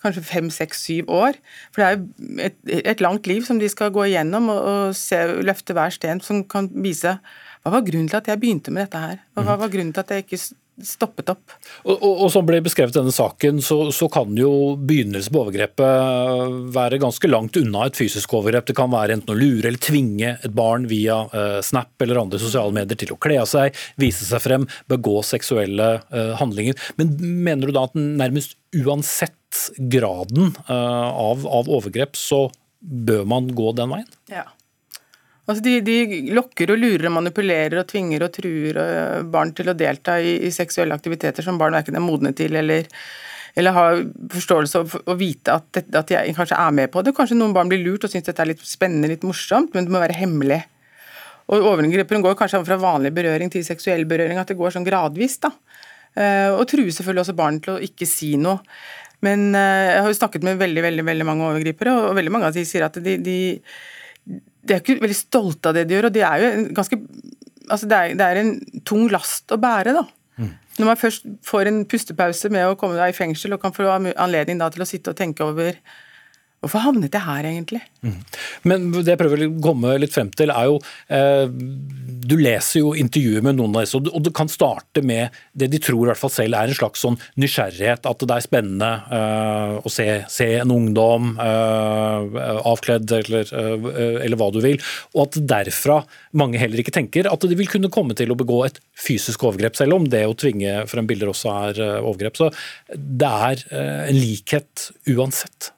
kanskje 0.04 0.24
fem, 0.26 0.50
seks, 0.52 0.82
syv 0.84 1.08
år. 1.12 1.38
For 1.72 1.80
det 1.80 1.86
er 1.86 1.96
jo 1.96 2.44
et, 2.44 2.56
et, 2.82 3.00
langt 3.04 3.28
liv 3.30 3.44
som 3.46 3.60
de 3.60 3.70
skal 3.72 3.92
gå 3.94 4.04
igjennom 4.10 4.50
og, 4.52 4.60
og 4.60 4.96
se, 4.98 5.20
løfte 5.44 5.76
hver 5.76 5.94
sten 5.94 6.20
som 6.24 6.42
kan 6.44 6.68
vise 6.84 7.16
hva 7.64 7.78
var 7.78 7.86
grunnen 7.86 8.10
til 8.12 8.20
at 8.20 8.28
jeg 8.28 8.40
begynte 8.42 8.72
med 8.74 8.84
dette 8.86 9.00
her? 9.00 9.24
Hva 9.40 9.56
var 9.56 9.72
grunnen 9.72 9.94
til 9.96 10.04
at 10.04 10.12
jeg 10.12 10.26
ikke 10.26 10.40
stoppet 10.82 11.30
opp. 11.30 11.52
Og, 11.84 11.94
og, 11.94 12.22
og 12.24 12.30
Som 12.32 12.46
ble 12.48 12.58
beskrevet 12.64 12.94
i 12.94 12.98
denne 12.98 13.14
saken, 13.14 13.60
så, 13.62 13.78
så 13.94 14.08
kan 14.12 14.34
jo 14.38 14.74
begynnelsen 14.76 15.34
på 15.34 15.42
overgrepet 15.44 16.56
være 16.74 17.00
ganske 17.02 17.30
langt 17.30 17.58
unna 17.60 17.86
et 17.88 17.98
fysisk 17.98 18.34
overgrep. 18.34 18.66
Det 18.70 18.76
kan 18.78 18.90
være 18.92 19.18
enten 19.18 19.34
å 19.34 19.38
lure 19.38 19.70
eller 19.70 19.82
tvinge 19.82 20.34
et 20.34 20.56
barn 20.56 20.88
via 20.90 21.20
uh, 21.30 21.60
Snap 21.64 22.02
eller 22.02 22.24
andre 22.24 22.42
sosiale 22.42 22.74
medier 22.74 22.98
til 23.00 23.14
å 23.14 23.20
kle 23.22 23.38
av 23.42 23.48
seg, 23.50 23.78
vise 24.00 24.26
seg 24.26 24.42
frem, 24.42 24.66
begå 24.90 25.20
seksuelle 25.26 25.88
uh, 26.10 26.34
handlinger. 26.40 26.78
Men 26.98 27.14
mener 27.20 27.70
du 27.70 27.76
da 27.76 27.86
at 27.88 27.96
nærmest 27.98 28.58
uansett 28.74 29.70
graden 29.78 30.52
uh, 30.66 31.08
av, 31.14 31.46
av 31.46 31.70
overgrep, 31.70 32.18
så 32.18 32.48
bør 32.84 33.24
man 33.30 33.48
gå 33.56 33.70
den 33.78 33.94
veien? 33.94 34.10
Ja. 34.32 34.48
Altså 35.44 35.60
de, 35.60 35.74
de, 35.84 35.96
lokker 36.32 36.72
og 36.72 36.80
lurer 36.80 37.10
og 37.10 37.18
manipulerer 37.18 37.76
og 37.82 37.88
tvinger 37.90 38.24
og 38.24 38.32
truer 38.32 38.78
eh, 38.80 39.24
barn 39.28 39.52
til 39.56 39.68
å 39.68 39.76
delta 39.76 40.16
i, 40.16 40.38
i 40.48 40.52
seksuelle 40.54 40.96
aktiviteter 40.96 41.44
som 41.44 41.58
barn 41.60 41.76
verken 41.76 41.98
er 41.98 42.04
modne 42.04 42.32
til 42.36 42.56
eller, 42.56 42.88
eller 43.52 43.76
har 43.76 44.00
forståelse 44.32 44.80
og, 44.80 44.94
og 45.04 45.18
vite 45.20 45.58
at, 45.58 45.68
det, 45.76 45.84
at, 45.92 46.14
de 46.14 46.36
kanskje 46.36 46.56
er 46.56 46.78
med 46.80 46.92
på 46.94 47.04
det. 47.04 47.12
Kanskje 47.16 47.36
noen 47.36 47.52
barn 47.56 47.68
blir 47.68 47.84
lurt 47.84 48.08
og 48.08 48.14
syns 48.14 48.24
dette 48.30 48.40
er 48.40 48.54
litt 48.54 48.64
spennende, 48.64 49.12
litt 49.12 49.26
morsomt, 49.28 49.76
men 49.76 49.84
det 49.84 49.92
må 49.92 50.00
være 50.00 50.16
hemmelig. 50.16 50.62
Og 51.52 51.66
Overgriperen 51.74 52.24
går 52.24 52.38
kanskje 52.40 52.64
fra 52.64 52.80
vanlig 52.80 53.12
berøring 53.12 53.52
til 53.52 53.64
seksuell 53.66 54.06
berøring, 54.08 54.40
at 54.40 54.48
det 54.48 54.56
går 54.56 54.72
sånn 54.72 54.86
gradvis. 54.86 55.36
da. 55.44 55.52
Uh, 56.14 56.54
og 56.54 56.62
truer 56.70 56.92
selvfølgelig 56.94 57.24
også 57.24 57.34
barn 57.36 57.58
til 57.60 57.74
å 57.74 57.80
ikke 57.84 58.08
si 58.08 58.34
noe. 58.40 58.62
Men 59.24 59.50
uh, 59.52 59.60
jeg 59.60 59.98
har 59.98 60.08
jo 60.08 60.16
snakket 60.16 60.46
med 60.46 60.60
veldig 60.60 60.84
veldig, 60.86 61.04
veldig 61.04 61.26
mange 61.28 61.50
overgripere, 61.50 61.92
og 61.98 62.16
veldig 62.16 62.32
mange 62.32 62.48
av 62.48 62.56
de 62.56 62.64
sier 62.68 62.86
at 62.86 62.96
de, 63.02 63.18
de 63.20 63.36
de 64.64 64.74
er 64.74 64.82
ikke 64.82 65.00
veldig 65.02 65.16
stolte 65.18 65.70
av 65.70 65.76
det 65.76 65.86
de 65.88 65.96
gjør, 65.96 66.08
og 66.08 66.14
de 66.14 66.22
er 66.24 66.42
jo 66.42 66.52
ganske 66.76 66.98
altså 67.70 67.88
det, 67.88 67.96
er, 67.98 68.14
det 68.18 68.26
er 68.26 68.40
en 68.40 68.54
tung 68.86 69.06
last 69.12 69.52
å 69.54 69.60
bære, 69.60 69.94
da. 69.96 70.04
Mm. 70.36 70.50
Når 70.80 70.90
man 70.90 70.98
først 71.00 71.28
får 71.46 71.70
en 71.70 71.84
pustepause 71.88 72.50
med 72.52 72.66
å 72.66 72.78
komme 72.78 72.98
deg 72.98 73.12
i 73.12 73.16
fengsel 73.16 73.54
og 73.54 73.62
kan 73.62 73.74
få 73.74 73.86
anledning 73.88 74.58
da 74.60 74.70
til 74.74 74.84
å 74.84 74.88
sitte 74.88 75.14
og 75.14 75.18
tenke 75.20 75.46
over 75.46 75.78
Hvorfor 76.64 76.80
havnet 76.80 77.12
jeg 77.12 77.20
her, 77.20 77.44
egentlig? 77.44 77.80
Mm. 78.04 78.16
Men 78.68 78.86
det 78.94 79.12
jeg 79.12 79.20
prøver 79.20 79.42
å 79.44 79.50
komme 79.64 79.90
litt 80.00 80.14
frem 80.14 80.30
til, 80.32 80.52
er 80.52 80.68
jo 80.70 80.78
eh, 81.12 81.44
Du 82.24 82.36
leser 82.40 82.80
jo 82.80 82.94
intervjuer 82.96 83.44
med 83.44 83.58
noen 83.58 83.76
av 83.76 83.84
disse, 83.84 84.00
og 84.00 84.22
du 84.24 84.30
kan 84.34 84.48
starte 84.48 85.02
med 85.04 85.34
det 85.52 85.68
de 85.74 85.80
tror 85.82 86.06
i 86.06 86.10
hvert 86.10 86.20
fall 86.20 86.32
selv 86.32 86.56
er 86.56 86.72
en 86.72 86.78
slags 86.78 87.04
sånn 87.04 87.18
nysgjerrighet. 87.40 88.08
At 88.08 88.24
det 88.24 88.38
er 88.38 88.46
spennende 88.46 88.90
eh, 89.18 89.74
å 89.76 89.92
se, 89.92 90.08
se, 90.32 90.48
en 90.62 90.72
ungdom 90.72 91.34
eh, 91.44 92.40
avkledd 92.72 93.12
eller, 93.20 93.52
eller, 93.52 94.38
hva 94.40 94.48
du 94.54 94.60
vil. 94.64 94.80
Og 95.12 95.26
at 95.26 95.40
derfra 95.54 96.00
mange 96.40 96.60
heller 96.62 96.80
ikke 96.80 96.96
tenker 96.96 97.28
at 97.28 97.44
de 97.44 97.60
vil 97.60 97.68
kunne 97.70 97.92
komme 97.92 98.16
til 98.16 98.32
å 98.32 98.38
begå 98.40 98.62
et 98.64 98.80
fysisk 98.96 99.44
overgrep, 99.50 99.76
selv 99.76 99.98
om 99.98 100.08
det 100.08 100.24
å 100.24 100.36
tvinge 100.38 100.86
frem 100.88 101.08
bilder 101.10 101.34
også 101.34 101.54
er 101.68 101.84
overgrep. 102.00 102.40
Så 102.40 102.50
det 102.96 103.36
er 103.50 103.68
en 103.74 104.16
likhet 104.16 104.88
uansett. 105.12 105.73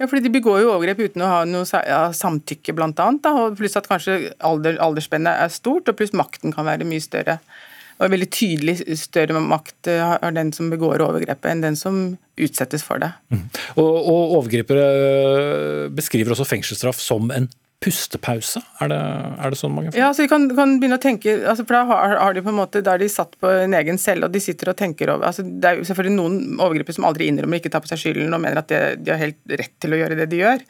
Ja, 0.00 0.08
fordi 0.10 0.24
De 0.26 0.32
begår 0.34 0.62
jo 0.64 0.72
overgrep 0.72 1.04
uten 1.06 1.22
å 1.22 1.30
ha 1.30 1.42
noe 1.46 1.66
samtykke, 2.16 2.74
blant 2.74 2.98
annet, 3.02 3.28
og 3.30 3.58
pluss 3.60 3.78
at 3.78 3.86
kanskje 3.90 4.32
alder, 4.44 4.80
aldersspennet 4.82 5.44
er 5.44 5.54
stort, 5.54 5.88
og 5.88 5.98
pluss 5.98 6.14
makten 6.16 6.54
kan 6.54 6.66
være 6.66 6.88
mye 6.88 7.04
større. 7.04 7.38
Og 8.02 8.10
veldig 8.10 8.26
tydelig 8.34 8.80
større 8.98 9.38
makt 9.38 9.86
eh, 9.92 10.02
har 10.02 10.34
den 10.34 10.50
som 10.56 10.70
begår 10.72 11.04
overgrepet, 11.04 11.46
enn 11.52 11.62
den 11.62 11.76
som 11.78 12.00
utsettes 12.34 12.82
for 12.82 12.98
det. 12.98 13.12
Mm. 13.30 13.44
Og, 13.78 13.92
og 14.00 14.34
Overgripere 14.40 15.90
beskriver 15.94 16.34
også 16.34 16.48
fengselsstraff 16.48 16.98
som 16.98 17.30
en 17.30 17.46
pustepause? 17.84 18.62
Er 18.82 18.90
det, 18.90 18.98
er 19.44 19.52
det 19.52 19.58
sånn 19.60 19.74
mange 19.74 19.92
får? 19.92 19.98
Ja, 20.00 20.10
så 20.16 20.24
de 20.24 20.30
kan, 20.30 20.46
kan 20.56 20.78
begynne 20.80 20.96
å 20.96 21.02
tenke, 21.02 21.36
altså 21.42 21.66
for 21.66 21.76
da 21.76 21.82
har, 21.90 22.16
har, 22.22 22.36
de 22.36 22.44
på 22.44 22.52
en 22.52 22.58
måte, 22.58 22.82
da 22.84 22.94
er 22.96 23.04
de 23.04 23.10
satt 23.12 23.36
på 23.40 23.50
en 23.50 23.76
egen 23.76 24.00
celle, 24.00 24.26
og 24.26 24.34
de 24.34 24.42
sitter 24.42 24.72
og 24.72 24.78
tenker 24.78 25.12
over 25.12 25.28
altså 25.28 25.44
Det 25.44 25.70
er 25.70 25.82
selvfølgelig 25.84 26.16
noen 26.16 26.62
overgripere 26.64 26.96
som 26.96 27.08
aldri 27.08 27.28
innrømmer 27.28 27.60
ikke 27.60 27.72
tar 27.74 27.84
på 27.84 27.92
seg 27.92 28.00
skylden 28.00 28.36
og 28.36 28.42
mener 28.44 28.62
at 28.62 28.70
det, 28.72 28.82
de 29.04 29.12
har 29.12 29.20
helt 29.20 29.56
rett 29.60 29.74
til 29.84 29.96
å 29.96 30.00
gjøre 30.00 30.18
det 30.22 30.30
de 30.32 30.40
gjør, 30.40 30.64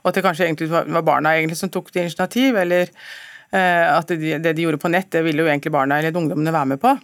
og 0.00 0.12
at 0.12 0.16
det 0.16 0.24
kanskje 0.28 0.46
egentlig 0.48 0.70
var 0.70 1.06
barna 1.06 1.34
egentlig 1.36 1.58
som 1.60 1.72
tok 1.72 1.90
det 1.94 2.06
initiativ, 2.06 2.58
eller 2.62 2.88
eh, 2.90 3.86
at 3.90 4.14
det, 4.14 4.38
det, 4.44 4.54
de 4.54 4.66
gjorde 4.68 4.82
på 4.82 4.92
nett, 4.92 5.10
det 5.12 5.24
ville 5.26 5.42
jo 5.42 5.50
egentlig 5.50 5.74
barna 5.74 5.98
eller 6.00 6.22
ungdommene 6.22 6.54
være 6.54 6.74
med 6.74 6.82
på. 6.82 6.94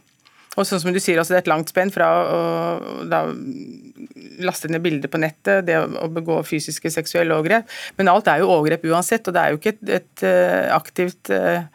Og 0.57 0.65
sånn 0.65 0.81
som 0.81 0.93
du 0.95 1.01
sier, 1.03 1.21
altså 1.21 1.35
Det 1.35 1.41
er 1.41 1.45
et 1.45 1.53
langt 1.53 1.71
spenn 1.73 1.93
fra 1.93 2.09
å, 2.17 2.39
da, 3.09 3.23
laste 4.45 4.71
ned 4.73 4.83
bilder 4.85 5.11
på 5.13 5.21
nettet, 5.21 5.67
det 5.69 5.77
å, 5.79 6.09
begå 6.13 6.39
fysiske 6.47 6.91
seksuelle 6.93 7.37
overgrep. 7.37 7.69
Men 7.99 8.11
alt 8.13 8.29
er 8.31 8.43
jo 8.43 8.51
overgrep 8.55 8.87
uansett, 8.91 9.29
og 9.29 9.37
det 9.37 9.43
er 9.43 9.53
jo 9.53 9.61
ikke 9.61 9.75
et, 9.75 9.93
et 9.99 10.25
uh, 10.27 10.73
aktivt 10.77 11.33
uh, 11.35 11.67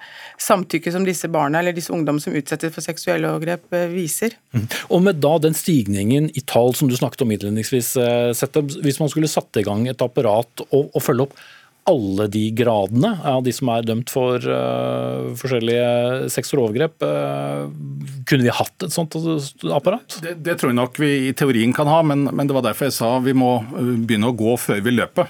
samtykke 0.41 0.93
som 0.93 1.05
disse 1.07 1.29
barna 1.32 1.61
eller 1.61 1.75
disse 1.77 1.93
ungdommene 1.93 2.23
som 2.23 2.36
utsettes 2.38 2.73
for 2.73 2.86
seksuelle 2.86 3.29
overgrep, 3.29 3.67
uh, 3.75 3.88
viser. 3.93 4.36
Mm. 4.55 4.67
Og 4.89 5.05
med 5.05 5.21
da 5.23 5.36
den 5.45 5.57
stigningen 5.57 6.32
i 6.34 6.45
tall 6.45 6.75
som 6.77 6.89
du 6.89 6.97
snakket 6.97 7.25
om 7.25 7.34
innledningsvis, 7.34 7.93
hvis 8.82 9.01
man 9.01 9.11
skulle 9.11 9.32
satt 9.32 9.61
i 9.61 9.65
gang 9.65 9.88
et 9.89 10.05
apparat 10.05 10.65
og, 10.69 10.89
og 10.89 11.01
følge 11.03 11.29
opp 11.29 11.41
alle 11.92 12.28
de 12.32 12.44
gradene 12.56 13.14
av 13.28 13.44
de 13.46 13.54
som 13.56 13.70
er 13.74 13.86
dømt 13.88 14.12
for 14.12 14.42
uh, 14.42 15.32
forskjellige 15.39 16.32
seksuelle 16.34 16.66
overgrep. 16.68 17.04
Uh, 17.04 17.68
kunne 18.30 18.48
vi 18.48 18.54
hatt 18.56 18.88
et 18.88 18.96
sånt 18.96 19.18
apparat? 19.70 20.20
Det, 20.24 20.38
det, 20.46 20.58
tror 20.60 20.72
jeg 20.72 20.80
nok 20.80 21.02
vi 21.02 21.12
i 21.30 21.36
teorien 21.38 21.76
kan 21.76 21.89
ha, 21.92 22.02
men, 22.06 22.28
men, 22.32 22.48
det 22.48 22.58
var 22.58 22.66
derfor 22.66 22.89
jeg 22.89 22.98
sa 22.98 23.14
vi 23.24 23.36
må 23.38 23.58
eh, 23.62 23.94
begynne 24.06 24.32
å 24.32 24.38
gå 24.38 24.56
før 24.62 24.82
vi 24.86 24.96
løper. 24.96 25.30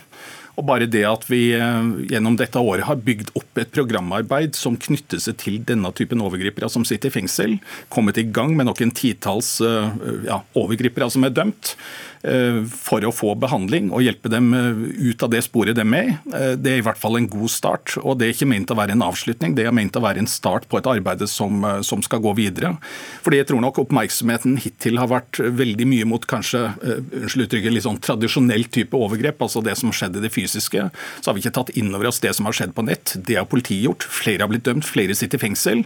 Og 0.57 0.65
bare 0.67 0.89
det 0.89 1.03
at 1.07 1.25
vi 1.29 1.41
gjennom 1.51 2.37
dette 2.39 2.59
året 2.59 2.87
har 2.87 3.01
bygd 3.01 3.31
opp 3.39 3.61
et 3.61 3.71
programarbeid 3.73 4.57
som 4.57 4.77
knytter 4.79 5.21
seg 5.23 5.39
til 5.41 5.59
denne 5.67 5.91
typen 5.97 6.23
overgripere 6.23 6.69
som 6.71 6.85
sitter 6.87 7.11
i 7.11 7.15
fengsel, 7.15 7.57
kommet 7.93 8.19
i 8.19 8.27
gang 8.27 8.55
med 8.57 8.69
noen 8.69 8.93
titalls 8.95 9.57
ja, 9.61 10.41
overgripere 10.59 11.09
som 11.11 11.27
er 11.27 11.35
dømt, 11.35 11.75
Eh, 12.21 12.59
for 12.69 13.01
å 13.01 13.09
få 13.09 13.31
behandling 13.41 13.87
og 13.89 14.03
hjelpe 14.05 14.29
dem 14.29 14.51
eh, 14.53 14.81
ut 15.09 15.23
av 15.25 15.31
det 15.33 15.39
sporet 15.41 15.73
de 15.73 15.81
er 15.81 16.09
i. 16.11 16.11
Eh, 16.29 16.51
det 16.53 16.75
er 16.75 16.81
i 16.81 16.83
hvert 16.85 16.99
fall 17.01 17.17
en 17.17 17.25
god 17.25 17.49
start. 17.49 17.95
og 17.97 18.19
Det 18.19 18.27
er 18.27 18.35
ikke 18.35 18.49
ment 18.51 18.69
å 18.69 18.77
være 18.77 18.93
en 18.93 19.05
avslutning, 19.07 19.55
det 19.57 19.65
er 19.65 19.73
ment 19.73 19.97
å 19.97 20.03
være 20.03 20.21
en 20.21 20.29
start 20.29 20.67
på 20.69 20.77
et 20.77 20.89
arbeid 20.91 21.23
som, 21.29 21.65
som 21.85 22.03
skal 22.05 22.21
gå 22.21 22.35
videre. 22.37 22.75
Fordi 23.25 23.41
jeg 23.41 23.49
tror 23.49 23.63
nok 23.65 23.81
oppmerksomheten 23.81 24.59
hittil 24.61 25.01
har 25.01 25.09
vært 25.09 25.41
veldig 25.41 25.87
mye 25.89 26.09
mot 26.11 26.27
kanskje 26.29 26.61
unnskyld 26.81 27.47
uttrykket, 27.47 27.73
litt 27.73 27.87
sånn 27.87 27.99
tradisjonell 28.03 28.67
type 28.69 28.97
overgrep, 28.97 29.41
altså 29.41 29.63
det 29.65 29.75
som 29.79 29.93
skjedde 29.93 30.21
i 30.21 30.25
det 30.27 30.33
fysiske. 30.41 30.89
Så 31.21 31.29
har 31.29 31.37
vi 31.37 31.45
ikke 31.45 31.55
tatt 31.59 31.73
inn 31.77 31.93
over 31.93 32.11
oss 32.11 32.21
det 32.23 32.33
som 32.37 32.49
har 32.49 32.57
skjedd 32.57 32.75
på 32.77 32.85
nett. 32.87 33.15
Det 33.15 33.37
har 33.39 33.47
politiet 33.49 33.85
gjort. 33.85 34.07
Flere 34.21 34.45
har 34.45 34.51
blitt 34.51 34.65
dømt, 34.67 34.87
flere 34.87 35.15
sitter 35.17 35.39
i 35.39 35.45
fengsel. 35.45 35.85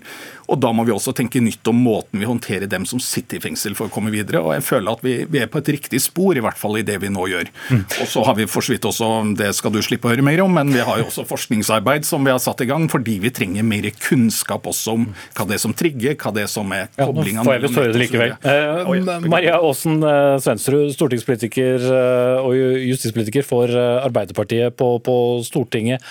Og 0.52 0.60
da 0.62 0.72
må 0.76 0.86
vi 0.86 0.94
også 0.94 1.14
tenke 1.16 1.42
nytt 1.44 1.66
om 1.70 1.80
måten 1.86 2.22
vi 2.22 2.30
håndterer 2.30 2.70
dem 2.70 2.86
som 2.90 3.02
sitter 3.02 3.40
i 3.40 3.44
fengsel 3.48 3.76
for 3.78 3.90
å 3.90 3.94
komme 3.94 4.14
videre. 4.14 4.42
Og 4.46 4.54
jeg 4.56 4.66
føler 4.66 4.94
at 4.94 5.06
vi, 5.06 5.16
vi 5.30 5.42
er 5.42 5.52
på 5.52 5.62
et 5.62 5.72
riktig 5.76 6.02
spor 6.04 6.38
i 6.38 6.44
hvert 6.44 6.60
fall 6.60 6.80
i 6.80 6.86
det 6.86 7.00
vi 7.02 7.12
nå 7.14 7.28
gjør. 7.32 7.50
Mm. 7.70 7.84
Og 8.04 8.10
så 8.12 8.26
har 8.28 8.38
vi 8.38 8.48
for 8.50 8.66
så 8.66 8.76
vidt 8.76 8.88
også, 8.88 9.10
det 9.38 9.52
skal 9.58 9.74
du 9.74 9.82
slippe 9.86 10.10
å 10.10 10.14
høre 10.14 10.26
mer 10.26 10.44
om, 10.46 10.54
men 10.56 10.74
vi 10.74 10.84
har 10.86 11.02
jo 11.02 11.10
også 11.10 11.26
forskningsarbeid 11.30 12.08
som 12.08 12.26
vi 12.26 12.34
har 12.34 12.42
satt 12.44 12.62
i 12.64 12.70
gang, 12.70 12.88
fordi 12.92 13.18
vi 13.24 13.34
trenger 13.36 13.66
mer 13.66 13.88
kunnskap 14.02 14.68
også 14.70 14.96
om 14.96 15.08
hva 15.36 15.48
det 15.50 15.58
er 15.58 15.64
som 15.64 15.76
trigger, 15.78 16.18
hva 16.22 16.34
det 16.36 16.46
er 16.46 16.52
som 16.52 16.72
er 16.76 16.90
koblinga 16.98 17.42
Ja, 17.42 17.48
får 17.48 17.58
jeg 17.58 17.64
visst 17.66 17.80
høre 17.82 17.96
det 17.96 18.04
likevel. 18.04 18.36
Eh, 18.46 19.30
Maria 19.32 19.60
Aasen 19.60 20.00
eh, 20.06 20.38
Svensrud, 20.44 20.94
stortingspolitiker 20.96 21.88
eh, 21.90 22.46
og 22.46 22.56
justispolitiker 22.86 23.46
for 23.46 23.72
eh, 23.72 24.06
Arbeiderpartiet 24.46 24.78
på, 24.78 25.00
på 25.00 25.44
Stortinget. 25.44 26.02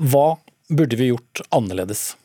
Hva 0.00 0.38
burde 0.68 0.96
vi 0.96 1.10
gjort 1.10 1.42
annerledes? 1.50 2.16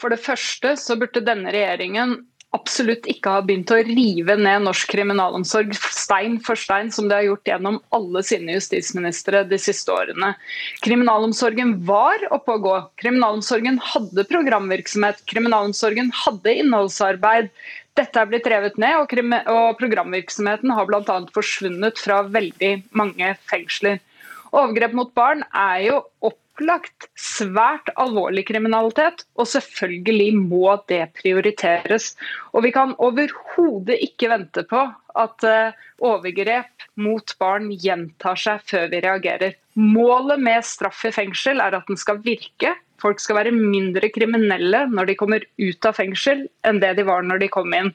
For 0.00 0.10
det 0.10 0.20
første 0.22 0.76
så 0.76 0.96
burde 0.98 1.24
denne 1.24 1.52
regjeringen 1.54 2.24
absolutt 2.54 3.06
ikke 3.10 3.32
har 3.34 3.42
begynt 3.48 3.72
å 3.74 3.80
rive 3.82 4.36
ned 4.38 4.62
norsk 4.62 4.92
kriminalomsorg 4.92 5.72
stein 5.74 6.36
for 6.38 6.54
stein, 6.54 6.92
som 6.94 7.08
de 7.10 7.16
har 7.16 7.24
gjort 7.26 7.50
gjennom 7.50 7.80
alle 7.96 8.22
sine 8.22 8.54
justisministre 8.54 9.42
de 9.50 9.58
siste 9.58 9.90
årene. 9.90 10.36
Kriminalomsorgen 10.86 11.80
var 11.88 12.22
oppe 12.30 12.54
å 12.54 12.62
gå. 12.62 12.76
Kriminalomsorgen 13.02 13.80
hadde 13.82 14.26
programvirksomhet. 14.30 15.24
Kriminalomsorgen 15.30 16.12
hadde 16.14 16.54
innholdsarbeid. 16.62 17.50
Dette 17.94 18.18
er 18.18 18.26
blitt 18.26 18.48
revet 18.50 18.78
ned, 18.80 18.96
og, 19.46 19.76
programvirksomheten 19.78 20.72
har 20.74 20.88
bl.a. 20.88 21.18
forsvunnet 21.34 22.00
fra 22.02 22.24
veldig 22.26 22.72
mange 22.98 23.34
fengsler. 23.46 24.00
Overgrep 24.54 24.96
mot 24.98 25.12
barn 25.14 25.44
er 25.50 25.78
jo 25.88 26.00
opplagt 26.26 27.08
svært 27.18 27.90
alvorlig 27.98 28.44
kriminalitet, 28.50 29.24
og 29.38 29.46
selvfølgelig 29.50 30.28
må 30.38 30.76
det 30.90 31.04
prioriteres. 31.20 32.12
Og 32.54 32.66
vi 32.66 32.74
kan 32.74 32.94
overhodet 32.98 33.98
ikke 34.08 34.30
vente 34.34 34.66
på 34.70 34.84
at 35.14 35.46
eh, 35.46 35.74
overgrep 36.02 36.88
mot 36.98 37.34
barn 37.38 37.70
gjentar 37.78 38.38
seg 38.38 38.62
før 38.66 38.90
vi 38.90 39.02
reagerer. 39.06 39.54
Målet 39.74 40.42
med 40.42 40.66
straff 40.66 41.02
i 41.06 41.14
fengsel 41.14 41.62
er 41.62 41.78
at 41.78 41.90
den 41.90 41.98
skal 41.98 42.22
virke. 42.26 42.74
Folk 43.02 43.20
skal 43.20 43.38
være 43.40 43.54
mindre 43.54 44.08
kriminelle 44.14 44.84
når 44.92 45.10
de 45.10 45.16
kommer 45.18 45.44
ut 45.60 45.88
av 45.88 45.96
fengsel, 45.98 46.46
enn 46.66 46.80
det 46.82 46.94
de 46.98 47.06
var 47.08 47.26
når 47.26 47.42
de 47.42 47.50
kom 47.52 47.74
inn. 47.76 47.92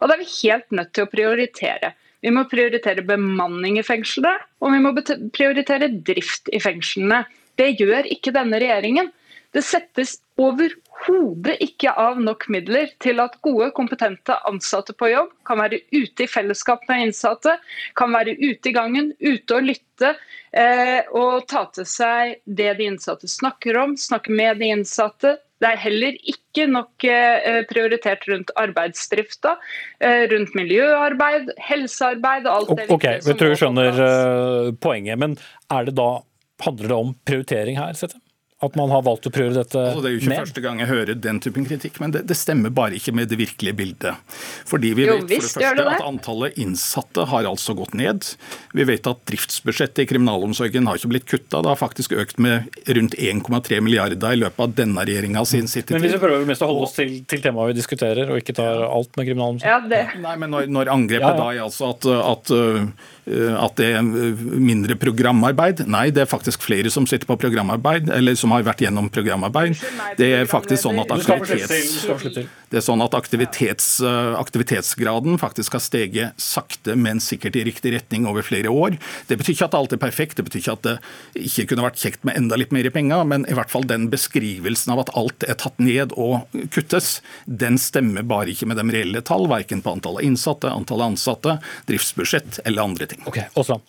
Og 0.00 0.08
Da 0.08 0.16
er 0.16 0.22
vi 0.22 0.30
helt 0.42 0.70
nødt 0.70 0.92
til 0.92 1.06
å 1.06 1.12
prioritere. 1.12 1.94
Vi 2.22 2.30
må 2.30 2.44
prioritere 2.50 3.02
bemanning 3.02 3.80
i 3.80 3.86
fengslene, 3.86 4.36
og 4.62 4.74
vi 4.74 4.82
må 4.84 4.92
prioritere 5.34 5.90
drift 6.06 6.52
i 6.54 6.60
fengslene. 6.62 7.24
Det 7.58 7.72
gjør 7.80 8.06
ikke 8.14 8.34
denne 8.34 8.60
regjeringen. 8.62 9.10
Det 9.52 9.60
settes 9.64 10.14
overhodet 10.40 11.58
ikke 11.60 11.92
av 12.00 12.20
nok 12.24 12.46
midler 12.52 12.88
til 13.04 13.20
at 13.20 13.34
gode, 13.44 13.68
kompetente 13.76 14.38
ansatte 14.48 14.94
på 14.96 15.10
jobb 15.12 15.32
kan 15.48 15.60
være 15.60 15.82
ute 15.92 16.24
i 16.24 16.30
fellesskap 16.30 16.86
med 16.88 17.08
innsatte, 17.08 17.58
kan 17.98 18.16
være 18.16 18.38
ute 18.40 18.70
i 18.70 18.74
gangen, 18.74 19.12
ute 19.20 19.58
og 19.58 19.68
lytte 19.68 20.14
eh, 20.56 21.04
og 21.12 21.44
ta 21.52 21.66
til 21.76 21.88
seg 21.88 22.38
det 22.48 22.70
de 22.80 22.88
innsatte 22.94 23.28
snakker 23.28 23.76
om, 23.82 23.96
snakke 24.00 24.32
med 24.32 24.62
de 24.62 24.72
innsatte. 24.72 25.36
Det 25.62 25.68
er 25.68 25.84
heller 25.84 26.16
ikke 26.32 26.66
nok 26.72 27.04
eh, 27.06 27.60
prioritert 27.68 28.24
rundt 28.32 28.56
arbeidsdrifta, 28.58 29.58
eh, 30.00 30.24
rundt 30.32 30.56
miljøarbeid, 30.58 31.52
helsearbeid 31.68 32.48
og 32.48 32.56
alt 32.56 32.76
det 32.80 32.90
Ok, 32.96 33.08
vi 33.28 33.36
tror 33.36 33.52
vi 33.52 33.60
skjønner 33.60 34.00
uh, 34.00 34.72
poenget, 34.80 35.20
men 35.20 35.36
er 35.68 35.90
det 35.90 35.98
da 36.00 36.12
Handler 36.62 36.92
det 36.92 36.94
om 36.94 37.08
prioritering 37.26 37.74
her, 37.74 37.90
Sette? 37.98 38.21
At 38.62 38.76
man 38.78 38.92
har 38.94 39.02
valgt 39.02 39.26
å 39.26 39.32
prøve 39.34 39.56
dette 39.56 39.74
ned? 39.74 39.88
Altså, 39.90 40.02
det 40.04 40.08
er 40.08 40.14
jo 40.14 40.20
ikke 40.20 40.30
ned. 40.30 40.40
første 40.44 40.62
gang 40.62 40.82
jeg 40.82 40.90
hører 40.90 41.18
den 41.18 41.40
typen 41.42 41.66
kritikk, 41.66 41.96
men 42.02 42.14
det, 42.14 42.24
det, 42.30 42.36
stemmer 42.38 42.70
bare 42.74 42.94
ikke 42.98 43.14
med 43.16 43.30
det 43.32 43.38
virkelige 43.40 43.74
bildet. 43.78 44.36
Fordi 44.70 44.92
vi 44.98 45.06
jo, 45.08 45.16
vet 45.18 45.24
for 45.24 45.30
det 45.32 45.40
første 45.42 45.72
det 45.80 45.86
at 45.96 46.04
antallet 46.06 46.60
innsatte 46.62 47.26
har 47.32 47.48
altså 47.50 47.74
gått 47.78 47.96
ned. 47.98 48.28
Vi 48.76 48.86
vet 48.86 49.08
at 49.10 49.24
driftsbudsjettet 49.28 50.04
i 50.04 50.08
kriminalomsorgen 50.12 50.86
har 50.86 51.00
ikke 51.00 51.10
blitt 51.14 51.26
kutta. 51.28 51.62
Det 51.62 51.72
har 51.72 51.80
faktisk 51.80 52.14
økt 52.14 52.38
med 52.42 52.70
rundt 52.86 53.16
1,3 53.18 53.80
milliarder 53.82 54.36
i 54.36 54.42
løpet 54.44 54.62
av 54.62 54.76
denne 54.78 55.06
regjeringa 55.08 55.42
sin 55.48 55.66
sittetid. 55.66 55.96
Men 55.98 56.06
hvis 56.06 56.14
vi 56.16 56.22
prøver 56.22 56.46
mest 56.46 56.62
å 56.62 56.70
holde 56.70 56.86
oss 56.86 56.94
til, 56.98 57.16
til 57.26 57.42
temaet 57.42 57.72
vi 57.72 57.80
diskuterer, 57.80 58.30
og 58.30 58.38
ikke 58.42 58.54
tar 58.60 58.86
alt 58.86 59.18
med 59.18 59.26
kriminalomsorgen? 59.26 59.90
Ja, 59.90 59.90
det. 59.90 60.22
Nei, 60.22 60.36
men 60.38 60.54
når, 60.54 60.70
når 60.70 60.92
angrepet 60.94 61.26
ja, 61.26 61.34
ja. 61.34 61.42
da 61.42 61.50
er 61.50 61.66
altså 61.66 61.90
at, 61.96 62.06
at 62.22 62.54
Eh, 63.22 63.54
at 63.54 63.76
det 63.78 63.88
er 63.94 64.02
mindre 64.02 64.96
programarbeid. 64.98 65.84
Nei, 65.90 66.08
det 66.14 66.24
er 66.24 66.30
faktisk 66.30 66.64
flere 66.64 66.90
som 66.90 67.06
sitter 67.06 67.28
på 67.28 67.38
programarbeid, 67.38 68.10
eller 68.10 68.34
som 68.38 68.51
har 68.52 68.66
vært 68.66 68.84
gjennom 68.84 69.08
programarbeid. 69.12 69.80
Det 70.18 70.28
er 70.40 70.48
faktisk 70.50 70.84
sånn 70.84 71.00
at, 71.02 71.12
aktivitets, 71.12 72.04
det 72.70 72.80
er 72.80 72.84
sånn 72.84 73.02
at 73.04 73.16
aktivitets, 73.16 73.88
eh, 74.04 74.32
aktivitetsgraden 74.38 75.38
faktisk 75.40 75.76
har 75.76 75.82
steget 75.84 76.40
sakte, 76.40 76.96
men 76.96 77.20
sikkert 77.22 77.56
i 77.58 77.64
riktig 77.68 77.94
retning 77.96 78.28
over 78.30 78.44
flere 78.46 78.72
år. 78.72 78.98
Det 79.28 79.38
betyr 79.40 79.56
ikke 79.56 79.70
at 79.70 79.78
alt 79.78 79.96
er 79.96 80.02
perfekt, 80.02 80.38
det 80.38 80.46
betyr 80.48 80.62
ikke 80.62 80.76
at 80.78 80.86
det 80.88 80.96
ikke 81.48 81.66
kunne 81.72 81.86
vært 81.86 82.00
kjekt 82.02 82.26
med 82.28 82.38
enda 82.40 82.58
litt 82.60 82.74
mer 82.74 82.88
penger, 82.94 83.24
men 83.28 83.46
i 83.50 83.56
hvert 83.56 83.72
fall 83.72 83.86
den 83.88 84.08
beskrivelsen 84.12 84.94
av 84.94 85.04
at 85.04 85.14
alt 85.18 85.46
er 85.48 85.58
tatt 85.60 85.80
ned 85.82 86.14
og 86.16 86.46
kuttes, 86.74 87.20
den 87.46 87.78
stemmer 87.80 88.26
bare 88.26 88.52
ikke 88.52 88.68
med 88.70 88.80
de 88.80 88.88
reelle 88.94 89.24
tall, 89.26 89.48
verken 89.50 89.82
på 89.84 89.96
antallet 89.96 90.26
innsatte, 90.26 90.70
antallet 90.70 91.14
ansatte, 91.14 91.58
driftsbudsjett 91.88 92.62
eller 92.64 92.82
andre 92.82 93.08
ting 93.10 93.22
Okay, 93.26 93.42
Ok, 93.42 93.58
Aasland. 93.58 93.82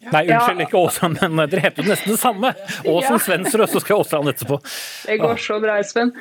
Nei, 0.00 0.22
unnskyld, 0.32 0.62
ikke 0.64 0.78
Aasland, 0.80 1.18
men 1.20 1.50
dere 1.52 1.66
heter 1.66 1.84
jo 1.84 1.90
nesten 1.90 2.14
det 2.14 2.20
samme. 2.22 2.54
Åsen 2.88 3.12
ja. 3.18 3.18
Svensrud, 3.20 3.66
så 3.68 3.82
skal 3.82 4.00
Aasland 4.00 4.32
etterpå. 4.32 4.56
Det 5.04 5.18
går 5.20 5.42
så 5.44 5.58
bra, 5.60 5.76
Espen. 5.82 6.14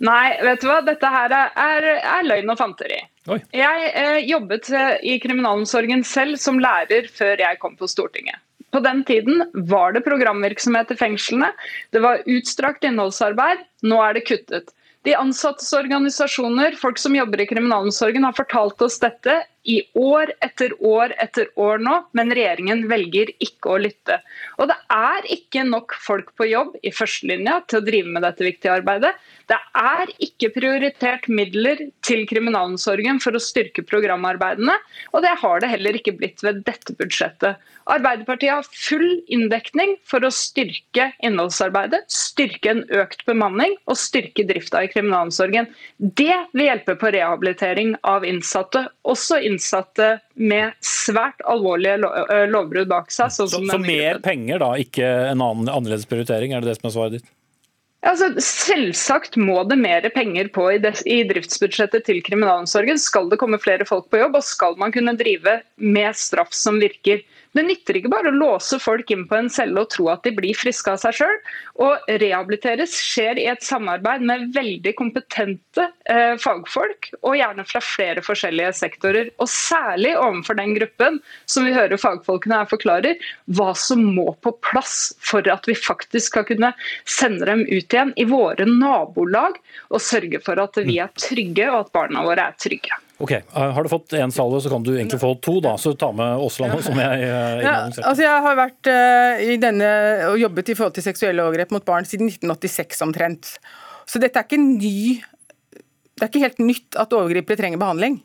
Nei, 0.00 0.30
vet 0.46 0.64
du 0.64 0.70
hva, 0.70 0.78
dette 0.86 1.10
her 1.12 1.34
er, 1.36 1.90
er 2.00 2.24
løgn 2.24 2.54
og 2.54 2.60
fanteri. 2.62 3.02
Oi. 3.28 3.40
Jeg 3.58 3.90
eh, 3.92 4.22
jobbet 4.24 4.70
eh, 4.72 4.94
i 5.04 5.18
kriminalomsorgen 5.20 6.04
selv 6.06 6.40
som 6.40 6.62
lærer 6.62 7.10
før 7.12 7.42
jeg 7.42 7.60
kom 7.60 7.76
på 7.76 7.90
Stortinget. 7.90 8.40
På 8.72 8.80
den 8.84 9.02
tiden 9.08 9.44
var 9.68 9.92
det 9.92 10.04
programvirksomhet 10.06 10.90
i 10.92 10.98
fengslene, 10.98 11.52
det 11.94 12.02
var 12.04 12.24
utstrakt 12.28 12.84
innholdsarbeid, 12.84 13.62
nå 13.86 14.00
er 14.04 14.16
det 14.16 14.26
kuttet. 14.28 14.72
De 15.06 15.14
ansattes 15.14 15.70
organisasjoner, 15.76 16.74
folk 16.80 16.98
som 16.98 17.14
jobber 17.14 17.44
i 17.44 17.46
kriminalomsorgen, 17.46 18.26
har 18.26 18.34
fortalt 18.34 18.82
oss 18.82 18.98
dette 19.02 19.38
i 19.66 19.80
år 19.98 20.32
etter 20.44 20.72
år 20.84 21.14
etter 21.22 21.48
år 21.58 21.82
nå, 21.82 21.96
men 22.16 22.32
regjeringen 22.34 22.84
velger 22.90 23.32
ikke 23.42 23.74
å 23.74 23.80
lytte. 23.82 24.20
Og 24.60 24.70
det 24.70 24.76
er 24.94 25.26
ikke 25.34 25.64
nok 25.66 25.96
folk 26.02 26.32
på 26.38 26.48
jobb 26.50 26.76
i 26.86 26.92
førstelinja 26.94 27.60
til 27.66 27.80
å 27.80 27.86
drive 27.86 28.14
med 28.14 28.26
dette 28.26 28.46
viktige 28.46 28.76
arbeidet. 28.78 29.12
Det 29.50 29.58
er 29.78 30.10
ikke 30.22 30.52
prioritert 30.54 31.26
midler 31.30 31.82
til 32.06 32.24
kriminalomsorgen 32.30 33.20
for 33.22 33.36
å 33.36 33.42
styrke 33.42 33.84
programarbeidene, 33.86 34.74
og 35.12 35.26
det 35.26 35.34
har 35.42 35.62
det 35.62 35.70
heller 35.74 35.98
ikke 35.98 36.16
blitt 36.18 36.42
ved 36.46 36.62
dette 36.66 36.94
budsjettet. 36.98 37.60
Arbeiderpartiet 37.86 38.50
har 38.50 38.66
full 38.66 39.20
inndekning 39.30 39.94
for 40.06 40.26
å 40.26 40.32
styrke 40.34 41.12
innholdsarbeidet, 41.26 42.02
styrke 42.10 42.72
en 42.72 42.82
økt 42.98 43.22
bemanning 43.28 43.76
og 43.86 43.98
styrke 44.00 44.46
drifta 44.48 44.82
i 44.82 44.90
kriminalomsorgen. 44.90 45.70
Det 45.98 46.34
vil 46.52 46.66
hjelpe 46.66 46.96
på 46.98 47.12
rehabilitering 47.14 47.94
av 48.06 48.26
innsatte, 48.26 48.86
også 49.06 49.38
innsatte 49.56 50.16
med 50.38 50.76
svært 50.84 51.40
alvorlige 51.48 51.98
lovbrudd 52.52 52.92
bak 52.92 53.10
seg. 53.14 53.32
Sånn 53.34 53.50
så, 53.50 53.62
så 53.66 53.80
mer 53.82 54.20
penger, 54.24 54.60
da, 54.62 54.74
ikke 54.80 55.08
en 55.32 55.40
annen, 55.40 55.72
annerledes 55.72 56.06
prioritering, 56.10 56.54
er 56.54 56.62
det 56.62 56.74
det 56.74 56.78
som 56.80 56.90
er 56.90 56.96
svaret 56.98 57.18
ditt? 57.18 57.32
Altså, 58.06 58.28
selvsagt 58.42 59.38
må 59.40 59.62
det 59.66 59.78
mer 59.80 60.04
penger 60.14 60.50
på 60.54 60.68
i, 60.74 60.78
i, 61.10 61.16
driftsbudsjettet 61.26 62.04
til 62.06 62.20
kriminalomsorgen. 62.26 63.00
Skal 63.02 63.30
det 63.32 63.40
komme 63.40 63.58
flere 63.62 63.86
folk 63.88 64.06
på 64.12 64.20
jobb, 64.20 64.38
og 64.38 64.46
skal 64.46 64.76
man 64.78 64.94
kunne 64.94 65.16
drive 65.18 65.58
med 65.80 66.18
straff 66.18 66.54
som 66.54 66.78
virker. 66.82 67.24
Det 67.56 67.62
nytter 67.64 67.96
ikke 67.96 68.10
bare 68.12 68.28
å 68.28 68.36
låse 68.36 68.76
folk 68.82 69.08
inn 69.14 69.22
på 69.28 69.38
en 69.38 69.46
celle 69.52 69.80
og 69.80 69.88
tro 69.94 70.10
at 70.12 70.26
de 70.26 70.32
blir 70.36 70.56
friske 70.58 70.92
av 70.92 70.98
seg 71.00 71.16
sjøl. 71.16 71.38
Å 71.80 71.88
rehabiliteres 72.20 72.96
skjer 73.00 73.40
i 73.40 73.46
et 73.48 73.64
samarbeid 73.64 74.24
med 74.28 74.50
veldig 74.52 74.92
kompetente 74.98 75.86
eh, 76.10 76.34
fagfolk, 76.42 77.08
og 77.22 77.38
gjerne 77.38 77.64
fra 77.68 77.80
flere 77.84 78.24
forskjellige 78.26 78.74
sektorer. 78.76 79.30
Og 79.40 79.48
særlig 79.48 80.12
overfor 80.20 80.60
den 80.60 80.76
gruppen 80.76 81.18
som 81.48 81.64
vi 81.64 81.72
hører 81.76 82.00
fagfolkene 82.00 82.60
her 82.60 82.68
forklarer, 82.68 83.24
hva 83.56 83.72
som 83.78 84.04
må 84.18 84.28
på 84.44 84.52
plass 84.66 85.14
for 85.24 85.46
at 85.48 85.64
vi 85.70 85.78
faktisk 85.78 86.34
skal 86.34 86.48
kunne 86.48 86.74
sende 87.08 87.48
dem 87.48 87.64
ut 87.70 87.88
igjen 87.88 88.12
i 88.20 88.28
våre 88.28 88.68
nabolag 88.68 89.56
og 89.88 90.02
sørge 90.02 90.42
for 90.44 90.60
at 90.60 90.76
vi 90.84 91.00
er 91.00 91.12
trygge 91.16 91.70
og 91.72 91.86
at 91.86 91.92
barna 91.96 92.26
våre 92.26 92.50
er 92.50 92.60
trygge. 92.60 93.05
Ok, 93.18 93.30
eh, 93.32 93.42
Har 93.52 93.82
du 93.82 93.88
fått 93.88 94.12
én 94.12 94.32
salve, 94.32 94.60
så 94.60 94.70
kan 94.70 94.82
du 94.82 94.92
egentlig 94.96 95.20
få 95.20 95.34
to. 95.40 95.60
da, 95.60 95.76
så 95.80 95.94
Ta 95.96 96.12
med 96.12 96.36
Aasland, 96.36 96.82
som 96.84 96.98
jeg 97.00 97.22
eh, 97.24 97.62
ja, 97.64 97.76
altså 97.88 98.22
Jeg 98.22 98.42
har 98.44 98.58
vært 98.58 98.90
uh, 98.92 99.40
i 99.40 99.56
denne 99.60 99.88
og 100.28 100.38
jobbet 100.40 100.72
i 100.72 100.76
forhold 100.76 100.96
til 100.98 101.06
seksuelle 101.06 101.44
overgrep 101.44 101.72
mot 101.72 101.86
barn 101.86 102.04
siden 102.08 102.28
1986 102.28 103.02
omtrent. 103.06 103.54
Så 104.06 104.20
dette 104.22 104.38
er 104.38 104.46
ikke 104.46 104.60
ny 104.60 105.22
Det 106.16 106.24
er 106.24 106.30
ikke 106.30 106.44
helt 106.44 106.60
nytt 106.62 106.98
at 107.00 107.16
overgripere 107.16 107.60
trenger 107.60 107.80
behandling. 107.80 108.20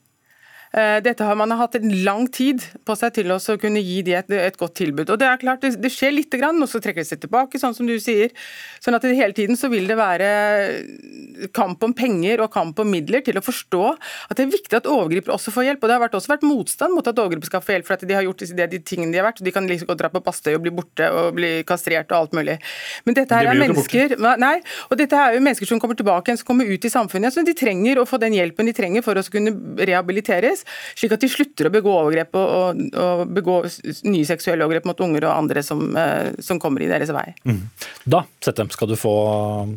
Eh, 0.72 0.98
dette 1.04 1.26
har 1.28 1.36
man 1.36 1.52
hatt 1.60 1.76
en 1.76 1.92
lang 2.06 2.28
tid 2.32 2.64
på 2.88 2.96
seg 2.96 3.12
til 3.18 3.32
å 3.36 3.40
kunne 3.60 3.82
gi 3.84 3.98
de 4.08 4.16
et, 4.16 4.30
et, 4.32 4.58
godt 4.60 4.78
tilbud. 4.80 5.10
Og 5.12 5.20
Det 5.20 5.28
er 5.28 5.40
klart, 5.42 5.64
det, 5.66 5.76
det 5.84 5.92
skjer 5.92 6.14
lite 6.16 6.40
grann, 6.40 6.62
og 6.64 6.70
så 6.72 6.80
trekker 6.80 7.04
det 7.04 7.10
seg 7.10 7.20
tilbake, 7.26 7.60
sånn 7.60 7.76
som 7.76 7.90
du 7.90 7.98
sier. 8.00 8.32
Sånn 8.80 8.96
at 8.96 9.04
det 9.04 9.18
hele 9.20 9.36
tiden 9.36 9.60
så 9.60 9.68
vil 9.72 9.90
det 9.90 9.98
være 10.00 10.30
kamp 11.56 11.84
om 11.84 11.96
penger 11.98 12.46
og 12.46 12.54
kamp 12.54 12.80
om 12.80 12.88
midler 12.88 13.24
til 13.26 13.40
å 13.40 13.44
forstå 13.44 13.82
at 13.92 14.38
det 14.38 14.46
er 14.46 14.54
viktig 14.54 14.80
at 14.80 14.88
overgripere 14.88 15.36
også 15.36 15.52
får 15.52 15.68
hjelp. 15.68 15.84
Og 15.84 15.92
Det 15.92 15.98
har 15.98 16.04
vært, 16.06 16.16
også 16.22 16.32
vært 16.32 16.48
motstand 16.48 16.96
mot 16.96 17.12
at 17.12 17.20
overgripere 17.20 17.52
skal 17.52 17.66
få 17.66 17.76
hjelp, 17.76 17.90
for 17.90 17.98
at 17.98 18.08
de 18.08 18.16
har 18.16 18.26
gjort 18.30 18.46
de, 18.46 18.68
de 18.72 18.80
tingene 18.80 19.12
de 19.12 19.20
har 19.20 19.28
vært. 19.28 19.44
De 19.44 19.56
kan 19.56 19.68
liksom 19.68 19.92
gå 19.92 20.00
dra 20.00 20.12
på 20.14 20.24
Bastøy 20.24 20.54
og 20.56 20.64
bli 20.64 20.76
borte 20.80 21.12
og 21.12 21.36
bli 21.36 21.52
kastrert 21.68 22.16
og 22.16 22.22
alt 22.22 22.38
mulig. 22.40 22.56
Men 23.04 23.20
dette 23.20 23.36
her 23.36 23.50
de 23.50 23.56
er 23.58 23.62
mennesker 23.66 24.16
nei, 24.40 24.56
og 24.88 24.96
dette 25.04 25.20
er 25.20 25.36
jo 25.36 25.44
mennesker 25.44 25.68
som 25.68 25.84
kommer 25.84 26.00
tilbake 26.00 26.32
igjen, 26.32 26.40
som 26.40 26.48
kommer 26.54 26.72
ut 26.72 26.88
i 26.88 26.94
samfunnet. 26.96 27.36
så 27.36 27.44
De 27.44 27.58
trenger 27.58 28.00
å 28.00 28.08
få 28.08 28.22
den 28.22 28.40
hjelpen 28.40 28.72
de 28.72 28.76
trenger 28.78 29.04
for 29.04 29.20
å 29.20 29.28
kunne 29.32 29.52
rehabiliteres 29.84 30.61
slik 30.96 31.16
at 31.16 31.24
de 31.24 31.30
slutter 31.32 31.70
å 31.70 31.74
begå 31.74 31.94
overgrep 31.94 32.36
og, 32.40 32.52
og, 32.52 32.82
og 33.02 33.34
begå 33.36 33.58
nye 34.10 34.28
seksuelle 34.28 34.66
overgrep 34.66 34.90
mot 34.90 35.04
unger 35.08 35.28
og 35.28 35.36
andre 35.36 35.64
som, 35.66 35.84
eh, 35.98 36.32
som 36.44 36.60
kommer 36.62 36.84
i 36.84 36.90
deres 36.92 37.12
vei. 37.14 37.28
Mm. 37.48 37.64
Da 38.06 38.24
Settem, 38.42 38.72
skal 38.74 38.90
du 38.90 38.96
få 38.98 39.14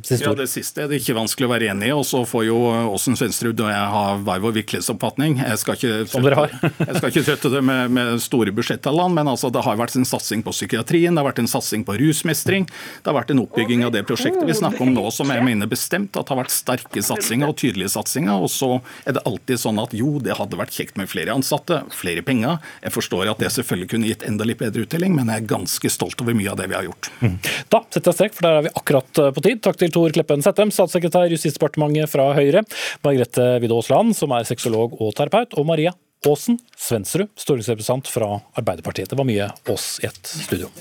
siste 0.00 0.24
ord. 0.30 0.38
Ja, 0.38 0.44
Det 0.44 0.50
siste 0.50 0.84
er 0.84 0.88
det 0.88 1.02
ikke 1.02 1.16
vanskelig 1.18 1.48
å 1.48 1.52
være 1.52 1.68
enig 1.74 1.90
i. 1.90 1.92
og 1.92 2.06
Så 2.08 2.22
får 2.28 2.46
jo 2.48 2.58
Åsen 2.94 3.18
Svendsrud 3.18 3.60
og 3.60 3.70
jeg 3.70 3.90
ha 3.94 4.04
hver 4.24 4.40
vår 4.44 4.54
virkelighetsoppfatning. 4.60 5.36
Jeg 5.42 5.60
skal 5.60 5.76
ikke 5.76 6.06
trøtte, 6.08 6.70
jeg 6.78 6.96
skal 6.96 7.10
ikke 7.10 7.24
trøtte 7.28 7.52
det 7.52 7.62
med, 7.64 7.92
med 7.94 8.22
store 8.24 8.54
budsjettallene, 8.56 9.18
men 9.18 9.30
altså, 9.34 9.50
det 9.52 9.64
har 9.66 9.78
vært 9.80 9.96
en 9.98 10.08
satsing 10.08 10.44
på 10.46 10.54
psykiatrien, 10.54 11.14
det 11.14 11.22
har 11.22 11.28
vært 11.28 11.42
en 11.42 11.50
satsing 11.50 11.84
på 11.86 11.96
rusmestring, 12.00 12.66
det 12.66 13.10
har 13.10 13.18
vært 13.18 13.34
en 13.34 13.42
oppbygging 13.44 13.84
av 13.86 13.92
det 13.94 14.04
prosjektet 14.08 14.46
vi 14.48 14.56
snakker 14.56 14.86
om 14.86 14.94
nå, 14.96 15.04
som 15.14 15.30
jeg 15.32 15.44
mener 15.44 15.70
bestemt 15.70 16.16
at 16.20 16.32
har 16.32 16.40
vært 16.40 16.54
sterke 16.54 17.04
satsinger 17.04 17.52
og 17.52 17.58
tydelige 17.60 17.92
satsinger. 17.94 18.40
Og 18.44 18.50
så 18.52 18.70
er 19.04 19.18
det 19.18 19.24
alltid 19.28 19.60
sånn 19.60 19.80
at 19.82 19.94
jo, 19.96 20.16
det 20.24 20.38
hadde 20.38 20.60
vært 20.60 20.73
kjekt 20.74 20.98
med 21.00 21.10
flere 21.10 21.34
ansatte, 21.34 21.80
flere 21.94 22.24
penger. 22.26 22.58
Jeg 22.84 22.94
forstår 22.94 23.30
at 23.32 23.42
det 23.42 23.52
selvfølgelig 23.54 23.90
kunne 23.92 24.10
gitt 24.10 24.26
enda 24.26 24.46
litt 24.48 24.60
bedre 24.62 24.84
uttelling, 24.86 25.14
men 25.16 25.30
jeg 25.30 25.44
er 25.44 25.50
ganske 25.54 25.92
stolt 25.92 26.20
over 26.24 26.36
mye 26.36 26.52
av 26.52 26.60
det 26.60 26.68
vi 26.70 26.78
har 26.78 26.88
gjort. 26.88 27.10
Mm. 27.22 27.36
Da 27.72 27.82
setter 27.88 28.10
jeg 28.10 28.18
strek, 28.20 28.36
for 28.36 28.48
der 28.48 28.60
er 28.60 28.66
vi 28.66 28.74
akkurat 28.82 29.22
eh, 29.22 29.32
på 29.34 29.44
tid. 29.48 29.62
Takk 29.64 29.80
til 29.80 29.94
Tor 29.94 30.14
Kleppen 30.14 30.44
Settem, 30.44 30.72
statssekretær 30.74 31.28
i 31.28 31.36
Justisdepartementet 31.36 32.12
fra 32.12 32.30
Høyre, 32.36 32.64
Margrethe 33.06 33.50
Widde 33.62 33.78
Aasland, 33.78 34.16
som 34.18 34.34
er 34.36 34.48
sexolog 34.48 34.98
og 35.00 35.14
terapeut, 35.18 35.56
og 35.58 35.68
Maria 35.70 35.94
Aasen 36.24 36.58
Svendsrud, 36.76 37.32
stortingsrepresentant 37.36 38.08
fra 38.08 38.34
Arbeiderpartiet. 38.56 39.10
Det 39.12 39.18
var 39.20 39.28
mye 39.28 39.50
oss 39.72 39.98
i 40.02 40.08
et 40.08 40.36
studio. 40.48 40.72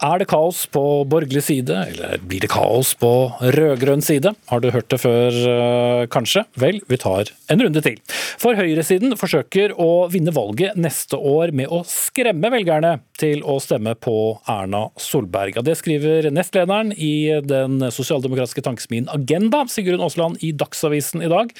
Er 0.00 0.16
det 0.16 0.30
kaos 0.30 0.62
på 0.72 0.80
borgerlig 1.12 1.42
side, 1.44 1.74
eller 1.76 2.22
blir 2.24 2.40
det 2.40 2.48
kaos 2.48 2.94
på 2.96 3.10
rød-grønn 3.52 4.00
side? 4.00 4.30
Har 4.48 4.62
du 4.64 4.70
hørt 4.72 4.88
det 4.88 4.96
før, 5.02 5.28
eh, 5.28 6.06
kanskje? 6.08 6.46
Vel, 6.56 6.80
vi 6.88 6.96
tar 6.96 7.28
en 7.50 7.60
runde 7.60 7.82
til. 7.84 7.98
For 8.40 8.56
høyresiden 8.56 9.12
forsøker 9.12 9.76
å 9.76 10.08
vinne 10.08 10.32
valget 10.32 10.78
neste 10.80 11.20
år 11.20 11.52
med 11.52 11.68
å 11.68 11.84
skremme 11.84 12.48
velgerne 12.48 13.00
til 13.18 13.42
å 13.42 13.60
stemme 13.60 13.94
på 13.94 14.40
Erna 14.48 14.88
Solberg. 14.96 15.62
Det 15.62 15.76
skriver 15.76 16.30
nestlederen 16.32 16.94
i 16.96 17.42
den 17.44 17.80
sosialdemokratiske 17.92 18.64
tankesmien 18.64 19.06
Agenda, 19.12 19.66
Sigrun 19.68 20.00
Aasland, 20.00 20.40
i 20.40 20.52
Dagsavisen 20.52 21.20
i 21.22 21.28
dag. 21.28 21.52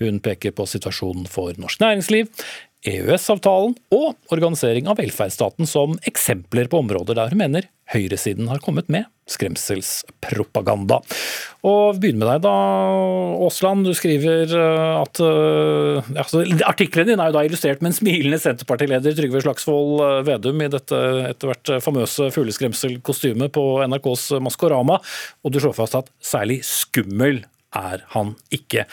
Hun 0.00 0.20
peker 0.20 0.52
på 0.52 0.68
situasjonen 0.68 1.26
for 1.26 1.56
norsk 1.56 1.80
næringsliv, 1.80 2.28
EØS-avtalen 2.86 3.74
og 3.94 4.32
organisering 4.32 4.86
av 4.90 5.00
velferdsstaten 5.00 5.68
som 5.68 5.96
eksempler 6.06 6.70
på 6.70 6.80
områder 6.84 7.18
der 7.18 7.32
hun 7.32 7.42
mener 7.42 7.66
høyresiden 7.92 8.48
har 8.50 8.58
kommet 8.62 8.88
med 8.90 9.06
skremselspropaganda. 9.30 11.00
Og 11.66 11.98
begynner 11.98 12.20
med 12.20 12.28
deg 12.30 12.44
da, 12.46 12.54
Aasland. 13.46 13.86
Du 13.86 13.94
skriver 13.94 14.50
eh, 14.54 14.92
at 15.00 15.20
uh, 15.22 16.10
altså, 16.14 16.44
Artikkelen 16.66 17.10
din 17.10 17.22
er 17.22 17.30
jo 17.30 17.36
da 17.38 17.44
illustrert 17.46 17.82
med 17.82 17.92
en 17.92 17.98
smilende 17.98 18.40
Senterpartileder 18.42 19.16
Trygve 19.18 19.42
Slagsvold 19.42 20.02
eh, 20.06 20.20
Vedum 20.28 20.62
i 20.62 20.70
dette 20.72 21.02
etter 21.32 21.52
hvert 21.52 21.74
famøse 21.82 22.30
fugleskremselkostymet 22.34 23.54
på 23.54 23.66
NRKs 23.86 24.28
Maskorama, 24.42 25.00
og 25.42 25.54
du 25.54 25.62
slår 25.62 25.78
fast 25.78 25.98
at 25.98 26.10
særlig 26.22 26.62
skummel 26.66 27.42
er 27.76 28.06
han 28.14 28.34
ikke. 28.54 28.86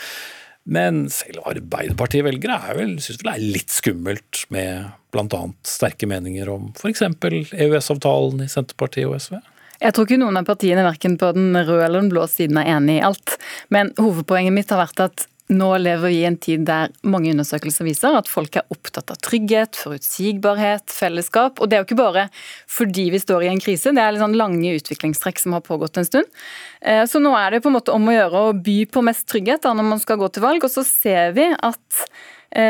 Men 0.64 1.04
selv 1.12 1.44
Arbeiderparti-velgere 1.50 2.86
syns 2.96 3.18
vel 3.20 3.26
det 3.28 3.34
er 3.34 3.48
litt 3.58 3.72
skummelt 3.72 4.44
med 4.54 4.86
bl.a. 5.12 5.42
sterke 5.68 6.08
meninger 6.08 6.48
om 6.50 6.70
f.eks. 6.72 7.04
EØS-avtalen 7.04 8.46
i 8.46 8.48
Senterpartiet 8.50 9.10
og 9.10 9.18
SV? 9.20 9.36
Jeg 9.82 9.92
tror 9.92 10.06
ikke 10.08 10.20
noen 10.22 10.38
av 10.40 10.46
partiene 10.48 10.86
verken 10.86 11.18
på 11.20 11.28
den 11.36 11.52
røde 11.58 11.84
eller 11.84 12.00
den 12.00 12.10
blå 12.12 12.24
siden 12.30 12.56
er 12.60 12.70
enig 12.78 12.98
i 13.00 13.04
alt. 13.04 13.36
Men 13.74 13.92
hovedpoenget 13.98 14.54
mitt 14.56 14.72
har 14.72 14.80
vært 14.80 15.02
at 15.04 15.26
nå 15.52 15.66
lever 15.78 16.08
vi 16.08 16.20
i 16.22 16.24
en 16.24 16.36
tid 16.40 16.62
der 16.64 16.92
mange 17.04 17.28
undersøkelser 17.34 17.84
viser 17.84 18.16
at 18.16 18.30
folk 18.32 18.56
er 18.56 18.64
opptatt 18.72 19.12
av 19.12 19.18
trygghet, 19.20 19.76
forutsigbarhet, 19.76 20.86
fellesskap. 20.88 21.60
Og 21.60 21.68
det 21.68 21.76
er 21.76 21.82
jo 21.82 21.88
ikke 21.90 22.00
bare 22.00 22.26
fordi 22.70 23.10
vi 23.12 23.20
står 23.20 23.44
i 23.44 23.50
en 23.52 23.60
krise, 23.60 23.92
det 23.92 24.00
er 24.00 24.14
litt 24.14 24.24
sånn 24.24 24.38
lange 24.40 24.72
utviklingstrekk 24.78 25.42
som 25.42 25.56
har 25.56 25.64
pågått 25.66 26.00
en 26.00 26.08
stund. 26.08 26.30
Eh, 26.80 27.04
så 27.10 27.20
nå 27.20 27.34
er 27.36 27.52
det 27.52 27.64
på 27.64 27.72
en 27.72 27.76
måte 27.76 27.92
om 27.92 28.08
å 28.08 28.16
gjøre 28.16 28.46
å 28.48 28.54
by 28.56 28.78
på 28.88 29.04
mest 29.04 29.28
trygghet 29.28 29.66
da, 29.66 29.74
når 29.76 29.90
man 29.92 30.00
skal 30.02 30.20
gå 30.22 30.30
til 30.32 30.46
valg. 30.46 30.64
Og 30.64 30.72
så 30.72 30.86
ser 30.88 31.36
vi 31.36 31.50
at 31.52 32.04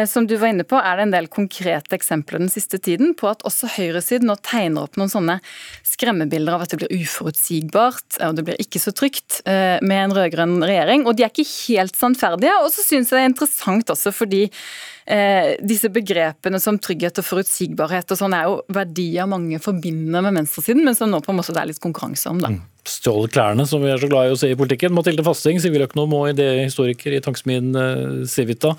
som 0.09 0.25
du 0.27 0.37
var 0.41 0.53
inne 0.53 0.65
på, 0.65 0.79
er 0.81 0.97
det 0.97 1.05
en 1.05 1.13
del 1.13 1.27
konkrete 1.33 1.97
eksempler 1.97 2.41
den 2.41 2.53
siste 2.53 2.79
tiden 2.81 3.13
på 3.19 3.29
at 3.29 3.45
også 3.45 3.69
høyresiden 3.75 4.31
nå 4.31 4.39
tegner 4.41 4.87
opp 4.87 4.97
noen 4.97 5.13
sånne 5.13 5.39
skremmebilder 5.85 6.57
av 6.57 6.65
at 6.65 6.73
det 6.73 6.81
blir 6.81 7.05
uforutsigbart 7.05 8.19
og 8.25 8.39
det 8.39 8.47
blir 8.47 8.61
ikke 8.63 8.83
så 8.83 8.95
trygt 8.97 9.41
eh, 9.49 9.77
med 9.85 10.01
en 10.07 10.17
rød-grønn 10.17 10.57
regjering. 10.65 11.07
Og 11.09 11.17
de 11.17 11.27
er 11.27 11.33
ikke 11.33 11.47
helt 11.47 11.97
sannferdige. 11.99 12.57
Og 12.65 12.71
så 12.75 12.85
syns 12.85 13.13
jeg 13.13 13.19
det 13.19 13.25
er 13.25 13.33
interessant 13.33 13.95
også 13.95 14.13
fordi 14.15 14.43
eh, 14.47 15.55
disse 15.63 15.91
begrepene 15.93 16.61
som 16.63 16.81
trygghet 16.81 17.21
og 17.21 17.29
forutsigbarhet 17.29 18.15
og 18.15 18.21
sånn 18.21 18.37
er 18.37 18.49
jo 18.49 18.61
verdier 18.75 19.31
mange 19.31 19.61
forbinder 19.63 20.25
med 20.25 20.41
venstresiden, 20.41 20.85
men 20.87 20.99
som 20.99 21.13
nå 21.13 21.23
på 21.25 21.35
en 21.35 21.43
måte 21.43 21.55
det 21.55 21.65
er 21.65 21.75
litt 21.75 21.83
konkurranse 21.83 22.33
om. 22.33 22.43
da. 22.45 22.55
Mm 22.55 22.63
stjålet 22.89 23.35
klærne, 23.35 23.67
som 23.69 23.83
vi 23.85 23.91
er 23.93 24.01
så 24.01 24.09
glad 24.11 24.29
i 24.29 24.35
å 24.35 24.39
se 24.39 24.51
i 24.53 24.59
politikken. 24.59 24.95
Mathilde 24.97 25.25
Fasting, 25.27 25.61
siviløkonom 25.63 26.15
og 26.19 26.31
idéhistoriker 26.35 27.17
i 27.17 27.23
tankesmien 27.25 27.71
eh, 27.81 28.23
Civita. 28.31 28.75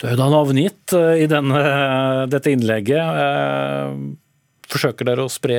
Du 0.00 0.08
er 0.10 0.18
da 0.20 0.28
navngitt 0.32 0.94
eh, 0.96 1.24
i 1.24 1.30
denne, 1.30 1.64
dette 2.32 2.54
innlegget. 2.54 3.24
Eh, 3.24 3.96
Forsøker 4.74 5.06
dere 5.06 5.26
å 5.26 5.30
spre 5.30 5.58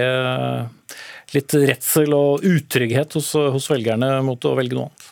litt 1.36 1.54
redsel 1.56 2.16
og 2.18 2.46
utrygghet 2.46 3.14
hos, 3.16 3.36
hos 3.54 3.68
velgerne 3.70 4.18
mot 4.26 4.50
å 4.50 4.56
velge 4.58 4.76
noe 4.78 4.90
annet? 4.90 5.12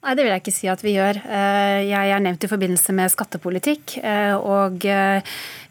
Nei, 0.00 0.14
det 0.16 0.24
vil 0.24 0.32
jeg 0.32 0.40
ikke 0.40 0.54
si 0.56 0.68
at 0.72 0.80
vi 0.80 0.94
gjør. 0.94 1.18
Eh, 1.28 1.78
jeg 1.90 2.12
er 2.14 2.22
nevnt 2.24 2.44
i 2.46 2.48
forbindelse 2.48 2.94
med 2.96 3.12
skattepolitikk. 3.12 3.98
Eh, 4.00 4.32
og 4.32 4.86
eh, 4.88 5.20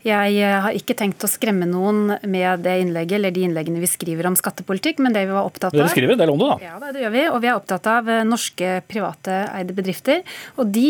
jeg 0.05 0.61
har 0.63 0.75
ikke 0.77 0.95
tenkt 0.95 1.23
å 1.25 1.29
skremme 1.29 1.67
noen 1.67 2.15
med 2.23 2.63
det 2.63 2.75
innlegget 2.83 3.17
eller 3.17 3.33
de 3.35 3.43
innleggene 3.47 3.81
vi 3.81 3.89
skriver 3.89 4.29
om 4.29 4.37
skattepolitikk, 4.39 5.01
men 5.03 5.15
det 5.15 5.25
vi 5.27 5.35
var 5.35 5.49
opptatt 5.49 5.73
av 5.73 5.81
Dere 5.81 5.91
skriver 5.91 6.15
en 6.15 6.21
del 6.21 6.31
om 6.31 6.39
det, 6.39 6.47
da? 6.47 6.69
Ja, 6.69 6.91
det 6.93 7.03
gjør 7.03 7.13
vi. 7.15 7.23
Og 7.33 7.39
vi 7.43 7.51
er 7.51 7.59
opptatt 7.59 7.89
av 7.91 8.07
norske 8.27 8.71
private 8.87 9.41
eide 9.57 9.75
bedrifter. 9.75 10.23
Og 10.55 10.71
de 10.71 10.87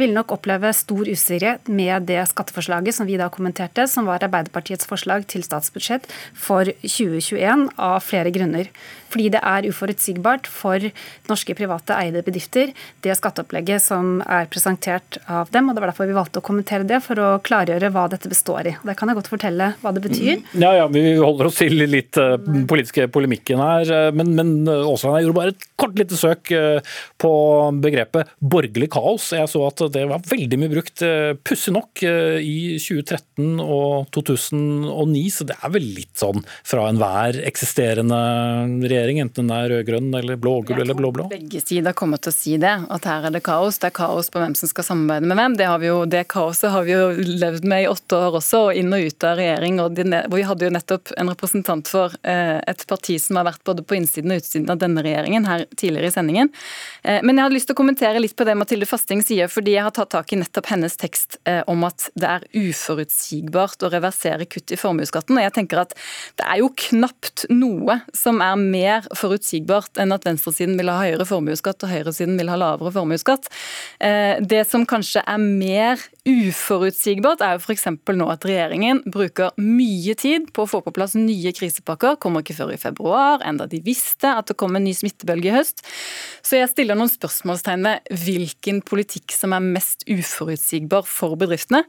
vil 0.00 0.12
nok 0.12 0.36
oppleve 0.36 0.74
stor 0.76 1.08
usikkerhet 1.08 1.72
med 1.72 2.08
det 2.10 2.20
skatteforslaget 2.30 2.98
som 2.98 3.08
vi 3.08 3.16
da 3.20 3.30
kommenterte, 3.32 3.88
som 3.88 4.08
var 4.08 4.20
Arbeiderpartiets 4.26 4.88
forslag 4.88 5.24
til 5.30 5.44
statsbudsjett 5.46 6.10
for 6.36 6.68
2021, 6.84 7.70
av 7.80 8.00
flere 8.04 8.32
grunner. 8.34 8.68
Fordi 9.10 9.30
det 9.34 9.40
er 9.42 9.66
uforutsigbart 9.66 10.46
for 10.46 10.84
norske 11.30 11.56
private 11.58 11.96
eide 11.98 12.22
bedrifter, 12.26 12.70
det 13.02 13.16
skatteopplegget 13.18 13.82
som 13.82 14.20
er 14.22 14.46
presentert 14.52 15.18
av 15.26 15.50
dem. 15.54 15.68
og 15.68 15.74
Det 15.74 15.82
var 15.82 15.92
derfor 15.92 16.10
vi 16.10 16.18
valgte 16.18 16.42
å 16.42 16.46
kommentere 16.46 16.86
det, 16.86 17.00
for 17.02 17.18
å 17.18 17.30
klargjøre 17.42 17.90
hva 17.94 18.06
dette 18.12 18.30
består 18.30 18.49
i. 18.70 18.74
Det 18.86 18.96
kan 18.98 19.10
jeg 19.10 19.18
godt 19.18 19.30
fortelle 19.32 19.72
hva 19.82 19.92
det 19.96 20.02
betyr. 20.04 20.40
Mm. 20.40 20.62
Ja, 20.62 20.72
ja, 20.78 20.86
Vi 20.92 21.02
holder 21.18 21.50
oss 21.50 21.60
til 21.60 21.76
litt 21.90 22.18
uh, 22.20 22.36
politiske 22.70 23.06
polemikken 23.12 23.60
her. 23.62 23.90
Eh, 23.90 24.10
men, 24.16 24.32
men 24.38 24.52
Åsland, 24.68 25.18
jeg 25.18 25.28
gjorde 25.28 25.38
bare 25.38 25.54
et 25.54 25.68
kort 25.80 25.96
lite 25.98 26.18
søk 26.18 26.50
på 27.20 27.30
begrepet 27.82 28.28
borgerlig 28.40 28.90
kaos. 28.92 29.30
Jeg 29.36 29.48
så 29.50 29.62
at 29.66 29.82
det 29.94 30.04
var 30.10 30.24
veldig 30.28 30.58
mye 30.60 30.72
brukt, 30.72 31.02
pussig 31.46 31.72
nok, 31.74 32.02
i 32.04 32.76
2013 32.80 33.60
og 33.64 34.10
2009. 34.16 35.24
Så 35.32 35.46
det 35.48 35.56
er 35.56 35.72
vel 35.72 35.86
litt 35.96 36.12
sånn 36.20 36.44
fra 36.66 36.86
enhver 36.90 37.40
eksisterende 37.48 38.20
regjering, 38.84 39.22
enten 39.24 39.48
den 39.48 39.56
er 39.56 39.68
rød-grønn 39.72 40.12
eller 40.14 40.38
blå-gul 40.40 40.80
eller 40.80 40.96
blå-blå? 40.96 41.26
Begge 41.32 41.62
sider 41.64 41.94
kommer 41.96 42.20
til 42.22 42.32
å 42.32 42.36
si 42.36 42.56
det, 42.60 42.72
at 42.90 43.08
her 43.08 43.26
er 43.28 43.34
det 43.34 43.42
kaos. 43.46 43.80
Det 43.80 43.90
er 43.90 43.96
kaos 43.96 44.30
på 44.32 44.42
hvem 44.42 44.56
som 44.58 44.70
skal 44.70 44.86
samarbeide 44.86 45.30
med 45.30 45.40
hvem. 45.40 45.56
Det, 45.58 45.68
har 45.70 45.80
vi 45.82 45.90
jo, 45.90 45.98
det 46.10 46.24
kaoset 46.32 46.72
har 46.74 46.86
vi 46.86 46.94
jo 46.94 47.08
levd 47.42 47.66
med 47.68 47.84
i 47.84 47.90
åtte 47.90 48.18
år 48.18 48.39
også, 48.40 48.60
og 48.68 48.78
inn 48.78 48.92
og 48.94 49.06
ut 49.06 49.26
av 49.26 49.38
regjering. 49.38 49.80
og 49.82 49.98
Vi 50.34 50.42
hadde 50.46 50.66
jo 50.66 50.72
nettopp 50.74 51.12
en 51.20 51.30
representant 51.30 51.88
for 51.90 52.14
eh, 52.26 52.58
et 52.70 52.84
parti 52.90 53.18
som 53.22 53.38
har 53.38 53.46
vært 53.50 53.62
både 53.66 53.84
på 53.86 53.98
innsiden 53.98 54.32
og 54.34 54.42
utsiden 54.42 54.70
av 54.72 54.80
denne 54.80 55.04
regjeringen 55.04 55.46
her 55.48 55.66
tidligere 55.76 56.10
i 56.10 56.14
sendingen. 56.14 56.52
Eh, 57.02 57.20
men 57.22 57.36
jeg 57.36 57.46
hadde 57.46 57.56
lyst 57.56 57.70
til 57.70 57.76
å 57.76 57.80
kommentere 57.80 58.22
litt 58.22 58.36
på 58.38 58.46
det 58.48 58.56
Mathilde 58.58 58.88
Fasting 58.88 59.22
sier, 59.26 59.50
fordi 59.52 59.76
jeg 59.76 59.86
har 59.86 59.94
tatt 59.96 60.12
tak 60.14 60.32
i 60.34 60.40
nettopp 60.40 60.70
hennes 60.72 60.96
tekst 61.00 61.38
eh, 61.48 61.62
om 61.70 61.84
at 61.88 62.08
det 62.18 62.30
er 62.30 62.46
uforutsigbart 62.60 63.86
å 63.86 63.92
reversere 63.92 64.48
kutt 64.50 64.74
i 64.74 64.80
formuesskatten. 64.80 65.38
og 65.38 65.46
jeg 65.46 65.56
tenker 65.58 65.84
at 65.84 65.96
Det 66.38 66.46
er 66.46 66.62
jo 66.62 66.72
knapt 66.88 67.46
noe 67.52 68.00
som 68.16 68.40
er 68.44 68.56
mer 68.60 69.08
forutsigbart 69.16 70.00
enn 70.00 70.14
at 70.16 70.26
venstresiden 70.26 70.78
vil 70.80 70.90
ha 70.92 70.98
høyere 71.02 71.28
formuesskatt 71.28 71.84
og 71.86 71.92
høyresiden 71.92 72.38
vil 72.40 72.50
ha 72.52 72.58
lavere 72.60 72.92
formuesskatt. 72.94 73.48
Det 74.00 74.62
som 74.68 74.86
kanskje 74.88 75.22
er 75.28 75.40
mer 75.40 76.00
uforutsigbart, 76.28 77.42
er 77.44 77.56
jo 77.56 77.64
f.eks. 77.64 77.86
nå 78.16 78.29
at 78.34 78.44
regjeringen 78.46 79.02
bruker 79.10 79.54
mye 79.60 80.14
tid 80.18 80.50
på 80.54 80.64
å 80.64 80.70
få 80.70 80.82
på 80.84 80.94
plass 80.96 81.16
nye 81.18 81.52
krisepakker. 81.56 82.18
Kommer 82.22 82.44
ikke 82.44 82.58
før 82.58 82.74
i 82.74 82.80
februar, 82.80 83.44
enda 83.46 83.68
de 83.70 83.82
visste 83.84 84.30
at 84.30 84.50
det 84.50 84.58
kom 84.60 84.76
en 84.76 84.86
ny 84.86 84.94
smittebølge 84.96 85.50
i 85.50 85.56
høst. 85.56 85.84
Så 86.46 86.60
jeg 86.60 86.70
stiller 86.72 86.98
noen 86.98 87.12
spørsmålstegn 87.12 87.86
ved 87.86 88.22
hvilken 88.26 88.82
politikk 88.86 89.34
som 89.36 89.56
er 89.56 89.64
mest 89.64 90.06
uforutsigbar 90.10 91.06
for 91.08 91.38
bedriftene. 91.40 91.84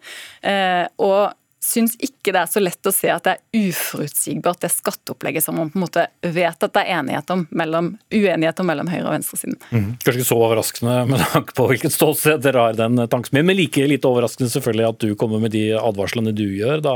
Eh, 0.46 0.88
og 1.02 1.32
syns 1.62 1.94
ikke 2.02 2.34
det 2.34 2.42
er 2.42 2.50
så 2.50 2.62
lett 2.62 2.90
å 2.90 2.94
se 2.94 3.10
at 3.14 3.28
det 3.28 3.36
er 3.36 3.68
uforutsigbart, 3.70 4.64
det 4.64 4.72
skatteopplegget 4.74 5.46
som 5.46 5.60
man 5.60 5.70
på 5.70 5.78
en 5.78 5.84
måte 5.86 6.06
vet 6.22 6.66
at 6.66 6.74
det 6.74 6.82
er 6.82 6.98
enighet 6.98 7.34
om 7.34 7.44
mellom, 7.54 7.92
uenighet 8.10 8.62
om 8.64 8.70
mellom 8.72 8.90
høyre- 8.90 9.06
og 9.06 9.14
venstresiden. 9.14 9.60
Mm. 9.70 9.88
Kanskje 10.02 10.24
ikke 10.24 10.30
så 10.32 10.40
overraskende 10.42 10.96
med 11.12 11.26
tanke 11.36 11.56
på 11.58 11.68
hvilket 11.70 11.94
ståsted 11.94 12.42
dere 12.46 12.66
har 12.66 12.78
den 12.80 13.06
tanken 13.12 13.42
men 13.46 13.56
like 13.58 13.86
lite 13.88 14.10
overraskende 14.10 14.50
selvfølgelig 14.54 14.88
at 14.90 15.04
du 15.06 15.16
kommer 15.20 15.42
med 15.44 15.54
de 15.54 15.68
advarslene 15.78 16.34
du 16.36 16.48
gjør. 16.50 16.82
da 16.82 16.96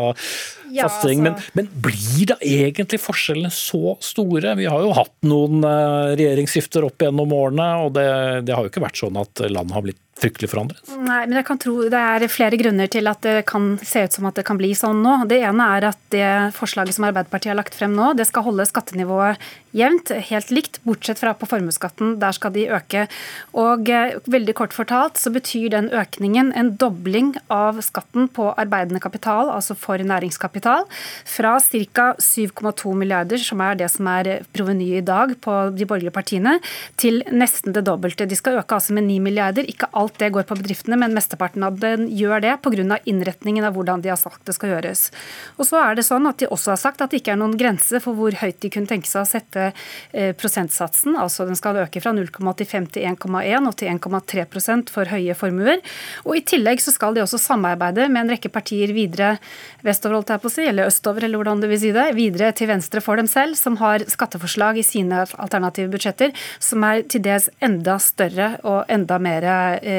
ja, 0.73 0.87
altså... 0.89 1.13
men, 1.21 1.37
men, 1.53 1.69
blir 1.85 2.31
da 2.33 2.39
egentlig 2.41 2.99
forskjellene 3.03 3.51
så 3.53 3.95
store? 4.03 4.55
Vi 4.59 4.65
har 4.69 4.81
jo 4.81 4.95
hatt 4.97 5.13
noen 5.29 5.61
eh, 5.61 6.15
regjeringsskifter 6.17 6.87
opp 6.87 7.05
gjennom 7.05 7.31
årene, 7.37 7.69
og 7.85 7.93
det, 7.95 8.07
det 8.47 8.55
har 8.55 8.65
jo 8.65 8.73
ikke 8.73 8.83
vært 8.83 8.99
sånn 8.99 9.21
at 9.21 9.45
landet 9.45 9.77
har 9.77 9.85
blitt 9.85 10.01
fryktelig 10.19 10.49
forandret? 10.51 10.93
Nei, 10.95 11.21
men 11.27 11.35
jeg 11.39 11.47
kan 11.47 11.59
tro 11.59 11.73
Det 11.91 11.99
er 11.99 12.25
flere 12.31 12.59
grunner 12.59 12.89
til 12.91 13.09
at 13.11 13.21
det 13.25 13.43
kan 13.49 13.73
se 13.83 14.05
ut 14.05 14.15
som 14.15 14.29
at 14.29 14.39
det 14.39 14.45
kan 14.47 14.59
bli 14.59 14.71
sånn 14.77 15.01
nå. 15.03 15.17
Det 15.29 15.41
ene 15.43 15.67
er 15.75 15.89
at 15.91 15.99
det 16.13 16.29
forslaget 16.55 16.95
som 16.95 17.07
Arbeiderpartiet 17.09 17.51
har 17.51 17.59
lagt 17.59 17.75
frem 17.75 17.95
nå, 17.95 18.13
det 18.15 18.27
skal 18.29 18.45
holde 18.47 18.67
skattenivået 18.69 19.41
jevnt, 19.75 20.11
helt 20.29 20.51
likt, 20.55 20.79
bortsett 20.87 21.19
fra 21.19 21.33
på 21.35 21.47
formuesskatten. 21.49 22.15
Der 22.21 22.35
skal 22.35 22.53
de 22.55 22.67
øke. 22.71 23.05
Og 23.59 23.89
eh, 23.91 24.15
veldig 24.31 24.55
kort 24.55 24.75
fortalt 24.75 25.19
så 25.19 25.31
betyr 25.35 25.67
den 25.73 25.89
økningen 25.91 26.53
en 26.55 26.71
dobling 26.79 27.33
av 27.51 27.81
skatten 27.83 28.29
på 28.31 28.53
arbeidende 28.55 29.01
kapital, 29.03 29.51
altså 29.51 29.75
for 29.75 29.99
næringskapital, 29.99 30.87
fra 31.27 31.57
ca. 31.59 32.07
7,2 32.21 32.95
milliarder, 32.95 33.41
som 33.41 33.61
er 33.65 33.75
det 33.79 33.91
som 33.91 34.07
er 34.11 34.45
provenyet 34.55 35.01
i 35.01 35.05
dag 35.05 35.35
på 35.43 35.57
de 35.75 35.87
borgerlige 35.87 36.15
partiene, 36.15 36.57
til 37.01 37.21
nesten 37.31 37.75
det 37.75 37.83
dobbelte. 37.87 38.29
De 38.29 38.37
skal 38.39 38.61
øke 38.61 38.79
altså 38.79 38.95
med 38.95 39.09
9 39.09 39.19
milliarder. 39.27 39.67
Ikke 39.67 39.91
alt 39.91 40.04
alt 40.05 40.19
det 40.21 40.31
går 40.35 40.45
på 40.47 40.57
bedriftene, 40.59 40.97
men 41.01 41.15
mesteparten 41.15 41.65
av 41.65 41.79
den 41.81 42.07
gjør 42.07 42.43
det 42.43 42.53
pga. 42.63 42.99
innretningen 43.05 43.65
av 43.65 43.75
hvordan 43.75 44.01
de 44.01 44.09
har 44.09 44.19
sagt 44.19 44.45
det 44.45 44.55
skal 44.55 44.75
gjøres. 44.75 45.09
Og 45.57 45.67
så 45.67 45.81
er 45.81 45.95
det 45.95 46.05
sånn 46.05 46.27
at 46.27 46.37
De 46.37 46.47
også 46.51 46.73
har 46.73 46.79
sagt 46.79 47.01
at 47.01 47.11
det 47.11 47.21
ikke 47.21 47.31
er 47.31 47.39
noen 47.39 47.57
grense 47.57 47.99
for 48.03 48.13
hvor 48.13 48.35
høyt 48.35 48.59
de 48.59 48.69
kunne 48.69 48.89
tenke 48.89 49.07
seg 49.07 49.23
å 49.23 49.29
sette 49.29 49.71
eh, 50.11 50.33
prosentsatsen. 50.35 51.15
altså 51.15 51.45
Den 51.47 51.55
skal 51.55 51.79
øke 51.79 52.01
fra 52.03 52.11
0,85 52.11 52.89
til 52.91 53.07
1,1 53.07 53.67
og 53.69 53.75
til 53.79 53.87
1,3% 53.93 54.91
for 54.91 55.05
høye 55.09 55.33
formuer. 55.33 55.79
Og 56.25 56.37
I 56.37 56.43
tillegg 56.43 56.83
så 56.83 56.91
skal 56.91 57.15
de 57.15 57.23
også 57.23 57.39
samarbeide 57.39 58.09
med 58.11 58.25
en 58.25 58.33
rekke 58.35 58.51
partier 58.51 58.91
videre 58.93 59.37
vestover, 59.85 60.19
holdt 60.19 60.35
jeg 60.35 60.43
på 60.43 60.51
å 60.51 60.55
si, 60.57 60.67
eller 60.67 60.91
østover, 60.91 61.23
eller 61.23 61.39
hvordan 61.39 61.63
du 61.63 61.69
vil 61.71 61.81
si 61.81 61.93
det, 61.95 62.09
videre 62.19 62.51
til 62.51 62.69
venstre 62.69 63.01
for 63.01 63.15
dem 63.15 63.31
selv, 63.31 63.55
som 63.55 63.79
har 63.79 64.03
skatteforslag 64.11 64.81
i 64.81 64.85
sine 64.85 65.23
alternative 65.39 65.93
budsjetter 65.95 66.35
som 66.59 66.83
er 66.87 67.03
til 67.09 67.23
dels 67.25 67.47
enda 67.63 67.97
større 68.01 68.55
og 68.67 68.91
enda 68.91 69.17
mer 69.21 69.47
eh, 69.47 69.94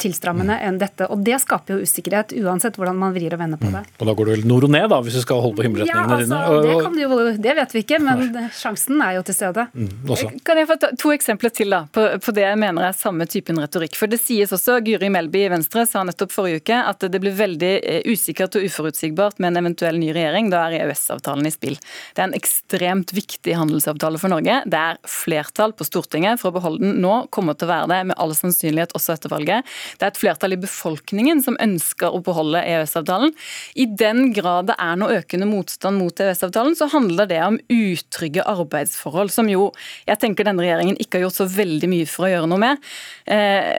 tilstrammende 0.00 0.58
enn 0.62 0.78
dette. 0.80 1.08
Og 1.12 1.22
det 1.24 1.38
skaper 1.42 1.76
jo 1.76 1.86
usikkerhet, 1.86 2.34
uansett 2.42 2.78
hvordan 2.78 2.98
man 2.98 3.14
vrir 3.14 3.34
og 3.36 3.42
vender 3.42 3.60
på 3.60 3.70
det. 3.70 3.82
Mm. 3.84 3.96
Og 3.98 4.08
da 4.08 4.14
går 4.18 4.28
du 4.28 4.32
vel 4.34 4.44
nord 4.48 4.66
og 4.68 4.72
ned, 4.74 4.88
da, 4.92 5.00
hvis 5.04 5.18
du 5.18 5.22
skal 5.24 5.42
holde 5.44 5.58
på 5.58 5.66
himmelretningene 5.66 6.02
ja, 6.02 6.18
altså, 6.18 6.40
dine? 6.52 6.62
Det, 6.66 6.76
kan 6.86 6.96
du 6.96 7.02
jo, 7.02 7.20
det 7.46 7.56
vet 7.58 7.74
vi 7.76 7.82
ikke, 7.84 8.00
men 8.02 8.24
Nei. 8.34 8.44
sjansen 8.56 9.02
er 9.04 9.16
jo 9.18 9.24
til 9.28 9.36
stede. 9.36 9.66
Mm, 9.72 10.40
kan 10.46 10.60
jeg 10.60 10.70
få 10.70 10.78
to 11.00 11.12
eksempler 11.14 11.54
til 11.54 11.74
da, 11.74 11.82
på, 11.92 12.06
på, 12.22 12.34
det 12.36 12.46
jeg 12.46 12.60
mener 12.60 12.88
er 12.88 12.96
samme 12.96 13.26
typen 13.30 13.60
retorikk? 13.62 13.98
For 13.98 14.10
det 14.10 14.20
sies 14.22 14.52
også, 14.54 14.78
Guri 14.84 15.10
Melby 15.12 15.44
i 15.46 15.52
Venstre 15.52 15.86
sa 15.88 16.04
nettopp 16.06 16.34
forrige 16.34 16.62
uke 16.62 16.78
at 16.92 17.06
det 17.12 17.20
blir 17.22 17.36
veldig 17.36 17.72
eh, 17.78 18.00
usikkert 18.08 18.58
og 18.58 18.66
uforutsigbart 18.68 19.40
med 19.42 19.52
en 19.52 19.62
eventuell 19.64 20.00
ny 20.00 20.12
regjering. 20.14 20.50
Da 20.52 20.66
er 20.68 20.78
EØS-avtalen 20.82 21.48
i 21.48 21.54
spill. 21.54 21.78
Det 22.14 22.24
er 22.24 22.30
en 22.30 22.38
ekstremt 22.38 23.14
viktig 23.16 23.56
handelsavtale 23.58 24.20
for 24.20 24.32
Norge. 24.32 24.62
Det 24.66 24.82
er 24.92 25.00
flertall 25.08 25.74
på 25.76 25.86
Stortinget 25.86 26.40
for 26.42 26.52
å 26.52 26.58
beholde 26.58 26.82
den 26.84 27.00
nå, 27.02 27.14
kommer 27.34 27.56
til 27.58 27.68
å 27.68 27.72
være 27.74 27.90
det 27.92 28.00
med 28.10 28.18
all 28.22 28.34
sannsynlighet 28.36 28.94
også 28.98 29.11
etter 29.14 29.32
valget. 29.32 29.68
Det 29.98 30.06
er 30.06 30.12
et 30.12 30.20
flertall 30.20 30.56
i 30.56 30.60
befolkningen 30.62 31.42
som 31.44 31.58
ønsker 31.62 32.12
å 32.12 32.22
beholde 32.24 32.62
EØS-avtalen. 32.62 33.34
I 33.76 33.86
den 33.86 34.32
grad 34.36 34.70
det 34.70 34.78
er 34.80 34.98
noe 35.00 35.20
økende 35.20 35.48
motstand 35.50 36.00
mot 36.00 36.24
EØS-avtalen, 36.24 36.76
så 36.78 36.90
handler 36.92 37.30
det 37.30 37.40
om 37.44 37.60
utrygge 37.72 38.46
arbeidsforhold, 38.48 39.32
som 39.34 39.50
jo 39.50 39.70
jeg 40.08 40.20
tenker 40.22 40.46
denne 40.46 40.64
regjeringen 40.64 40.98
ikke 41.00 41.18
har 41.18 41.28
gjort 41.28 41.40
så 41.42 41.48
veldig 41.50 41.90
mye 41.92 42.10
for 42.10 42.26
å 42.26 42.34
gjøre 42.34 42.50
noe 42.50 42.62
med. 42.62 42.92
Eh, 43.30 43.74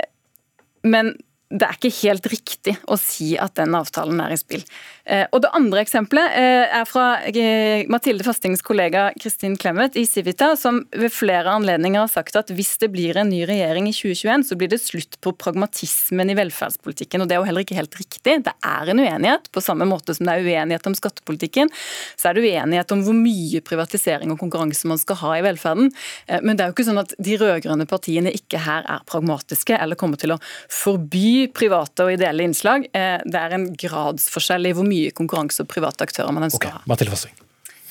men 0.84 1.14
det 1.54 1.68
er 1.68 1.78
ikke 1.78 1.94
helt 2.02 2.26
riktig 2.32 2.74
å 2.90 2.98
si 2.98 3.34
at 3.38 3.54
den 3.60 3.76
avtalen 3.78 4.18
er 4.24 4.34
i 4.34 4.40
spill. 4.40 4.64
Eh, 5.06 5.26
og 5.36 5.44
Det 5.44 5.52
andre 5.54 5.84
eksempelet 5.84 6.38
eh, 6.40 6.74
er 6.80 6.88
fra 6.90 7.06
eh, 7.30 7.84
Mathilde 7.92 8.26
Fastings 8.26 8.64
kollega 8.66 9.10
Kristin 9.20 9.58
Clemet 9.60 9.98
i 10.00 10.06
Civita, 10.10 10.54
som 10.58 10.82
ved 10.90 11.14
flere 11.14 11.54
anledninger 11.54 12.02
har 12.02 12.10
sagt 12.10 12.40
at 12.40 12.50
hvis 12.56 12.74
det 12.82 12.90
blir 12.94 13.20
en 13.22 13.30
ny 13.30 13.44
regjering 13.46 13.90
i 13.90 13.94
2021, 13.94 14.48
så 14.50 14.58
blir 14.58 14.72
det 14.72 14.82
slutt 14.82 15.20
på 15.22 15.36
pragmatismen 15.38 16.34
i 16.34 16.38
velferdspolitikken. 16.40 17.22
Og 17.22 17.30
Det 17.30 17.38
er 17.38 17.44
jo 17.44 17.50
heller 17.52 17.68
ikke 17.68 17.78
helt 17.78 18.00
riktig. 18.00 18.40
Det 18.48 18.56
er 18.56 18.94
en 18.94 19.04
uenighet. 19.04 19.52
På 19.54 19.62
samme 19.62 19.86
måte 19.90 20.18
som 20.18 20.26
det 20.26 20.38
er 20.40 20.48
uenighet 20.48 20.90
om 20.90 20.98
skattepolitikken, 20.98 21.70
så 22.18 22.32
er 22.32 22.40
det 22.40 22.48
uenighet 22.48 22.96
om 22.96 23.06
hvor 23.06 23.18
mye 23.18 23.62
privatisering 23.62 24.34
og 24.34 24.42
konkurranse 24.42 24.90
man 24.90 25.02
skal 25.02 25.22
ha 25.22 25.36
i 25.38 25.46
velferden. 25.46 25.94
Men 26.42 26.58
det 26.58 26.64
er 26.64 26.72
jo 26.72 26.78
ikke 26.78 26.88
sånn 26.90 27.04
at 27.04 27.14
de 27.22 27.38
rød-grønne 27.38 27.86
partiene 27.90 28.34
ikke 28.34 28.64
her 28.64 28.88
er 28.90 29.06
pragmatiske 29.10 29.78
eller 29.78 30.00
kommer 30.00 30.18
til 30.22 30.34
å 30.34 30.42
forby 30.72 31.43
private 31.52 32.06
og 32.06 32.14
ideelle 32.16 32.46
innslag. 32.48 32.90
Det 32.94 33.40
er 33.40 33.56
en 33.56 33.70
gradsforskjell 33.80 34.70
i 34.70 34.76
hvor 34.78 34.88
mye 34.88 35.14
konkurranse 35.16 35.66
og 35.66 35.72
private 35.72 36.08
aktører 36.08 36.36
man 36.36 36.48
ønsker 36.50 36.70
okay. 36.70 36.78
å 36.78 36.84
ha. 36.84 36.90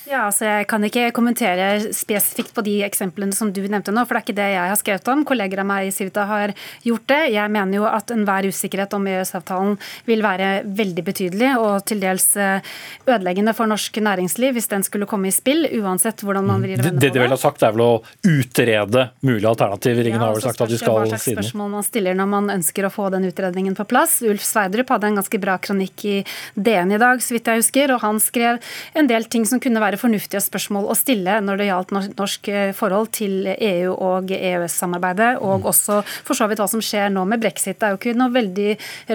Ja, 0.03 0.25
altså 0.27 0.45
Jeg 0.45 0.67
kan 0.67 0.83
ikke 0.83 1.11
kommentere 1.15 1.93
spesifikt 1.95 2.51
på 2.55 2.63
de 2.65 2.73
eksemplene 2.83 3.35
som 3.35 3.51
du 3.55 3.61
nevnte 3.63 3.93
nå, 3.95 4.03
for 4.03 4.17
det 4.17 4.19
er 4.19 4.25
ikke 4.25 4.35
det 4.39 4.47
jeg 4.51 4.71
har 4.71 4.79
skrevet 4.79 5.11
om. 5.13 5.21
Kolleger 5.27 5.61
av 5.63 5.67
meg 5.69 5.87
i 5.87 5.93
Civita 5.95 6.25
har 6.27 6.53
gjort 6.83 7.05
det. 7.07 7.19
Jeg 7.31 7.51
mener 7.53 7.77
jo 7.77 7.85
at 7.87 8.11
enhver 8.11 8.47
usikkerhet 8.51 8.93
om 8.97 9.07
EØS-avtalen 9.07 9.77
vil 10.09 10.23
være 10.25 10.49
veldig 10.67 11.05
betydelig 11.07 11.53
og 11.61 11.85
til 11.87 12.03
dels 12.03 12.27
eh, 12.35 12.73
ødeleggende 13.07 13.53
for 13.55 13.71
norsk 13.71 14.01
næringsliv 14.03 14.57
hvis 14.57 14.69
den 14.73 14.83
skulle 14.83 15.07
komme 15.09 15.31
i 15.31 15.35
spill, 15.35 15.69
uansett 15.79 16.23
hvordan 16.25 16.49
man 16.51 16.65
vrir 16.65 16.81
og 16.81 16.87
vender 16.89 16.99
Det, 16.99 17.07
det 17.07 17.13
de 17.15 17.23
vel 17.23 17.35
har 17.35 17.41
sagt, 17.41 17.63
er 17.63 17.73
vel 17.77 17.85
å 17.85 17.93
utrede 18.27 19.05
mulige 19.23 19.49
alternativer. 19.53 20.11
Ingen 20.11 20.25
har 20.25 20.35
vel 20.35 20.45
sagt 20.45 20.65
at 20.67 20.73
de 20.73 20.81
skal 20.81 20.99
Hva 20.99 21.07
slags 21.13 21.29
siden. 21.29 21.39
spørsmål 21.39 21.73
man 21.77 21.87
stiller 21.87 22.19
når 22.19 22.31
man 22.35 22.51
ønsker 22.57 22.89
å 22.89 22.91
få 22.93 23.07
den 23.15 23.29
utredningen 23.31 23.79
på 23.79 23.87
plass. 23.89 24.19
Ulf 24.27 24.43
Sverdrup 24.45 24.91
hadde 24.93 25.13
en 25.13 25.21
ganske 25.21 25.41
bra 25.41 25.57
kronikk 25.63 26.05
i 26.11 26.19
DN 26.59 26.91
i 26.91 27.01
dag, 27.01 27.23
så 27.23 27.37
vidt 27.37 27.47
jeg 27.49 27.63
husker, 27.63 27.95
og 27.95 28.03
han 28.03 28.19
skrev 28.23 28.59
en 28.99 29.07
del 29.09 29.31
ting 29.31 29.47
som 29.47 29.63
kunne 29.63 29.81
være 29.83 29.92
fornuftige 30.01 30.41
spørsmål 30.43 30.89
å 30.91 30.97
stille 30.97 31.39
når 31.43 31.59
det 31.59 31.67
gjaldt 31.69 31.93
norsk 32.17 32.49
eh, 32.51 32.71
forhold 32.77 33.11
til 33.15 33.49
EU 33.53 33.93
og 33.93 34.31
EØS-samarbeidet, 34.33 35.37
og 35.43 35.67
også 35.69 36.01
for 36.25 36.37
så 36.37 36.47
vidt 36.49 36.61
hva 36.61 36.69
som 36.71 36.83
skjer 36.83 37.11
nå 37.13 37.25
med 37.29 37.43
brexit. 37.43 37.79
Det 37.79 37.87
er 37.87 37.95
jo 37.95 37.99
ikke 37.99 38.15
noe 38.17 38.33
veldig 38.33 38.69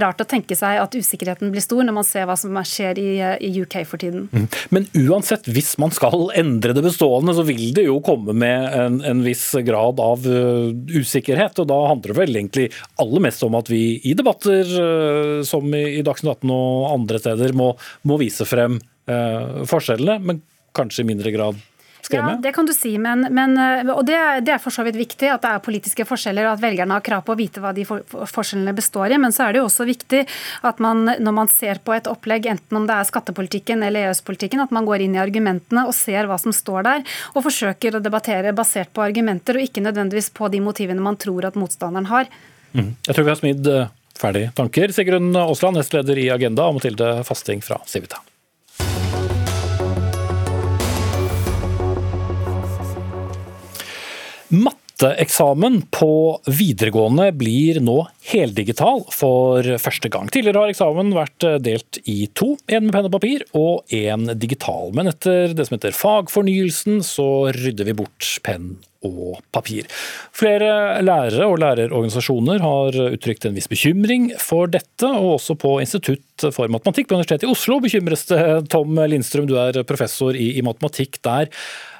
rart 0.04 0.22
å 0.22 0.28
tenke 0.28 0.56
seg 0.58 0.80
at 0.82 0.96
usikkerheten 0.98 1.52
blir 1.54 1.64
stor 1.64 1.84
når 1.86 1.98
man 2.00 2.06
ser 2.06 2.28
hva 2.28 2.36
som 2.38 2.56
skjer 2.62 3.00
i, 3.00 3.08
eh, 3.24 3.36
i 3.44 3.52
UK 3.62 3.80
for 3.88 4.00
tiden. 4.02 4.28
Mm. 4.32 4.48
Men 4.74 4.88
uansett, 5.06 5.48
hvis 5.48 5.74
man 5.80 5.94
skal 5.94 6.28
endre 6.38 6.74
det 6.76 6.84
bestående, 6.84 7.34
så 7.36 7.46
vil 7.48 7.72
det 7.76 7.88
jo 7.88 8.00
komme 8.04 8.34
med 8.36 8.78
en, 8.78 9.00
en 9.06 9.24
viss 9.24 9.46
grad 9.66 10.00
av 10.02 10.26
uh, 10.28 10.68
usikkerhet. 10.92 11.58
Og 11.62 11.68
da 11.70 11.78
handler 11.90 12.12
det 12.12 12.18
vel 12.18 12.36
egentlig 12.36 12.68
aller 13.00 13.24
mest 13.24 13.42
om 13.46 13.56
at 13.58 13.70
vi 13.72 13.82
i 14.08 14.14
debatter 14.18 14.68
uh, 14.78 15.40
som 15.46 15.66
i, 15.74 15.84
i 15.98 16.04
Dagsnytt 16.06 16.38
18 16.42 16.52
og 16.52 16.86
andre 16.92 17.20
steder 17.22 17.54
må, 17.56 17.72
må 18.08 18.20
vise 18.20 18.46
frem 18.48 18.80
forskjellene. 19.08 20.18
men 20.20 20.42
kanskje 20.76 21.04
i 21.04 21.08
mindre 21.08 21.32
grad 21.34 21.58
skremme? 22.08 22.30
Ja, 22.30 22.36
det 22.42 22.52
kan 22.52 22.66
du 22.66 22.72
si, 22.72 22.92
men, 22.98 23.26
men 23.34 23.56
og 23.92 24.02
det, 24.06 24.18
det, 24.46 24.54
er 24.54 24.62
for 24.62 24.74
så 24.74 24.84
vidt 24.86 24.98
viktig 24.98 25.30
at 25.32 25.44
det 25.44 25.52
er 25.52 25.64
politiske 25.64 26.06
forskjeller, 26.08 26.48
og 26.48 26.56
at 26.56 26.62
velgerne 26.62 26.96
har 26.96 27.04
krav 27.04 27.24
på 27.26 27.34
å 27.34 27.38
vite 27.38 27.62
hva 27.62 27.72
de 27.76 27.84
for, 27.88 28.04
forskjellene 28.08 28.74
består 28.76 29.14
i. 29.14 29.20
Men 29.20 29.34
så 29.34 29.46
er 29.46 29.54
det 29.54 29.62
jo 29.62 29.68
også 29.68 29.86
viktig 29.88 30.24
at 30.68 30.82
man 30.84 31.04
når 31.08 31.36
man 31.40 31.52
ser 31.52 31.82
på 31.84 31.94
et 31.96 32.08
opplegg, 32.10 32.48
enten 32.50 32.80
om 32.80 32.88
det 32.88 32.96
er 32.96 33.08
skattepolitikken 33.08 33.84
eller 33.86 34.08
EØS-politikken, 34.08 34.62
at 34.64 34.74
man 34.74 34.88
går 34.88 35.04
inn 35.04 35.18
i 35.18 35.22
argumentene 35.22 35.86
og 35.88 35.96
ser 35.96 36.30
hva 36.30 36.38
som 36.40 36.54
står 36.54 36.88
der, 36.88 37.04
og 37.34 37.44
forsøker 37.46 37.98
å 37.98 38.04
debattere 38.04 38.54
basert 38.56 38.92
på 38.94 39.04
argumenter, 39.04 39.58
og 39.58 39.68
ikke 39.68 39.84
nødvendigvis 39.84 40.32
på 40.36 40.50
de 40.52 40.62
motivene 40.64 41.04
man 41.04 41.20
tror 41.20 41.50
at 41.50 41.58
motstanderen 41.58 42.10
har. 42.12 42.30
Mm. 42.72 42.94
Jeg 43.06 43.14
tror 43.14 43.24
vi 43.24 43.32
har 43.32 43.40
smidd 43.40 43.70
ferdige 44.18 44.50
tanker. 44.56 44.92
Sigrun 44.94 45.30
Aasland, 45.38 45.78
nestleder 45.78 46.18
i 46.18 46.28
Agenda, 46.34 46.66
og 46.68 46.80
Mathilde 46.80 47.20
Fasting 47.28 47.62
fra 47.64 47.78
Civita. 47.88 48.20
Matteeksamen 54.48 55.82
på 55.92 56.40
videregående 56.48 57.26
blir 57.36 57.82
nå 57.84 57.98
heldigital 58.30 59.02
for 59.12 59.66
første 59.82 60.08
gang. 60.12 60.30
Tidligere 60.32 60.62
har 60.64 60.72
eksamen 60.72 61.12
vært 61.12 61.44
delt 61.60 62.00
i 62.08 62.22
to, 62.32 62.54
én 62.66 62.86
med 62.86 62.96
penn 62.96 63.08
og 63.10 63.12
papir 63.12 63.44
og 63.52 63.92
én 63.92 64.24
digital. 64.40 64.94
Men 64.96 65.12
etter 65.12 65.52
det 65.52 65.68
som 65.68 65.76
heter 65.76 65.96
fagfornyelsen, 65.96 67.02
så 67.04 67.28
rydder 67.52 67.90
vi 67.90 67.96
bort 68.00 68.30
penn 68.46 68.78
og 69.06 69.36
papir. 69.54 69.86
Flere 70.34 71.02
lærere 71.04 71.46
og 71.46 71.60
lærerorganisasjoner 71.62 72.64
har 72.64 72.98
uttrykt 73.04 73.46
en 73.46 73.54
viss 73.54 73.70
bekymring 73.70 74.32
for 74.42 74.72
dette, 74.72 75.06
og 75.06 75.36
også 75.36 75.58
på 75.60 75.76
Institutt 75.84 76.48
for 76.56 76.72
matematikk 76.72 77.10
på 77.10 77.18
Universitetet 77.18 77.46
i 77.46 77.52
Oslo 77.52 77.78
bekymres 77.84 78.26
det. 78.32 78.40
Tom 78.72 78.98
Lindstrøm, 78.98 79.46
du 79.46 79.54
er 79.60 79.84
professor 79.86 80.34
i, 80.34 80.56
matematikk 80.66 81.20
der. 81.22 81.52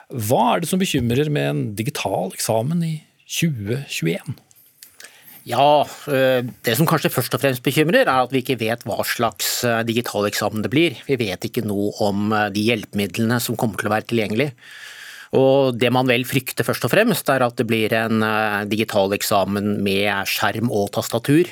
Hva 0.09 0.55
er 0.55 0.63
det 0.63 0.71
som 0.71 0.81
bekymrer 0.81 1.29
med 1.29 1.49
en 1.51 1.65
digital 1.77 2.31
eksamen 2.33 2.81
i 2.85 2.95
2021? 3.29 4.39
Ja, 5.49 5.85
Det 6.65 6.77
som 6.77 6.89
kanskje 6.89 7.13
først 7.13 7.35
og 7.37 7.41
fremst 7.41 7.65
bekymrer, 7.65 8.05
er 8.05 8.25
at 8.25 8.33
vi 8.33 8.41
ikke 8.43 8.59
vet 8.61 8.85
hva 8.89 9.05
slags 9.05 9.63
digital 9.89 10.29
eksamen 10.29 10.65
det 10.65 10.73
blir. 10.73 10.97
Vi 11.07 11.17
vet 11.17 11.45
ikke 11.45 11.65
noe 11.65 11.93
om 12.05 12.33
de 12.53 12.65
hjelpemidlene 12.71 13.41
som 13.41 13.57
kommer 13.57 13.81
til 13.81 13.89
å 13.89 13.95
være 13.95 14.09
tilgjengelig. 14.09 14.51
Og 15.37 15.77
Det 15.77 15.93
man 15.93 16.09
vel 16.09 16.25
frykter 16.25 16.65
først 16.65 16.85
og 16.89 16.93
fremst, 16.93 17.29
er 17.29 17.45
at 17.45 17.57
det 17.57 17.69
blir 17.69 17.93
en 17.93 18.25
digital 18.69 19.13
eksamen 19.13 19.83
med 19.85 20.09
skjerm 20.25 20.73
og 20.73 20.93
tastatur 20.97 21.49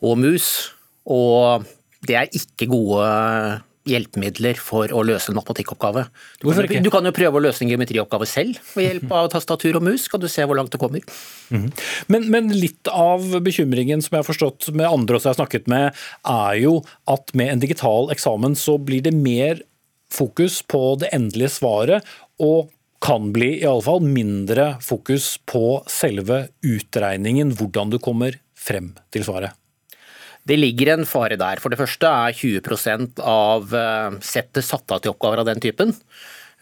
og 0.00 0.16
mus. 0.16 0.72
Og 1.04 1.64
det 2.08 2.16
er 2.16 2.32
ikke 2.32 2.72
gode 2.72 3.60
hjelpemidler 3.88 4.58
for 4.60 4.92
å 4.94 5.02
løse 5.06 5.32
en 5.32 5.38
matematikkoppgave. 5.38 6.04
Du 6.40 6.46
kan, 6.48 6.68
du 6.84 6.90
kan, 6.92 7.06
jo 7.08 7.14
prøve 7.16 7.40
å 7.40 7.42
løse 7.42 7.64
en 7.64 7.70
geometrioppgave 7.72 8.28
selv 8.30 8.60
ved 8.76 8.88
hjelp 8.88 9.14
av 9.18 9.30
tastatur 9.34 9.78
og 9.80 9.86
mus. 9.88 10.06
Kan 10.10 10.22
du 10.22 10.28
se 10.30 10.46
hvor 10.46 10.58
langt 10.58 10.74
det 10.74 10.80
kommer. 10.82 11.02
Mm. 11.50 11.68
Men, 12.12 12.28
men, 12.34 12.52
litt 12.54 12.90
av 12.92 13.24
bekymringen 13.42 14.04
som 14.04 14.16
jeg 14.16 14.24
har 14.24 14.28
forstått 14.28 14.70
med 14.76 14.88
andre 14.88 15.18
som 15.18 15.30
jeg 15.30 15.34
har 15.34 15.40
snakket 15.40 15.72
med, 15.72 16.04
er 16.28 16.60
jo 16.62 16.76
at 17.10 17.34
med 17.38 17.54
en 17.54 17.64
digital 17.64 18.12
eksamen 18.14 18.54
så 18.58 18.78
blir 18.78 19.02
det 19.04 19.14
mer 19.16 19.64
fokus 20.12 20.60
på 20.68 20.94
det 21.00 21.10
endelige 21.16 21.54
svaret, 21.56 22.06
og 22.42 22.70
kan 23.02 23.32
bli 23.34 23.56
i 23.62 23.66
alle 23.66 23.82
fall 23.82 24.04
mindre 24.04 24.76
fokus 24.84 25.34
på 25.48 25.80
selve 25.90 26.44
utregningen, 26.62 27.50
hvordan 27.58 27.90
du 27.90 27.98
kommer 28.02 28.38
frem 28.54 28.92
til 29.10 29.26
svaret. 29.26 29.56
Det 30.48 30.58
ligger 30.58 30.96
en 30.96 31.06
fare 31.06 31.38
der. 31.38 31.60
For 31.62 31.72
det 31.72 31.78
første 31.80 32.08
er 32.08 32.34
20 32.34 33.20
av 33.22 33.74
eh, 33.78 34.16
settet 34.26 34.66
satt 34.66 34.90
av 34.90 35.02
til 35.02 35.14
oppgaver 35.14 35.42
av 35.42 35.48
den 35.48 35.62
typen. 35.62 35.94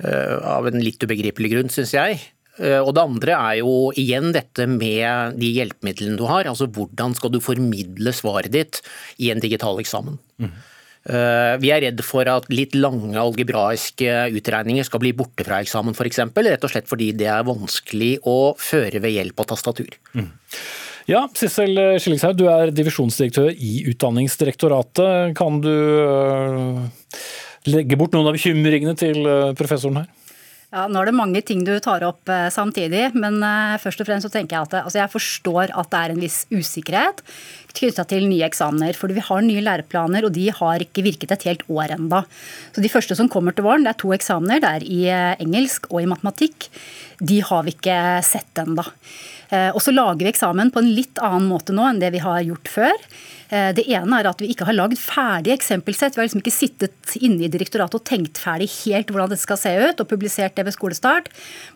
Eh, 0.05 0.37
av 0.37 0.69
en 0.69 0.81
litt 0.81 1.01
ubegripelig 1.01 1.55
grunn, 1.55 1.73
syns 1.73 1.95
jeg. 1.97 2.19
Eh, 2.61 2.77
og 2.81 2.93
det 2.97 3.07
andre 3.07 3.39
er 3.39 3.61
jo 3.63 3.75
igjen 3.97 4.35
dette 4.37 4.67
med 4.69 5.39
de 5.41 5.53
hjelpemidlene 5.57 6.21
du 6.21 6.27
har. 6.29 6.51
Altså 6.51 6.69
hvordan 6.69 7.17
skal 7.17 7.33
du 7.33 7.41
formidle 7.45 8.13
svaret 8.17 8.53
ditt 8.53 8.83
i 9.17 9.33
en 9.33 9.41
digital 9.41 9.81
eksamen. 9.81 10.21
Mm. 10.41 10.53
Vi 11.01 11.71
er 11.73 11.81
redd 11.81 12.03
for 12.05 12.29
at 12.29 12.45
litt 12.53 12.75
lange 12.77 13.17
algebraiske 13.17 14.19
utregninger 14.37 14.85
skal 14.85 15.01
bli 15.01 15.15
borte 15.17 15.47
fra 15.47 15.63
eksamen 15.65 15.97
f.eks. 15.97 16.21
Rett 16.29 16.67
og 16.67 16.73
slett 16.75 16.91
fordi 16.91 17.07
det 17.17 17.31
er 17.33 17.47
vanskelig 17.49 18.11
å 18.29 18.53
føre 18.61 19.01
ved 19.01 19.15
hjelp 19.15 19.41
av 19.41 19.49
tastatur. 19.55 19.97
Mm. 20.13 20.29
Ja, 21.11 21.25
Sissel 21.35 21.75
Skillingshaug, 21.99 22.37
du 22.39 22.45
er 22.47 22.71
divisjonsdirektør 22.71 23.49
i 23.51 23.81
Utdanningsdirektoratet. 23.91 25.33
Kan 25.35 25.57
du 25.59 25.73
legge 27.67 27.99
bort 27.99 28.15
noen 28.15 28.29
av 28.31 28.37
bekymringene 28.37 28.95
til 28.95 29.27
professoren 29.59 30.05
her? 30.05 30.30
Ja, 30.71 30.85
Nå 30.87 31.01
er 31.01 31.09
det 31.09 31.17
mange 31.19 31.41
ting 31.43 31.65
du 31.67 31.73
tar 31.83 32.05
opp 32.07 32.31
eh, 32.31 32.47
samtidig, 32.55 33.09
men 33.19 33.41
eh, 33.43 33.79
først 33.83 34.05
og 34.05 34.07
fremst 34.07 34.29
så 34.29 34.31
tenker 34.31 34.55
jeg 34.55 34.69
at 34.69 34.77
altså 34.85 35.01
jeg 35.01 35.11
forstår 35.11 35.73
at 35.75 35.89
det 35.91 35.99
er 36.01 36.13
en 36.15 36.21
viss 36.23 36.37
usikkerhet 36.53 37.25
knytta 37.75 38.05
til 38.11 38.29
nye 38.31 38.47
eksamener. 38.47 38.95
For 38.99 39.11
vi 39.11 39.25
har 39.27 39.43
nye 39.43 39.65
læreplaner, 39.67 40.29
og 40.29 40.35
de 40.37 40.47
har 40.55 40.85
ikke 40.85 41.03
virket 41.07 41.35
et 41.35 41.49
helt 41.49 41.65
år 41.67 41.97
enda. 41.97 42.23
Så 42.71 42.85
De 42.87 42.93
første 42.93 43.19
som 43.19 43.31
kommer 43.31 43.55
til 43.55 43.67
våren, 43.67 43.83
det 43.87 43.97
er 43.97 43.99
to 44.05 44.15
eksamener. 44.15 44.63
Det 44.63 44.71
er 44.71 44.87
i 44.87 45.01
eh, 45.11 45.43
engelsk 45.43 45.91
og 45.91 46.05
i 46.05 46.09
matematikk. 46.11 46.71
De 47.19 47.43
har 47.51 47.67
vi 47.67 47.75
ikke 47.75 47.99
sett 48.27 48.63
ennå. 48.63 48.87
Og 49.51 49.81
så 49.83 49.91
lager 49.91 50.23
vi 50.23 50.31
eksamen 50.31 50.69
på 50.71 50.79
en 50.79 50.93
litt 50.95 51.19
annen 51.19 51.49
måte 51.51 51.75
nå 51.75 51.83
enn 51.83 51.99
det 51.99 52.13
vi 52.15 52.21
har 52.23 52.39
gjort 52.47 52.71
før. 52.71 53.09
Det 53.51 53.83
ene 53.91 54.21
er 54.21 54.29
at 54.31 54.41
vi 54.43 54.51
ikke 54.53 54.67
har 54.69 54.77
lagd 54.77 54.99
ferdig 55.01 55.53
eksempelsett. 55.57 56.15
Vi 56.15 56.21
har 56.23 56.29
liksom 56.29 56.43
ikke 56.43 56.55
sittet 56.55 57.15
inne 57.19 57.47
i 57.47 57.51
direktoratet 57.51 57.99
og 57.99 58.05
tenkt 58.07 58.39
ferdig 58.39 58.69
helt 58.85 59.11
hvordan 59.11 59.33
det 59.33 59.41
skal 59.43 59.59
se 59.59 59.73
ut, 59.75 60.03
og 60.03 60.09
publisert 60.11 60.55
det 60.55 60.67
ved 60.69 60.77
skolestart. 60.77 61.31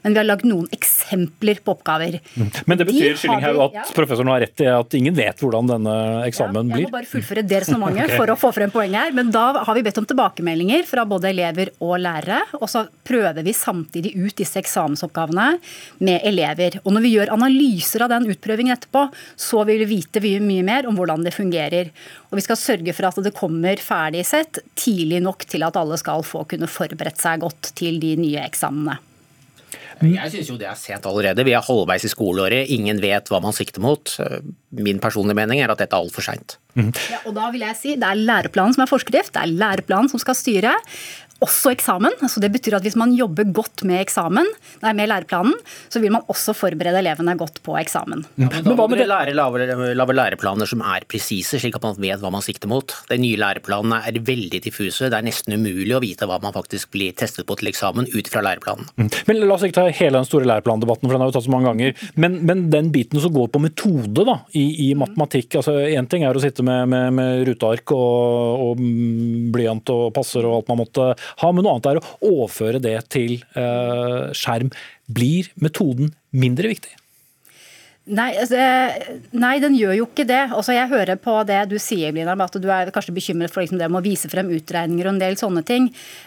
Men 0.05 0.15
vi 0.15 0.21
har 0.21 0.29
lagd 0.29 0.47
noen 0.47 0.69
eksempler 0.75 1.59
på 1.65 1.75
oppgaver. 1.75 2.21
Men 2.39 2.79
det 2.79 2.87
betyr 2.87 3.19
Skillinghaug, 3.19 3.59
at 3.67 3.79
ja. 3.81 3.87
professoren 3.97 4.31
har 4.31 4.45
rett 4.45 4.63
i 4.63 4.69
at 4.71 4.97
ingen 4.99 5.17
vet 5.17 5.43
hvordan 5.43 5.73
denne 5.73 5.97
eksamen 6.29 6.71
blir? 6.71 6.85
Ja, 6.85 6.87
jeg 6.87 6.93
må 6.93 6.99
bare 6.99 7.11
fullføre 7.11 7.45
det 7.45 7.63
resonnementet 7.65 8.05
okay. 8.09 8.21
for 8.21 8.35
å 8.35 8.39
få 8.39 8.53
frem 8.55 8.75
poenget 8.75 9.01
her. 9.01 9.17
Men 9.19 9.35
da 9.35 9.45
har 9.67 9.79
vi 9.79 9.85
bedt 9.87 9.99
om 10.03 10.09
tilbakemeldinger 10.11 10.87
fra 10.89 11.07
både 11.11 11.33
elever 11.35 11.75
og 11.83 11.97
lærere. 12.05 12.39
Og 12.61 12.69
så 12.71 12.87
prøver 13.07 13.43
vi 13.43 13.57
samtidig 13.57 14.15
ut 14.15 14.37
disse 14.39 14.63
eksamensoppgavene 14.63 15.49
med 16.07 16.23
elever. 16.31 16.79
Og 16.85 16.95
når 16.95 17.07
vi 17.09 17.15
gjør 17.17 17.35
analyser 17.35 18.07
av 18.07 18.15
den 18.15 18.31
utprøvingen 18.31 18.77
etterpå, 18.77 19.09
så 19.35 19.67
vil 19.67 19.83
vi 19.83 19.99
vite 19.99 20.23
mye 20.23 20.65
mer 20.67 20.87
om 20.89 20.97
hvordan 20.99 21.27
det 21.27 21.35
fungerer 21.35 21.64
fungerer. 21.65 21.91
Og 22.31 22.39
vi 22.39 22.45
skal 22.45 22.57
sørge 22.57 22.95
for 22.95 23.09
at 23.09 23.25
det 23.25 23.35
kommer 23.35 23.77
ferdig 23.77 24.25
sett 24.27 24.59
tidlig 24.77 25.23
nok 25.23 25.45
til 25.47 25.63
at 25.63 25.77
alle 25.77 25.99
skal 25.99 26.23
få 26.23 26.45
kunne 26.45 26.67
forberedt 26.67 27.21
seg 27.21 27.41
godt 27.41 27.75
til 27.75 28.01
de 28.01 28.17
nye 28.17 28.43
eksamene. 28.45 28.99
Jeg 30.03 30.31
syns 30.33 30.49
jo 30.51 30.57
det 30.59 30.67
er 30.67 30.77
sent 30.77 31.07
allerede. 31.07 31.45
Vi 31.47 31.55
er 31.55 31.63
halvveis 31.63 32.05
i 32.05 32.11
skoleåret. 32.11 32.69
Ingen 32.75 32.99
vet 33.01 33.31
hva 33.31 33.39
man 33.41 33.55
sikter 33.55 33.81
mot. 33.81 34.11
Min 34.75 34.99
personlige 34.99 35.39
mening 35.39 35.63
er 35.63 35.71
at 35.71 35.79
dette 35.79 35.95
er 35.95 36.03
altfor 36.03 36.25
seint. 36.27 36.57
Mm. 36.75 36.91
Ja, 37.13 37.21
og 37.29 37.37
da 37.37 37.53
vil 37.55 37.63
jeg 37.63 37.77
si 37.79 37.93
Det 37.95 38.03
er 38.03 38.19
læreplanen 38.19 38.75
som 38.75 38.83
er 38.83 38.91
forskrift, 38.91 39.31
det 39.37 39.45
er 39.45 39.53
læreplanen 39.55 40.11
som 40.11 40.19
skal 40.19 40.35
styre. 40.35 40.73
Også 41.43 41.73
eksamen. 41.75 42.15
så 42.29 42.41
Det 42.41 42.51
betyr 42.53 42.77
at 42.79 42.85
hvis 42.87 42.97
man 42.97 43.15
jobber 43.17 43.45
godt 43.45 43.85
med 43.85 44.01
eksamen, 44.01 44.47
nei, 44.83 44.93
med 44.93 45.11
læreplanen, 45.11 45.55
så 45.89 46.01
vil 46.03 46.13
man 46.15 46.25
også 46.31 46.55
forberede 46.57 47.01
elevene 47.03 47.37
godt 47.39 47.61
på 47.65 47.77
eksamen. 47.81 48.25
Ja, 48.37 48.49
men 48.49 48.65
da 48.65 48.75
må 48.77 48.89
dere 48.95 49.09
lære 49.11 49.35
lave, 49.35 50.17
læreplaner 50.17 50.69
som 50.69 50.83
er 50.87 51.07
presise, 51.11 51.59
slik 51.61 51.77
at 51.77 51.85
man 51.85 51.99
vet 52.01 52.23
hva 52.23 52.33
man 52.33 52.45
sikter 52.45 52.71
mot. 52.71 52.95
De 53.11 53.19
nye 53.21 53.39
læreplanene 53.41 54.03
er 54.07 54.21
veldig 54.25 54.63
diffuse. 54.65 55.11
Det 55.11 55.19
er 55.19 55.27
nesten 55.27 55.57
umulig 55.57 55.97
å 55.97 56.03
vite 56.05 56.29
hva 56.29 56.41
man 56.43 56.55
faktisk 56.55 56.93
blir 56.95 57.15
testet 57.17 57.47
på 57.49 57.59
til 57.59 57.73
eksamen 57.73 58.09
ut 58.15 58.31
fra 58.31 58.45
læreplanen. 58.45 58.89
Mm. 58.97 59.11
Men 59.29 59.43
La 59.45 59.59
oss 59.59 59.67
ikke 59.67 59.77
ta 59.77 59.91
hele 59.93 60.17
den 60.17 60.29
store 60.29 60.49
læreplandebatten, 60.49 61.07
for 61.07 61.15
den 61.15 61.23
har 61.23 61.29
vi 61.31 61.37
tatt 61.37 61.47
så 61.47 61.53
mange 61.53 61.69
ganger. 61.69 61.99
Men, 62.21 62.39
men 62.49 62.65
den 62.73 62.89
biten 62.95 63.21
som 63.21 63.33
går 63.35 63.51
på 63.53 63.61
metode 63.63 64.25
da, 64.27 64.39
i, 64.57 64.65
i 64.87 64.95
matematikk. 64.99 65.59
altså 65.61 65.77
Én 65.85 66.09
ting 66.11 66.25
er 66.25 66.37
å 66.37 66.43
sitte 66.43 66.65
med, 66.67 66.89
med, 66.91 67.11
med 67.19 67.45
ruteark 67.51 67.93
og, 67.95 68.65
og 68.65 68.83
blyant 69.55 69.93
og 69.93 70.09
passer 70.17 70.47
og 70.49 70.61
alt 70.61 70.73
man 70.73 70.81
måtte 70.81 71.11
ha, 71.43 71.51
men 71.51 71.65
noe 71.65 71.77
annet 71.77 71.91
er 71.93 72.01
å 72.01 72.33
overføre 72.33 72.83
det 72.83 72.97
til 73.15 73.39
eh, 73.59 74.33
skjerm. 74.37 74.73
Blir 75.15 75.51
metoden 75.61 76.15
mindre 76.35 76.73
viktig? 76.73 76.95
Nei, 78.05 78.35
altså, 78.37 78.59
nei, 79.33 79.55
den 79.63 79.79
gjør 79.79 79.95
jo 79.97 80.05
ikke 80.05 80.27
det. 80.29 80.43
Altså, 80.53 80.75
jeg 80.77 80.91
hører 80.91 81.17
på 81.17 81.39
det 81.49 81.63
du 81.71 81.79
sier, 81.81 82.11
Blina, 82.13 82.35
at 82.37 82.57
du 82.61 82.67
er 82.69 82.91
kanskje 82.93 83.15
bekymret 83.17 83.49
for 83.55 83.63
liksom, 83.63 83.79
det 83.81 83.87
med 83.89 84.03
å 84.03 84.05
vise 84.05 84.29
frem 84.29 84.51
utregninger 84.53 85.09
og 85.09 85.15
en 85.15 85.21
del 85.23 85.39
sånne 85.41 85.63
ting. 85.65 85.87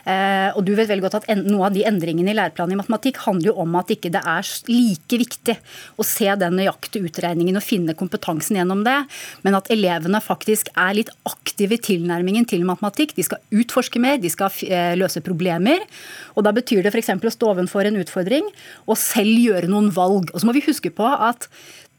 Eh, 0.09 0.49
og 0.57 0.65
du 0.65 0.71
vet 0.73 0.89
veldig 0.89 1.05
godt 1.05 1.19
at 1.19 1.27
en, 1.29 1.43
Noe 1.45 1.67
av 1.69 1.75
de 1.75 1.83
endringene 1.85 2.33
i 2.33 2.35
læreplanen 2.39 2.73
i 2.73 2.79
matematikk 2.79 3.19
handler 3.27 3.51
jo 3.51 3.61
om 3.61 3.77
at 3.77 3.93
ikke 3.93 4.09
det 4.15 4.23
er 4.25 4.49
like 4.71 5.19
viktig 5.21 5.55
å 6.01 6.07
se 6.07 6.31
den 6.41 6.57
nøyaktige 6.57 7.11
utregningen 7.11 7.61
og 7.61 7.65
finne 7.67 7.93
kompetansen 7.99 8.57
gjennom 8.57 8.81
det, 8.87 8.97
men 9.45 9.59
at 9.59 9.69
elevene 9.73 10.23
faktisk 10.25 10.73
er 10.73 10.97
litt 10.97 11.13
aktive 11.29 11.77
i 11.77 11.83
tilnærmingen 11.91 12.49
til 12.49 12.65
matematikk. 12.65 13.13
De 13.13 13.27
skal 13.29 13.43
utforske 13.53 14.01
mer, 14.01 14.17
de 14.17 14.33
skal 14.33 14.49
eh, 14.65 14.95
løse 14.97 15.21
problemer. 15.21 15.85
og 16.33 16.49
Da 16.49 16.57
betyr 16.57 16.81
det 16.81 16.95
f.eks. 16.95 17.13
å 17.13 17.37
stå 17.37 17.53
ovenfor 17.53 17.85
en 17.85 18.01
utfordring 18.01 18.49
og 18.89 18.97
selv 18.97 19.45
gjøre 19.45 19.69
noen 19.69 19.93
valg. 19.93 20.33
Og 20.33 20.41
så 20.41 20.49
må 20.49 20.57
vi 20.57 20.65
huske 20.65 20.89
på 20.89 21.05
at 21.05 21.45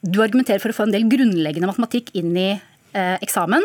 du 0.02 0.20
argumenterer 0.22 0.62
for 0.62 0.72
å 0.72 0.76
få 0.76 0.86
en 0.88 0.94
del 0.94 1.08
grunnleggende 1.10 1.70
matematikk 1.70 2.12
inn 2.18 2.36
i 2.38 2.50
eh, 2.54 3.16
eksamen. 3.24 3.64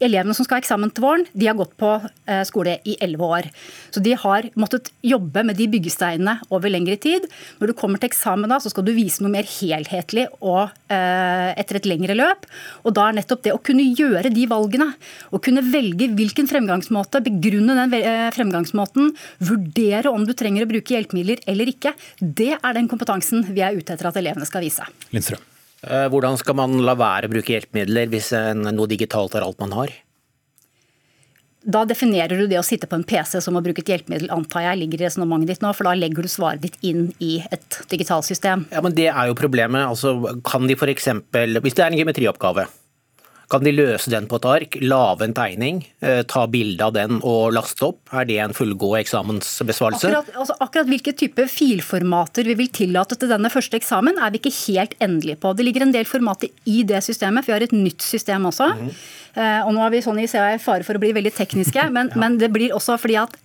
Elevene 0.00 0.34
som 0.36 0.46
skal 0.46 0.58
ha 0.58 0.62
eksamen 0.64 0.92
til 0.94 1.04
våren, 1.04 1.26
de 1.36 1.48
har 1.48 1.56
gått 1.58 1.74
på 1.80 1.90
eh, 2.00 2.40
skole 2.48 2.78
i 2.88 2.96
elleve 3.04 3.26
år. 3.26 3.48
Så 3.92 4.00
de 4.04 4.14
har 4.16 4.48
måttet 4.60 4.88
jobbe 5.04 5.44
med 5.44 5.58
de 5.60 5.66
byggesteinene 5.70 6.38
over 6.48 6.72
lengre 6.72 6.96
tid. 7.00 7.26
Når 7.60 7.72
du 7.72 7.76
kommer 7.76 8.00
til 8.00 8.08
eksamen, 8.08 8.48
da, 8.50 8.60
så 8.62 8.72
skal 8.72 8.86
du 8.86 8.94
vise 8.96 9.20
noe 9.24 9.32
mer 9.34 9.48
helhetlig 9.48 10.26
og 10.40 10.72
eh, 10.88 11.50
etter 11.60 11.80
et 11.80 11.90
lengre 11.90 12.16
løp. 12.16 12.48
Og 12.84 12.96
da 12.96 13.10
er 13.10 13.18
nettopp 13.20 13.44
det 13.44 13.54
å 13.56 13.60
kunne 13.60 13.84
gjøre 13.84 14.32
de 14.32 14.46
valgene, 14.50 14.88
å 15.30 15.42
kunne 15.42 15.64
velge 15.68 16.08
hvilken 16.16 16.48
fremgangsmåte, 16.50 17.22
begrunne 17.28 17.76
den 17.82 17.98
eh, 18.00 18.30
fremgangsmåten, 18.36 19.12
vurdere 19.44 20.12
om 20.12 20.24
du 20.24 20.32
trenger 20.36 20.64
å 20.64 20.72
bruke 20.72 20.96
hjelpemidler 20.96 21.44
eller 21.50 21.70
ikke, 21.74 21.94
det 22.20 22.54
er 22.56 22.76
den 22.76 22.88
kompetansen 22.90 23.44
vi 23.52 23.64
er 23.64 23.76
ute 23.76 23.94
etter 23.94 24.08
at 24.10 24.20
elevene 24.20 24.48
skal 24.48 24.64
vise. 24.64 24.88
Lindstrøm. 25.12 25.49
Eh, 25.86 26.06
hvordan 26.12 26.36
skal 26.40 26.58
man 26.58 26.78
la 26.84 26.94
være 26.98 27.28
å 27.28 27.32
bruke 27.32 27.54
hjelpemidler 27.54 28.10
hvis 28.12 28.32
noe 28.60 28.90
digitalt 28.90 29.36
er 29.36 29.46
alt 29.46 29.60
man 29.62 29.76
har? 29.78 29.92
Da 31.60 31.82
definerer 31.84 32.40
du 32.40 32.46
det 32.48 32.56
å 32.56 32.64
sitte 32.64 32.88
på 32.88 32.96
en 32.96 33.04
PC 33.04 33.36
som 33.44 33.58
å 33.58 33.60
bruke 33.60 33.82
et 33.82 33.90
hjelpemiddel, 33.92 34.30
antar 34.32 34.64
jeg 34.64 34.80
ligger 34.80 35.02
i 35.02 35.04
resonnementet 35.04 35.50
ditt 35.52 35.64
nå, 35.64 35.74
for 35.76 35.84
da 35.84 35.92
legger 35.92 36.24
du 36.24 36.32
svaret 36.32 36.62
ditt 36.64 36.78
inn 36.80 37.10
i 37.20 37.34
et 37.52 37.80
digitalsystem. 37.92 38.64
Ja, 38.72 38.80
men 38.80 38.96
Det 38.96 39.10
er 39.12 39.28
jo 39.28 39.36
problemet. 39.36 39.84
Altså, 39.84 40.14
kan 40.46 40.64
de 40.66 40.76
f.eks. 40.76 41.10
Hvis 41.60 41.76
det 41.76 41.84
er 41.84 41.90
en 41.90 41.98
geometrioppgave, 42.00 42.64
kan 43.50 43.64
de 43.66 43.72
løse 43.74 44.10
den 44.12 44.28
på 44.30 44.38
et 44.38 44.46
ark, 44.46 44.76
lage 44.82 45.26
en 45.26 45.34
tegning, 45.34 45.82
eh, 46.00 46.22
ta 46.22 46.46
bilde 46.46 46.86
av 46.86 46.94
den 46.94 47.18
og 47.26 47.52
laste 47.56 47.88
opp? 47.88 47.98
Er 48.14 48.28
det 48.28 48.38
en 48.38 48.54
fullgod 48.54 49.00
eksamensbesvarelse? 49.00 50.06
Akkurat, 50.06 50.30
altså 50.38 50.56
akkurat 50.60 50.90
hvilke 50.90 51.14
type 51.18 51.48
filformater 51.50 52.46
vi 52.46 52.54
vil 52.62 52.68
tillate 52.68 53.18
til 53.18 53.32
denne 53.32 53.50
første 53.50 53.76
eksamen, 53.80 54.22
er 54.22 54.30
vi 54.30 54.38
ikke 54.38 54.54
helt 54.70 54.94
endelige 55.00 55.40
på. 55.42 55.54
Det 55.56 55.66
ligger 55.66 55.82
en 55.82 55.94
del 55.94 56.06
formater 56.06 56.48
i 56.64 56.82
det 56.86 57.02
systemet, 57.02 57.44
for 57.44 57.52
vi 57.52 57.58
har 57.58 57.66
et 57.66 57.76
nytt 57.76 58.02
system 58.06 58.46
også. 58.46 58.70
Mm. 58.78 58.90
Og 59.66 59.74
nå 59.74 59.82
er 59.84 59.90
vi 59.90 60.02
sånn 60.02 60.18
i 60.22 60.26
fare 60.30 60.84
for 60.86 60.94
å 60.94 61.02
bli 61.02 61.12
veldig 61.14 61.34
tekniske, 61.34 61.90
men, 61.90 62.10
ja. 62.14 62.18
men 62.18 62.38
det 62.38 62.50
blir 62.54 62.74
også 62.74 62.98
fordi 62.98 63.18
at 63.22 63.36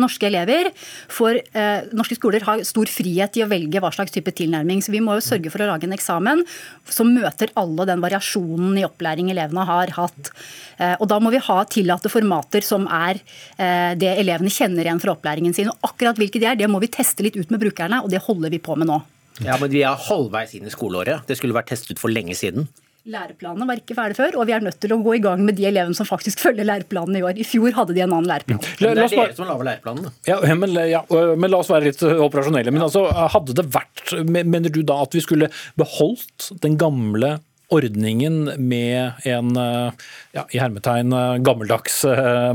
norske 0.00 0.26
elever 0.28 0.70
får 1.12 1.40
eh, 1.56 1.86
Norske 1.94 2.16
skoler 2.18 2.44
har 2.46 2.62
stor 2.66 2.90
frihet 2.90 3.38
i 3.38 3.44
å 3.44 3.48
velge 3.50 3.80
hva 3.82 3.90
slags 3.94 4.14
type 4.14 4.32
tilnærming. 4.36 4.82
Så 4.84 4.92
vi 4.94 5.02
må 5.04 5.16
jo 5.18 5.24
sørge 5.24 5.52
for 5.52 5.62
å 5.62 5.68
lage 5.70 5.88
en 5.88 5.96
eksamen 5.96 6.44
som 6.90 7.12
møter 7.14 7.52
alle 7.60 7.86
den 7.88 8.02
variasjonen 8.04 8.78
i 8.80 8.86
opplæring 8.86 9.30
elevene 9.32 9.66
har 9.68 9.94
hatt. 9.98 10.32
Eh, 10.78 10.94
og 10.98 11.08
da 11.10 11.20
må 11.22 11.32
vi 11.34 11.42
ha 11.44 11.58
tillatte 11.70 12.12
formater 12.12 12.64
som 12.66 12.88
er 12.90 13.20
eh, 13.56 13.92
det 13.98 14.14
elevene 14.18 14.52
kjenner 14.52 14.86
igjen 14.86 15.02
fra 15.02 15.14
opplæringen 15.16 15.56
sin. 15.56 15.70
Og 15.72 15.90
akkurat 15.90 16.20
hvilke 16.20 16.42
de 16.42 16.50
er, 16.50 16.60
det 16.60 16.70
må 16.70 16.82
vi 16.82 16.92
teste 16.92 17.26
litt 17.26 17.38
ut 17.38 17.52
med 17.54 17.62
brukerne, 17.62 18.02
og 18.04 18.12
det 18.12 18.22
holder 18.24 18.52
vi 18.54 18.62
på 18.62 18.78
med 18.78 18.90
nå. 18.90 19.00
Ja, 19.42 19.56
men 19.58 19.70
Vi 19.72 19.82
er 19.82 19.98
halvveis 19.98 20.54
inn 20.54 20.68
i 20.68 20.72
skoleåret. 20.72 21.26
Det 21.26 21.38
skulle 21.38 21.56
vært 21.56 21.72
testet 21.72 21.98
for 21.98 22.12
lenge 22.12 22.36
siden. 22.38 22.68
Læreplanene 23.04 23.66
var 23.68 23.80
ikke 23.82 23.94
ferdig 23.98 24.16
før, 24.16 24.38
og 24.40 24.46
vi 24.48 24.54
er 24.56 24.62
nødt 24.64 24.78
til 24.80 24.94
å 24.94 24.96
gå 25.04 25.18
i 25.18 25.20
gang 25.20 25.42
med 25.44 25.58
de 25.58 25.66
elevene 25.68 25.96
som 25.96 26.06
faktisk 26.08 26.40
følger 26.40 26.64
læreplanene 26.64 27.20
i 27.20 27.24
år. 27.28 27.36
I 27.36 27.44
fjor 27.44 27.74
hadde 27.76 27.92
de 27.92 28.00
en 28.00 28.14
annen 28.16 28.30
læreplan. 28.30 28.62
Men 28.64 28.96
det 28.96 29.02
er 29.04 29.12
dere 29.12 29.36
som 29.36 29.50
lager 29.50 29.68
læreplanene. 29.68 30.12
Ja, 30.24 30.38
men, 30.56 30.72
ja, 30.88 31.02
men, 31.12 31.50
la 31.52 31.60
oss 31.60 31.68
være 31.68 31.90
litt 31.90 32.00
operasjonelle. 32.00 32.72
Men 32.72 32.86
altså, 32.86 33.04
hadde 33.12 33.58
det 33.60 33.66
vært, 33.76 34.14
Mener 34.24 34.72
du 34.72 34.80
da 34.86 35.02
at 35.04 35.12
vi 35.16 35.20
skulle 35.20 35.50
beholdt 35.76 36.48
den 36.64 36.80
gamle 36.80 37.36
ordningen 37.72 38.54
med 38.60 39.24
en 39.28 39.52
ja, 39.56 40.42
i 40.52 40.60
hermetegn 40.60 41.12
gammeldags 41.44 42.02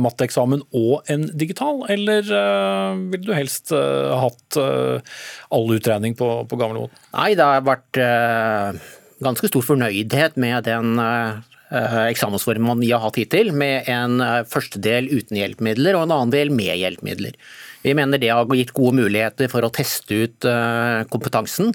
matteeksamen 0.02 0.64
og 0.74 1.10
en 1.12 1.26
digital, 1.38 1.82
eller 1.91 2.30
uh, 2.30 2.93
ville 3.10 3.26
du 3.26 3.34
helst 3.36 3.74
uh, 3.74 4.16
hatt 4.22 4.60
all 4.60 5.76
utregning 5.76 6.18
på, 6.18 6.30
på 6.50 6.62
gamlemåten? 6.62 7.04
Nei, 7.18 7.34
det 7.38 7.50
har 7.50 7.66
vært 7.68 8.02
ganske 9.24 9.49
stor 9.51 9.65
fornøydhet 9.65 10.38
med 10.39 10.67
den 10.67 10.99
eh, 10.99 11.39
eksamensformen 12.09 12.82
vi 12.84 12.91
har 12.93 13.03
hatt 13.03 13.20
hittil, 13.20 13.53
med 13.55 13.89
en 13.91 14.20
eh, 14.24 14.43
første 14.49 14.82
del 14.84 15.09
uten 15.11 15.39
hjelpemidler 15.39 15.97
og 15.97 16.07
en 16.07 16.15
annen 16.15 16.36
del 16.36 16.53
med 16.55 16.76
hjelpemidler. 16.80 17.38
Vi 17.86 17.95
mener 17.95 18.20
det 18.20 18.32
har 18.34 18.47
gitt 18.59 18.76
gode 18.76 18.97
muligheter 18.99 19.51
for 19.51 19.63
å 19.63 19.72
teste 19.74 20.24
ut 20.26 20.47
eh, 20.49 21.01
kompetansen. 21.11 21.74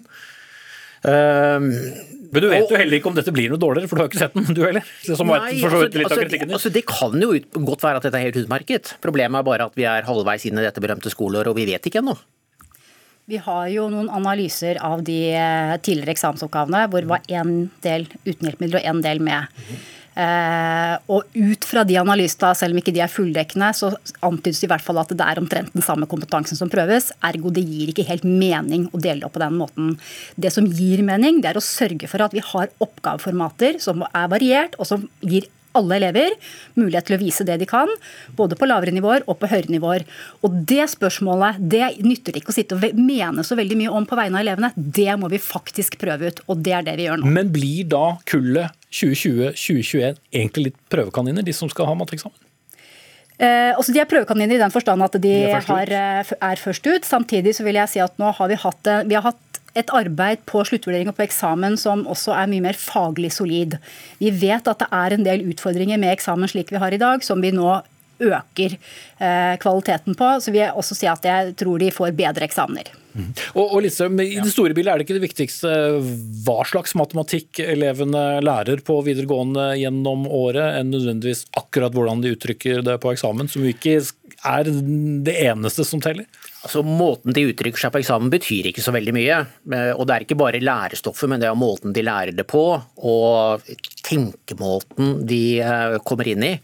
Men 2.35 2.41
du 2.41 2.47
vet 2.49 2.71
jo 2.73 2.79
heller 2.81 2.97
ikke 2.97 3.11
om 3.11 3.17
dette 3.17 3.33
blir 3.35 3.51
noe 3.53 3.61
dårligere, 3.61 3.91
for 3.91 4.01
du 4.01 4.03
har 4.03 4.09
ikke 4.09 4.23
sett 4.23 4.35
den, 4.35 4.47
du 4.57 4.63
heller? 4.65 4.87
Det, 5.05 5.19
Nei, 5.29 5.37
altså, 5.53 5.83
altså, 5.85 6.23
altså, 6.49 6.73
det 6.73 6.83
kan 6.89 7.15
jo 7.21 7.35
godt 7.69 7.85
være 7.85 8.01
at 8.01 8.07
dette 8.09 8.19
er 8.19 8.25
helt 8.31 8.39
utmerket. 8.41 8.95
Problemet 9.05 9.39
er 9.39 9.47
bare 9.47 9.69
at 9.69 9.77
vi 9.79 9.85
er 9.87 10.09
halvveis 10.09 10.49
inn 10.49 10.59
i 10.59 10.65
dette 10.65 10.83
berømte 10.83 11.13
skoleåret, 11.13 11.53
og 11.53 11.61
vi 11.61 11.69
vet 11.69 11.91
ikke 11.91 12.01
ennå. 12.01 12.17
Vi 13.25 13.39
har 13.41 13.69
jo 13.73 13.87
noen 13.89 14.11
analyser 14.13 14.77
av 14.85 15.01
de 15.05 15.19
eh, 15.33 15.75
tidligere 15.81 16.13
eksamensoppgavene 16.13 16.85
hvor 16.93 17.05
det 17.05 17.09
var 17.09 17.29
én 17.33 17.71
del 17.85 18.05
uten 18.27 18.51
hjelpemidler 18.51 18.83
og 18.83 18.89
én 18.91 19.01
del 19.05 19.23
med. 19.25 19.63
Eh, 20.15 20.93
og 21.09 21.33
ut 21.33 21.65
fra 21.67 21.87
de 21.89 21.97
analysene, 21.99 22.53
selv 22.55 22.77
om 22.77 22.83
ikke 22.83 22.93
de 22.95 23.01
er 23.01 23.11
fulldekkende, 23.11 23.71
så 23.75 23.95
antydes 24.29 24.61
det 24.61 24.69
i 24.69 24.73
hvert 24.75 24.85
fall 24.85 25.01
at 25.01 25.17
det 25.17 25.25
er 25.25 25.41
omtrent 25.41 25.73
den 25.73 25.87
samme 25.87 26.07
kompetansen 26.11 26.61
som 26.61 26.69
prøves. 26.71 27.15
Ergo 27.25 27.55
det 27.55 27.65
gir 27.65 27.95
ikke 27.95 28.07
helt 28.11 28.29
mening 28.29 28.91
å 28.93 29.01
dele 29.01 29.23
det 29.25 29.31
opp 29.31 29.39
på 29.39 29.43
den 29.47 29.57
måten. 29.57 29.95
Det 30.37 30.53
som 30.53 30.69
gir 30.69 31.01
mening, 31.07 31.41
det 31.41 31.55
er 31.55 31.63
å 31.63 31.65
sørge 31.65 32.11
for 32.13 32.29
at 32.29 32.37
vi 32.37 32.45
har 32.45 32.77
oppgaveformater 32.85 33.81
som 33.83 34.05
er 34.11 34.29
variert, 34.37 34.77
og 34.77 34.91
som 34.93 35.09
gir 35.25 35.49
alle 35.79 35.99
elever 36.01 36.37
mulighet 36.79 37.09
til 37.09 37.17
å 37.19 37.21
vise 37.23 37.47
det 37.47 37.59
de 37.61 37.69
kan, 37.69 37.91
både 38.39 38.59
på 38.59 38.69
lavere 38.69 38.95
nivåer 38.95 39.27
og 39.29 39.39
på 39.41 39.51
høyere 39.51 39.73
nivåer. 39.75 40.07
Og 40.47 40.63
Det 40.75 40.87
spørsmålet 40.95 41.61
det 41.61 41.91
nytter 42.05 42.39
ikke 42.39 42.53
å 42.53 42.57
sitte 42.57 42.79
og 42.79 42.99
mene 42.99 43.45
så 43.47 43.59
veldig 43.59 43.79
mye 43.81 43.93
om 43.93 44.07
på 44.09 44.19
vegne 44.19 44.41
av 44.41 44.47
elevene. 44.47 44.73
Det 44.75 45.11
må 45.21 45.31
vi 45.33 45.43
faktisk 45.43 45.99
prøve 46.01 46.31
ut, 46.31 46.41
og 46.49 46.65
det 46.65 46.75
er 46.79 46.87
det 46.87 46.97
vi 47.01 47.09
gjør 47.09 47.23
nå. 47.23 47.35
Men 47.35 47.53
blir 47.55 47.85
da 47.91 48.17
kullet 48.29 48.75
2020-2021 48.95 50.19
egentlig 50.33 50.71
litt 50.71 50.81
prøvekaniner, 50.93 51.47
de 51.47 51.55
som 51.57 51.71
skal 51.71 51.91
ha 51.91 51.97
matteeksamen? 51.99 52.39
Eh, 53.35 53.73
også 53.75 53.91
de 53.91 53.99
er 53.99 54.07
prøvekaniner 54.07 54.55
i 54.55 54.63
den 54.63 54.71
forstand 54.71 55.03
at 55.03 55.17
de, 55.19 55.27
de 55.27 55.33
er, 55.49 55.57
først 55.57 55.73
har, 55.73 55.91
eh, 55.91 56.35
er, 56.39 56.61
først 56.63 56.87
ut. 56.87 57.09
Samtidig 57.09 57.57
så 57.57 57.67
vil 57.67 57.81
jeg 57.81 57.91
si 57.91 58.03
at 58.03 58.15
nå 58.23 58.31
har 58.37 58.51
vi 58.51 58.59
hatt, 58.63 58.93
vi 59.09 59.19
har 59.19 59.27
hatt 59.27 59.41
et 59.75 59.91
arbeid 59.95 60.45
på 60.51 60.63
sluttvurdering 60.67 61.11
og 61.11 61.19
på 61.19 61.27
eksamen 61.27 61.79
som 61.81 62.07
også 62.11 62.35
er 62.39 62.51
mye 62.51 62.65
mer 62.69 62.79
faglig 62.79 63.33
solid. 63.35 63.79
Vi 64.21 64.31
vet 64.31 64.71
at 64.71 64.85
det 64.85 64.91
er 64.91 65.17
en 65.17 65.27
del 65.27 65.49
utfordringer 65.51 66.01
med 66.01 66.15
eksamen 66.15 66.51
slik 66.51 66.73
vi 66.75 66.83
har 66.83 66.95
i 66.95 67.01
dag, 67.01 67.25
som 67.27 67.43
vi 67.43 67.53
nå 67.55 67.81
øker 68.23 68.77
eh, 69.19 69.55
kvaliteten 69.59 70.15
på. 70.15 70.29
Så 70.41 70.53
vil 70.55 70.63
jeg 70.65 70.77
også 70.79 70.97
si 70.99 71.09
at 71.11 71.27
jeg 71.27 71.57
tror 71.59 71.83
de 71.83 71.91
får 71.95 72.15
bedre 72.17 72.47
eksamener. 72.47 72.93
Mm. 73.15 73.31
Og, 73.55 73.67
og 73.67 73.83
liksom, 73.85 74.19
I 74.23 74.41
det 74.41 74.51
store 74.51 74.75
bildet 74.75 74.93
er 74.93 74.99
det 74.99 75.07
ikke 75.07 75.19
det 75.19 75.27
viktigste 75.27 75.75
hva 76.47 76.57
slags 76.67 76.97
matematikk 76.99 77.63
elevene 77.63 78.25
lærer 78.43 78.83
på 78.87 78.99
videregående 79.07 79.73
gjennom 79.79 80.27
året, 80.27 80.81
enn 80.81 80.91
nødvendigvis 80.95 81.47
akkurat 81.59 81.95
hvordan 81.95 82.25
de 82.25 82.35
uttrykker 82.35 82.83
det 82.87 82.99
på 83.03 83.15
eksamen, 83.15 83.51
som 83.51 83.67
jo 83.67 83.75
ikke 83.75 84.01
er 84.45 84.71
det 85.27 85.39
eneste 85.47 85.87
som 85.87 86.03
teller? 86.03 86.27
Altså, 86.65 86.81
måten 86.81 87.35
de 87.37 87.45
uttrykker 87.51 87.83
seg 87.83 87.93
på 87.93 88.01
eksamen 88.01 88.31
betyr 88.33 88.71
ikke 88.71 88.83
så 88.85 88.95
veldig 88.95 89.13
mye. 89.13 89.41
Eh, 89.77 89.91
og 89.93 90.07
det 90.09 90.15
er 90.15 90.25
ikke 90.25 90.39
bare 90.41 90.63
lærestoffet, 90.65 91.29
men 91.29 91.43
det 91.43 91.51
er 91.51 91.59
måten 91.61 91.93
de 91.93 92.05
lærer 92.05 92.33
det 92.37 92.47
på, 92.49 92.65
og 93.05 93.67
tenkemåten 94.07 95.19
de 95.29 95.43
eh, 95.61 95.99
kommer 96.09 96.31
inn 96.33 96.47
i. 96.49 96.55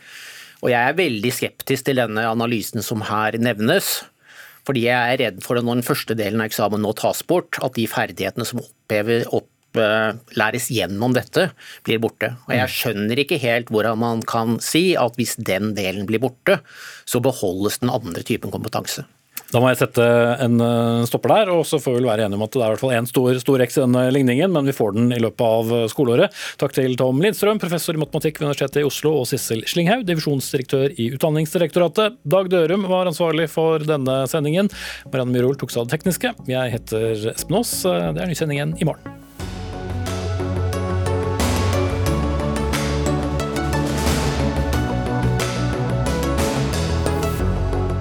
Og 0.60 0.72
jeg 0.72 0.80
er 0.80 0.96
veldig 0.96 1.32
skeptisk 1.32 1.88
til 1.88 2.00
denne 2.00 2.24
analysen 2.28 2.84
som 2.84 3.04
her 3.08 3.36
nevnes. 3.40 3.98
Fordi 4.68 4.86
jeg 4.86 4.96
er 4.96 5.20
redd 5.20 5.44
for 5.44 5.60
at 5.60 5.66
når 5.66 5.80
den 5.80 5.86
første 5.88 6.16
delen 6.16 6.40
av 6.40 6.50
eksamen 6.50 6.84
nå 6.84 6.92
tas 6.96 7.22
bort, 7.26 7.60
at 7.64 7.76
de 7.76 7.86
ferdighetene 7.88 8.48
som 8.48 8.60
opphever, 8.60 9.24
opplæres 9.36 10.68
gjennom 10.72 11.16
dette, 11.16 11.50
blir 11.84 12.00
borte. 12.00 12.34
Og 12.48 12.56
jeg 12.56 12.72
skjønner 12.76 13.20
ikke 13.20 13.40
helt 13.40 13.72
hvordan 13.72 14.00
man 14.00 14.24
kan 14.24 14.60
si 14.64 14.90
at 15.00 15.16
hvis 15.20 15.36
den 15.40 15.72
delen 15.76 16.08
blir 16.08 16.24
borte, 16.24 16.60
så 17.08 17.24
beholdes 17.24 17.80
den 17.84 17.92
andre 17.92 18.24
typen 18.24 18.52
kompetanse. 18.52 19.08
Da 19.50 19.60
må 19.62 19.70
jeg 19.70 19.80
sette 19.80 20.04
en 20.44 20.60
eh, 20.62 21.04
stopper 21.08 21.32
der, 21.34 21.52
og 21.54 21.64
så 21.68 21.80
får 21.82 21.96
vi 21.96 22.04
være 22.06 22.26
enige 22.26 22.38
om 22.38 22.44
at 22.46 22.54
det 22.54 22.60
er 22.60 22.66
i 22.66 22.74
hvert 22.74 22.82
fall 22.82 22.94
én 22.96 23.08
stor, 23.08 23.38
stor 23.42 23.64
X 23.64 23.78
i 23.78 23.82
denne 23.84 24.04
ligningen, 24.14 24.52
men 24.54 24.68
vi 24.68 24.74
får 24.76 24.94
den 24.96 25.08
i 25.16 25.20
løpet 25.22 25.46
av 25.46 25.72
skoleåret. 25.92 26.36
Takk 26.60 26.76
til 26.76 26.98
Tom 27.00 27.22
Lindstrøm, 27.24 27.60
professor 27.62 27.96
i 27.96 28.02
matematikk 28.02 28.40
ved 28.40 28.50
Universitetet 28.50 28.82
i 28.82 28.86
Oslo, 28.88 29.14
og 29.22 29.30
Sissel 29.30 29.64
Slinghaug, 29.70 30.04
divisjonsdirektør 30.08 30.94
i 31.00 31.10
Utdanningsdirektoratet. 31.16 32.20
Dag 32.36 32.52
Dørum 32.52 32.86
var 32.90 33.10
ansvarlig 33.10 33.48
for 33.52 33.82
denne 33.86 34.22
sendingen. 34.30 34.70
Marianne 35.10 35.34
Myhrol 35.34 35.58
tok 35.60 35.74
seg 35.74 35.84
av 35.84 35.90
det 35.90 35.98
tekniske. 35.98 36.36
Jeg 36.50 36.76
heter 36.76 37.32
Espen 37.34 37.58
Aas. 37.62 37.74
Det 37.86 38.22
er 38.22 38.30
ny 38.30 38.38
sending 38.38 38.78
i 38.78 38.88
morgen. 38.88 39.29